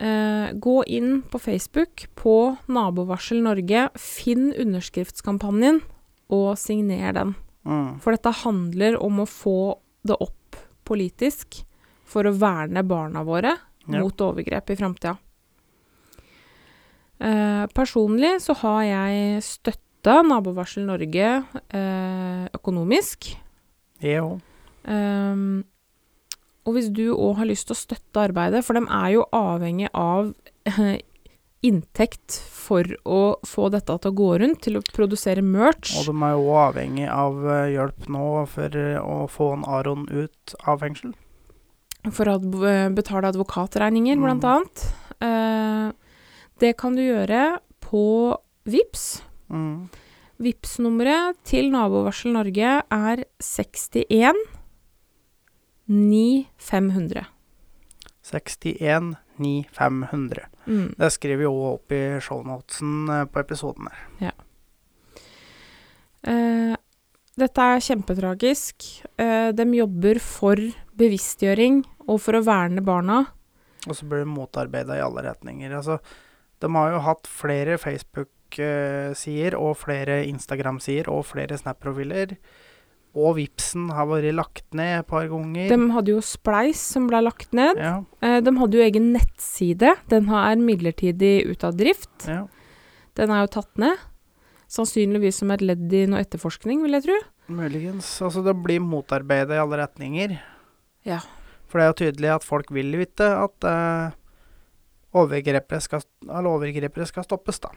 eh, 0.00 0.52
gå 0.52 0.76
inn 0.86 1.22
på 1.22 1.38
Facebook 1.38 2.06
på 2.18 2.56
Nabovarsel 2.66 3.42
Norge, 3.42 3.88
finn 3.94 4.52
underskriftskampanjen 4.52 5.82
og 6.30 6.56
signer 6.58 7.12
den. 7.14 7.34
Mm. 7.64 8.00
For 8.00 8.12
dette 8.12 8.32
handler 8.42 8.98
om 9.02 9.22
å 9.22 9.28
få 9.30 9.78
det 10.06 10.16
opp 10.20 10.58
politisk 10.86 11.64
for 12.06 12.24
å 12.24 12.34
verne 12.34 12.82
barna 12.86 13.24
våre 13.24 13.56
Ja. 13.86 14.00
mot 14.00 14.16
overgrep 14.16 14.70
i 14.70 14.76
framtida. 14.76 15.18
Eh, 17.20 17.64
personlig 17.72 18.34
så 18.44 18.54
har 18.60 18.82
jeg 18.84 19.42
støtta 19.46 20.20
Nabovarsel 20.26 20.84
Norge 20.86 21.30
eh, 21.72 22.44
økonomisk. 22.54 23.30
Jeg 24.04 24.20
òg. 24.22 24.40
Ehm, 24.86 25.64
og 26.66 26.76
hvis 26.76 26.90
du 26.92 27.08
òg 27.14 27.38
har 27.40 27.48
lyst 27.48 27.68
til 27.70 27.74
å 27.76 27.80
støtte 27.80 28.22
arbeidet, 28.28 28.64
for 28.66 28.76
de 28.76 28.84
er 28.84 29.14
jo 29.16 29.24
avhengig 29.34 29.88
av 29.96 30.32
eh, 30.68 30.98
inntekt 31.66 32.36
for 32.52 32.84
å 33.08 33.20
få 33.48 33.70
dette 33.72 33.96
til 33.98 34.12
å 34.12 34.14
gå 34.20 34.30
rundt, 34.42 34.60
til 34.66 34.76
å 34.78 34.84
produsere 34.94 35.42
merch. 35.42 35.96
Og 35.98 36.10
de 36.12 36.14
er 36.28 36.34
jo 36.36 36.52
avhengig 36.60 37.08
av 37.10 37.40
hjelp 37.72 38.08
nå 38.12 38.26
for 38.52 38.76
å 39.00 39.22
få 39.32 39.52
en 39.56 39.64
Aron 39.78 40.04
ut 40.12 40.54
av 40.68 40.82
fengsel. 40.84 41.14
For 42.12 42.28
å 42.30 42.36
betale 42.94 43.32
advokatregninger, 43.32 44.14
Mm. 44.14 44.22
blant 44.22 44.44
annet. 44.44 44.84
Eh, 45.18 45.92
Det 46.60 46.72
kan 46.80 46.96
du 46.96 47.02
gjøre 47.04 47.58
på 47.84 48.04
VIPS. 48.66 49.22
Mm. 49.46 49.88
vips 50.42 50.78
nummeret 50.82 51.36
til 51.46 51.70
Nabovarsel 51.70 52.32
Norge 52.34 52.70
er 52.82 53.22
61 53.40 54.40
9500. 55.86 57.22
61 58.26 59.14
9500. 59.38 60.48
Mm. 60.66 60.94
Det 60.98 61.12
skriver 61.14 61.44
vi 61.44 61.48
òg 61.48 61.62
opp 61.70 61.94
i 61.94 62.02
shownotesen 62.24 63.12
eh, 63.12 63.24
på 63.30 63.40
episoden 63.44 63.88
her. 63.92 64.34
Eh, 66.26 66.74
dette 67.38 67.68
er 67.70 67.84
kjempetragisk. 67.86 68.88
Eh, 69.20 69.52
de 69.54 69.66
jobber 69.78 70.18
for 70.24 70.60
bevisstgjøring 70.98 71.84
og 72.08 72.20
for 72.24 72.38
å 72.38 72.44
verne 72.46 72.82
barna. 72.84 73.22
Og 73.86 73.94
så 73.94 74.08
blir 74.08 74.24
de 74.24 74.32
motarbeida 74.32 74.96
i 74.98 75.04
alle 75.04 75.22
retninger. 75.28 75.70
Altså, 75.78 76.00
de 76.60 76.70
har 76.74 76.92
jo 76.94 77.00
hatt 77.04 77.26
flere 77.28 77.76
Facebook-sider 77.80 79.56
og 79.58 79.74
flere 79.80 80.22
Instagram-sider 80.28 81.10
og 81.12 81.24
flere 81.28 81.58
Snap-profiler. 81.58 82.36
Og 83.16 83.36
Vipsen 83.38 83.86
har 83.96 84.04
vært 84.10 84.34
lagt 84.36 84.74
ned 84.76 84.98
et 85.00 85.06
par 85.08 85.24
ganger. 85.30 85.70
De 85.72 85.78
hadde 85.94 86.12
jo 86.12 86.20
Spleis 86.24 86.80
som 86.92 87.06
ble 87.08 87.22
lagt 87.24 87.52
ned. 87.56 87.78
ja, 87.80 88.02
Eh, 88.22 88.40
de 88.44 88.52
hadde 88.58 88.76
jo 88.76 88.84
egen 88.84 89.12
nettside. 89.14 89.94
Den 90.08 90.28
er 90.28 90.56
midlertidig 90.56 91.46
ute 91.48 91.64
av 91.66 91.76
drift. 91.76 92.26
ja. 92.28 92.46
Den 93.16 93.30
er 93.30 93.46
jo 93.46 93.60
tatt 93.62 93.78
ned. 93.78 93.96
Sannsynligvis 94.68 95.36
som 95.40 95.50
et 95.50 95.62
ledd 95.62 95.90
i 95.94 96.04
noe 96.06 96.20
etterforskning, 96.20 96.82
vil 96.82 96.92
jeg 96.92 97.04
tro. 97.06 97.16
Muligens. 97.48 98.20
Altså, 98.20 98.42
det 98.44 98.52
blir 98.62 98.80
motarbeida 98.84 99.54
i 99.56 99.62
alle 99.62 99.78
retninger. 99.86 100.38
Ja. 101.06 101.20
For 101.66 101.78
det 101.78 101.84
er 101.86 101.88
jo 101.94 102.12
tydelig 102.12 102.34
at 102.34 102.44
folk 102.44 102.68
vil 102.70 102.92
vite 102.98 103.24
at 103.24 103.64
eh, 103.64 104.10
overgripere, 105.16 105.80
skal, 105.84 106.02
overgripere 106.28 107.06
skal 107.08 107.24
stoppes, 107.26 107.60
da. 107.64 107.70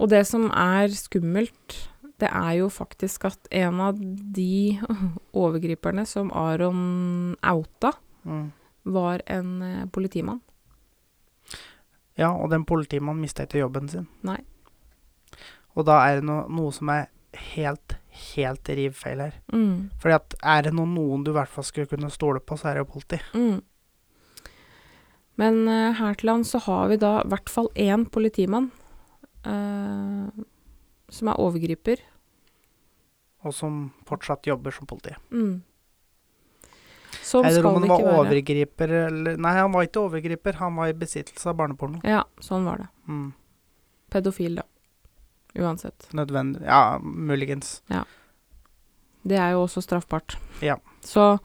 Og 0.00 0.08
det 0.12 0.22
som 0.28 0.46
er 0.54 0.92
skummelt, 0.94 1.76
det 2.20 2.28
er 2.30 2.52
jo 2.60 2.68
faktisk 2.72 3.24
at 3.30 3.48
en 3.56 3.80
av 3.80 3.98
de 4.00 4.78
overgriperne 5.42 6.06
som 6.08 6.32
Aron 6.36 7.36
outa, 7.42 7.94
Mm. 8.20 8.50
var 8.84 9.22
en 9.32 9.62
eh, 9.64 9.86
politimann. 9.88 10.42
Ja, 12.20 12.28
og 12.34 12.50
den 12.52 12.66
politimannen 12.68 13.22
mista 13.24 13.46
ikke 13.46 13.62
jobben 13.62 13.88
sin. 13.88 14.06
Nei. 14.28 14.36
Og 15.72 15.86
da 15.88 16.02
er 16.04 16.18
det 16.20 16.26
no, 16.28 16.42
noe 16.52 16.72
som 16.76 16.90
er 16.92 17.06
helt, 17.54 17.94
helt 18.34 18.68
riv 18.76 18.92
feil 18.98 19.22
her. 19.24 19.38
Mm. 19.54 19.88
Fordi 20.02 20.16
at 20.18 20.36
er 20.42 20.66
det 20.68 20.74
noen, 20.76 20.92
noen 20.98 21.24
du 21.24 21.30
i 21.32 21.36
hvert 21.38 21.48
fall 21.48 21.64
skulle 21.64 21.88
kunne 21.88 22.10
stole 22.12 22.42
på, 22.44 22.58
så 22.60 22.68
er 22.68 22.76
det 22.76 22.84
jo 22.84 22.90
politi. 22.92 23.20
Mm. 23.32 23.60
Men 25.40 25.64
eh, 25.68 25.96
her 25.96 26.18
til 26.20 26.30
lands 26.30 26.52
så 26.52 26.60
har 26.66 26.90
vi 26.92 27.00
da 27.00 27.20
i 27.22 27.32
hvert 27.32 27.50
fall 27.52 27.70
én 27.78 28.04
politimann 28.12 28.68
eh, 29.48 30.44
som 31.10 31.32
er 31.32 31.40
overgriper. 31.40 32.02
Og 33.46 33.56
som 33.56 33.86
fortsatt 34.08 34.50
jobber 34.50 34.74
som 34.74 34.88
politi. 34.90 35.14
Mm. 35.32 35.62
Sånn 37.24 37.46
Eller 37.46 37.66
om 37.66 37.78
han 37.78 37.90
var 37.90 38.04
overgriper 38.20 38.92
eller 39.06 39.38
Nei, 39.40 39.52
han 39.56 39.72
var 39.74 39.86
ikke 39.86 40.02
overgriper, 40.02 40.58
han 40.60 40.76
var 40.78 40.90
i 40.90 40.96
besittelse 40.98 41.50
av 41.50 41.56
barneporno. 41.58 42.02
Ja, 42.06 42.24
sånn 42.42 42.66
var 42.68 42.84
det. 42.84 42.88
Mm. 43.08 43.28
Pedofil, 44.10 44.60
da. 44.60 44.66
Uansett. 45.58 46.08
Nødvendig 46.14 46.62
Ja, 46.66 46.98
muligens. 47.02 47.80
Ja. 47.90 48.04
Det 49.22 49.36
er 49.38 49.54
jo 49.54 49.64
også 49.66 49.82
straffbart. 49.84 50.38
Ja. 50.64 50.78
Så 51.04 51.38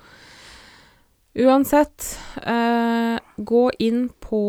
uansett, 1.36 2.18
eh, 2.42 3.20
gå 3.38 3.72
inn 3.80 4.10
på 4.24 4.42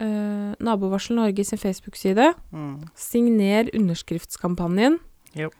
eh, 0.00 0.54
Nabovarsel 0.60 1.16
Norge 1.16 1.44
sin 1.44 1.58
Facebook-side. 1.58 2.32
Mm. 2.52 2.88
Signer 2.94 3.70
underskriftskampanjen. 3.74 4.98
Jo. 5.34 5.50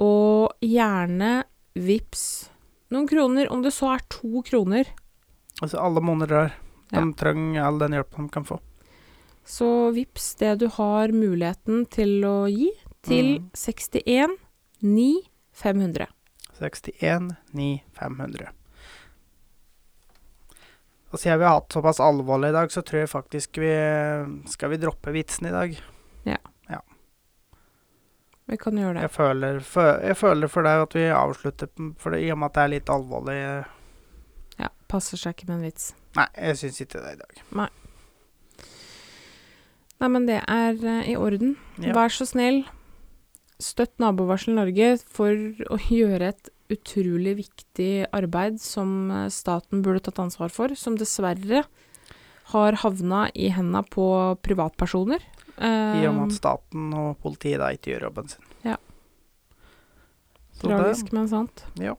Og 0.00 0.52
gjerne 0.64 1.42
vips 1.74 2.48
noen 2.92 3.06
kroner, 3.08 3.48
om 3.52 3.62
det 3.64 3.72
så 3.72 3.94
er 3.94 4.02
to 4.12 4.42
kroner. 4.44 4.88
Altså, 5.62 5.78
alle 5.80 6.00
måneder 6.04 6.28
der. 6.28 6.52
De 6.92 6.98
Ja. 6.98 7.12
trenger 7.16 7.62
all 7.64 7.78
den 7.78 7.92
hjelpen 7.92 8.26
de 8.26 8.32
kan 8.32 8.44
få. 8.44 8.58
Så 9.44 9.92
vips 9.94 10.34
det 10.36 10.58
du 10.58 10.68
har 10.68 11.08
muligheten 11.08 11.86
til 11.90 12.20
å 12.24 12.46
gi, 12.50 12.70
til 13.02 13.38
Mm. 13.38 13.50
61 13.54 14.36
9 14.82 15.22
500. 15.52 16.06
61 16.58 17.36
9 17.54 17.82
500. 17.92 18.48
Og 21.12 21.20
siden 21.20 21.40
vi 21.42 21.44
har 21.44 21.58
hatt 21.58 21.74
såpass 21.74 22.00
alvorlig 22.00 22.52
i 22.52 22.56
dag, 22.56 22.72
så 22.72 22.82
tror 22.82 23.02
jeg 23.02 23.10
faktisk 23.12 23.58
vi 23.60 23.72
Skal 24.48 24.72
vi 24.72 24.80
droppe 24.80 25.12
vitsen 25.12 25.50
i 25.50 25.52
dag? 25.52 25.74
Ja. 26.24 26.38
ja. 26.72 26.80
Vi 28.48 28.56
kan 28.56 28.80
gjøre 28.80 28.96
det. 28.96 29.04
Jeg 29.06 29.14
føler, 29.18 29.60
fø, 29.60 29.84
jeg 30.00 30.16
føler 30.16 30.52
for 30.52 30.68
deg 30.68 30.86
at 30.86 30.96
vi 30.96 31.04
avslutter 31.12 31.70
for 32.00 32.16
det, 32.16 32.24
i 32.24 32.32
og 32.32 32.40
med 32.40 32.48
at 32.48 32.56
det 32.56 32.64
er 32.64 32.74
litt 32.78 32.92
alvorlig. 32.96 33.38
Ja, 34.56 34.72
passer 34.88 35.20
seg 35.20 35.36
ikke 35.36 35.52
med 35.52 35.60
en 35.60 35.68
vits. 35.68 35.92
Nei, 36.16 36.28
jeg 36.48 36.60
syns 36.60 36.82
ikke 36.84 37.04
det 37.04 37.14
i 37.16 37.20
dag. 37.20 37.44
Nei, 37.60 37.68
Nei, 40.02 40.08
men 40.10 40.24
det 40.26 40.40
er 40.50 40.78
uh, 40.82 41.02
i 41.06 41.14
orden. 41.14 41.54
Ja. 41.78 41.92
Vær 41.94 42.10
så 42.10 42.26
snill, 42.26 42.64
støtt 43.62 44.00
Nabovarsel 44.02 44.56
Norge 44.56 44.96
for 44.98 45.30
å 45.70 45.78
gjøre 46.00 46.32
et 46.32 46.50
utrolig 46.74 47.36
viktig 47.44 47.92
arbeid 48.14 48.60
som 48.62 49.10
eh, 49.10 49.28
staten 49.32 49.82
burde 49.84 50.04
tatt 50.06 50.20
ansvar 50.22 50.52
for, 50.54 50.74
som 50.78 50.98
dessverre 50.98 51.64
har 52.52 52.78
havna 52.82 53.26
i 53.34 53.48
henda 53.54 53.82
på 53.86 54.06
privatpersoner. 54.44 55.22
I 55.62 56.06
og 56.08 56.14
med 56.16 56.22
Eh, 56.22 56.24
at 56.26 56.36
staten 56.36 56.92
og 56.96 57.18
politiet 57.22 57.60
da 57.60 57.70
ikke 57.74 57.92
gjør 57.92 58.08
jobben 58.08 58.32
sin. 58.32 58.48
Ja. 58.66 58.78
Tragisk, 60.62 61.12
men 61.12 61.28
sant. 61.30 61.64
Ja. 61.80 61.94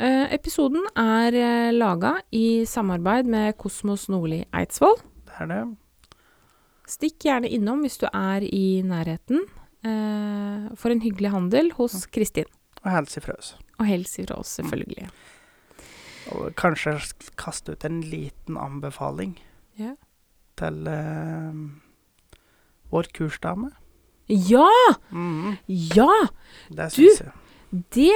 Eh, 0.00 0.32
episoden 0.32 0.86
er 0.96 1.34
eh, 1.36 1.72
laga 1.76 2.16
i 2.32 2.64
samarbeid 2.64 3.28
med 3.28 3.56
Kosmos 3.60 4.08
Nordli 4.08 4.44
Eidsvoll. 4.48 4.96
det 5.28 5.40
er 5.44 5.50
det. 5.50 5.62
Stikk 6.88 7.26
gjerne 7.26 7.50
innom 7.52 7.84
hvis 7.84 8.00
du 8.00 8.06
er 8.08 8.42
i 8.42 8.82
nærheten, 8.82 9.44
eh, 9.84 10.70
for 10.74 10.90
en 10.90 11.02
hyggelig 11.04 11.30
handel 11.30 11.70
hos 11.76 12.06
Kristin. 12.06 12.48
Og 12.84 12.90
helse 12.94 13.20
ifra 13.20 13.34
oss. 13.38 13.54
Og 13.78 13.86
hils 13.88 14.14
ifra 14.22 14.38
oss, 14.40 14.54
selvfølgelig. 14.60 15.08
Og 16.32 16.50
kanskje 16.56 16.94
kaste 17.40 17.72
ut 17.74 17.84
en 17.88 18.00
liten 18.06 18.56
anbefaling 18.60 19.34
Ja! 19.80 19.94
til 20.60 20.86
uh, 20.88 21.54
vår 22.92 23.08
kursdame. 23.16 23.70
Ja! 24.28 24.68
Mm. 25.10 25.56
Ja! 25.66 26.10
det 26.70 26.90
Du- 26.94 27.00
syns 27.00 27.20
jeg. 27.24 27.32
Det 27.94 28.10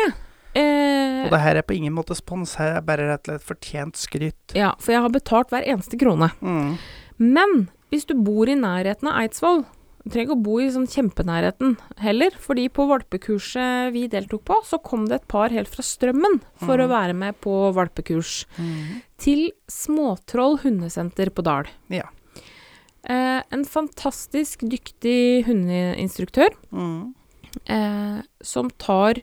eh, 0.58 1.24
Og 1.24 1.30
det 1.30 1.40
her 1.40 1.56
er 1.56 1.62
på 1.62 1.74
ingen 1.76 1.94
måte 1.94 2.14
spons, 2.18 2.56
her 2.58 2.76
er 2.76 2.80
bare 2.82 3.06
rett 3.08 3.28
og 3.28 3.34
slett 3.38 3.46
fortjent 3.48 3.96
skryt. 4.00 4.54
Ja, 4.54 4.72
for 4.80 4.92
jeg 4.92 5.00
har 5.04 5.12
betalt 5.14 5.50
hver 5.54 5.62
eneste 5.66 5.98
krone. 5.98 6.28
Mm. 6.42 6.76
Men 7.18 7.68
hvis 7.90 8.04
du 8.08 8.14
bor 8.18 8.50
i 8.50 8.54
nærheten 8.58 9.08
av 9.10 9.20
Eidsvoll 9.22 9.64
Du 10.04 10.10
trenger 10.12 10.26
ikke 10.28 10.36
å 10.36 10.44
bo 10.44 10.58
i 10.60 10.66
sånn 10.68 10.84
kjempenærheten 10.90 11.78
heller, 12.04 12.34
fordi 12.36 12.66
på 12.68 12.84
valpekurset 12.90 13.92
vi 13.94 14.02
deltok 14.12 14.42
på, 14.44 14.58
så 14.68 14.76
kom 14.84 15.06
det 15.08 15.22
et 15.22 15.28
par 15.32 15.48
helt 15.48 15.70
fra 15.72 15.82
Strømmen 15.82 16.42
for 16.60 16.76
å 16.76 16.84
Mhm. 16.86 16.90
være 16.92 17.14
med 17.16 17.40
på 17.40 17.72
valpekurs. 17.72 18.44
Mm. 18.58 19.02
Til 19.16 19.52
Småtroll 19.66 20.58
hundesenter 20.60 21.30
på 21.30 21.42
Dal. 21.42 21.64
Ja. 21.88 22.04
Eh, 23.04 23.42
en 23.50 23.64
fantastisk 23.64 24.60
dyktig 24.60 25.44
hundeinstruktør 25.46 26.50
mm. 26.72 27.14
eh, 27.66 28.22
som 28.42 28.70
tar 28.70 29.14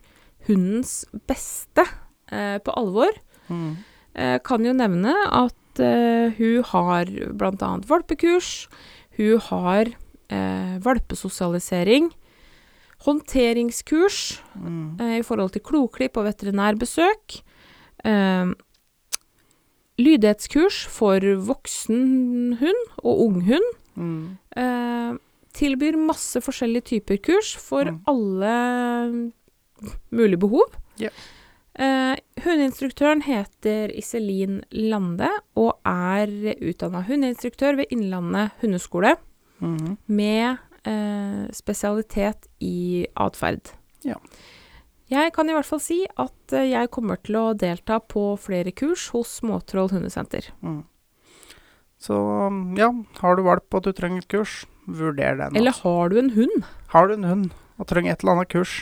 hundens 0.48 1.06
beste 1.28 1.86
eh, 2.32 2.58
på 2.58 2.74
alvor. 2.76 3.12
Mhm. 3.50 3.78
Eh, 4.16 4.40
kan 4.44 4.66
jo 4.66 4.74
nevne 4.74 5.14
at 5.32 5.80
eh, 5.80 6.32
hun 6.38 6.64
har 6.64 7.06
bl.a. 7.06 7.78
valpekurs. 7.86 8.68
Hun 9.18 9.40
har 9.40 9.86
valpesosialisering. 10.84 12.12
Håndteringskurs 13.06 14.42
mm. 14.56 15.00
eh, 15.02 15.16
i 15.20 15.24
forhold 15.26 15.52
til 15.56 15.64
kloklipp 15.66 16.18
og 16.22 16.28
veterinærbesøk. 16.30 17.40
Eh, 18.06 18.52
lydighetskurs 20.02 20.84
for 20.90 21.26
voksen 21.48 22.58
hund 22.62 22.88
og 23.04 23.26
unghund. 23.28 23.68
Mhm. 23.96 24.38
Eh, 24.58 25.18
tilbyr 25.52 25.98
masse 26.00 26.40
forskjellige 26.40 26.86
typer 26.94 27.18
kurs 27.20 27.56
for 27.60 27.84
Mm. 27.92 28.00
alle 28.08 29.34
mulige 30.12 30.40
behov. 30.40 30.72
Yeah. 31.02 31.12
Eh, 31.76 32.16
hundeinstruktøren 32.44 33.22
heter 33.22 33.92
Iselin 33.98 34.62
Lande 34.72 35.28
og 35.56 35.80
er 35.86 36.28
utdanna 36.62 37.02
hundeinstruktør 37.04 37.76
ved 37.76 37.86
Innlandet 37.92 38.52
hundeskole. 38.62 39.16
Med 39.62 40.58
eh, 40.88 41.46
spesialitet 41.56 42.50
i 42.60 43.06
atferd. 43.16 43.74
Ja. 44.08 44.18
Jeg 45.12 45.34
kan 45.36 45.50
i 45.50 45.56
hvert 45.56 45.68
fall 45.68 45.82
si 45.84 46.00
at 46.20 46.56
eh, 46.56 46.70
jeg 46.72 46.92
kommer 46.94 47.20
til 47.20 47.38
å 47.40 47.46
delta 47.58 48.00
på 48.00 48.32
flere 48.40 48.72
kurs 48.72 49.10
hos 49.16 49.38
Småtroll 49.42 49.92
hundesenter. 49.92 50.52
Mm. 50.64 50.84
Så 52.02 52.18
ja, 52.80 52.90
har 53.22 53.38
du 53.38 53.44
valp 53.46 53.78
og 53.78 53.84
du 53.86 53.92
trenger 53.94 54.24
et 54.24 54.32
kurs, 54.32 54.62
vurder 54.90 55.38
den. 55.38 55.58
Eller 55.60 55.76
har 55.84 56.10
du 56.10 56.18
en 56.18 56.32
hund? 56.34 56.64
Har 56.96 57.10
du 57.10 57.20
en 57.20 57.28
hund 57.28 57.52
og 57.78 57.90
trenger 57.90 58.16
et 58.16 58.24
eller 58.24 58.40
annet 58.40 58.54
kurs, 58.54 58.74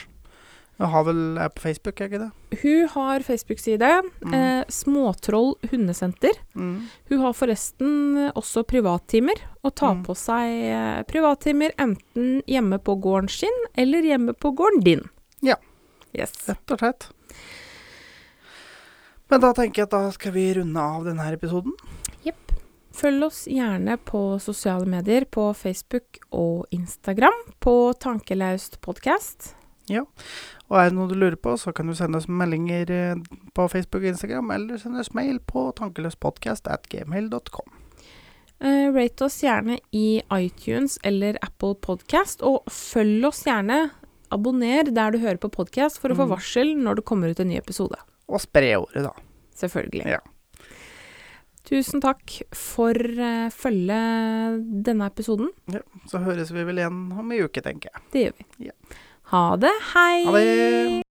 jeg 0.80 0.88
har 0.88 1.04
vel 1.04 1.18
er 1.38 1.50
på 1.52 1.60
Facebook, 1.60 2.00
er 2.00 2.08
ikke 2.08 2.20
det? 2.22 2.58
Hun 2.62 2.88
har 2.94 3.20
Facebook-side. 3.26 3.90
Mm. 4.24 4.34
Eh, 4.34 4.64
Småtroll 4.72 5.54
hundesenter. 5.70 6.38
Mm. 6.56 6.88
Hun 7.10 7.20
har 7.20 7.36
forresten 7.36 8.30
også 8.32 8.64
privattimer, 8.64 9.36
og 9.62 9.74
tar 9.76 9.94
Mm. 9.94 10.04
på 10.06 10.16
seg 10.16 10.48
eh, 10.72 11.02
privattimer 11.04 11.70
enten 11.78 12.42
hjemme 12.48 12.78
på 12.80 12.96
gården 13.00 13.28
sin 13.28 13.64
eller 13.76 14.02
hjemme 14.02 14.32
på 14.32 14.54
gården 14.56 14.80
din. 14.82 15.04
Ja. 15.42 15.56
Yes. 16.16 16.32
Rett 16.48 16.70
og 16.72 16.78
slett. 16.80 17.10
Men 19.30 19.40
da 19.40 19.52
tenker 19.54 19.82
jeg 19.82 19.86
at 19.86 19.94
da 19.94 20.10
skal 20.10 20.32
vi 20.32 20.48
runde 20.54 20.80
av 20.80 21.04
denne 21.04 21.28
episoden. 21.32 21.72
episoden. 22.24 22.36
Følg 23.00 23.22
oss 23.24 23.44
gjerne 23.48 23.94
på 24.04 24.40
sosiale 24.42 24.84
medier, 24.84 25.24
på 25.24 25.54
Facebook 25.54 26.18
og 26.32 26.66
Instagram, 26.74 27.36
på 27.62 27.94
Tankelaust 28.02 28.80
podkast. 28.82 29.54
Og 30.70 30.78
er 30.78 30.90
det 30.90 30.94
noe 30.96 31.10
du 31.10 31.16
lurer 31.18 31.34
på, 31.36 31.56
så 31.58 31.72
kan 31.74 31.88
du 31.90 31.94
sende 31.98 32.20
oss 32.20 32.28
meldinger 32.30 32.90
eh, 32.94 33.14
på 33.56 33.64
Facebook 33.72 34.04
og 34.04 34.12
Instagram, 34.12 34.52
eller 34.54 34.78
sende 34.78 35.00
oss 35.02 35.10
mail 35.18 35.40
på 35.42 35.68
tankeløspodcast.gmail.com. 35.80 37.70
Uh, 37.70 37.76
Eh, 38.60 38.90
rate 38.92 39.24
oss 39.24 39.38
gjerne 39.40 39.78
i 39.96 40.20
iTunes 40.36 40.98
eller 41.02 41.38
Apple 41.40 41.74
Podcast, 41.80 42.42
og 42.44 42.66
følg 42.68 43.24
oss 43.24 43.40
gjerne. 43.46 43.86
Abonner 44.30 44.84
der 44.92 45.10
du 45.14 45.18
hører 45.22 45.38
på 45.40 45.48
podkast 45.48 45.96
for 45.98 46.12
å 46.12 46.14
få 46.18 46.26
Mm. 46.26 46.34
varsel 46.34 46.74
når 46.76 46.96
det 47.00 47.04
kommer 47.08 47.30
ut 47.32 47.40
en 47.40 47.48
ny 47.48 47.56
episode. 47.56 47.96
Og 48.28 48.38
spre 48.38 48.74
ordet, 48.76 49.02
da. 49.08 49.14
Selvfølgelig. 49.56 50.04
Ja. 50.12 50.18
Tusen 51.64 52.00
takk 52.04 52.36
for 52.52 52.92
uh, 52.92 53.48
følget 53.48 54.84
denne 54.84 55.08
episoden. 55.08 55.48
Så 56.06 56.18
høres 56.20 56.52
vi 56.52 56.62
vel 56.62 56.76
igjen 56.84 57.00
om 57.16 57.32
en 57.32 57.40
uke, 57.44 57.62
tenker 57.64 57.88
jeg. 57.94 58.02
Det 58.12 58.24
gjør 58.26 58.36
vi. 58.36 58.66
Ja. 58.68 58.72
Ha 59.30 59.56
det. 59.56 59.70
Hei! 59.94 60.24
Ha 60.26 60.32
det! 60.32 61.09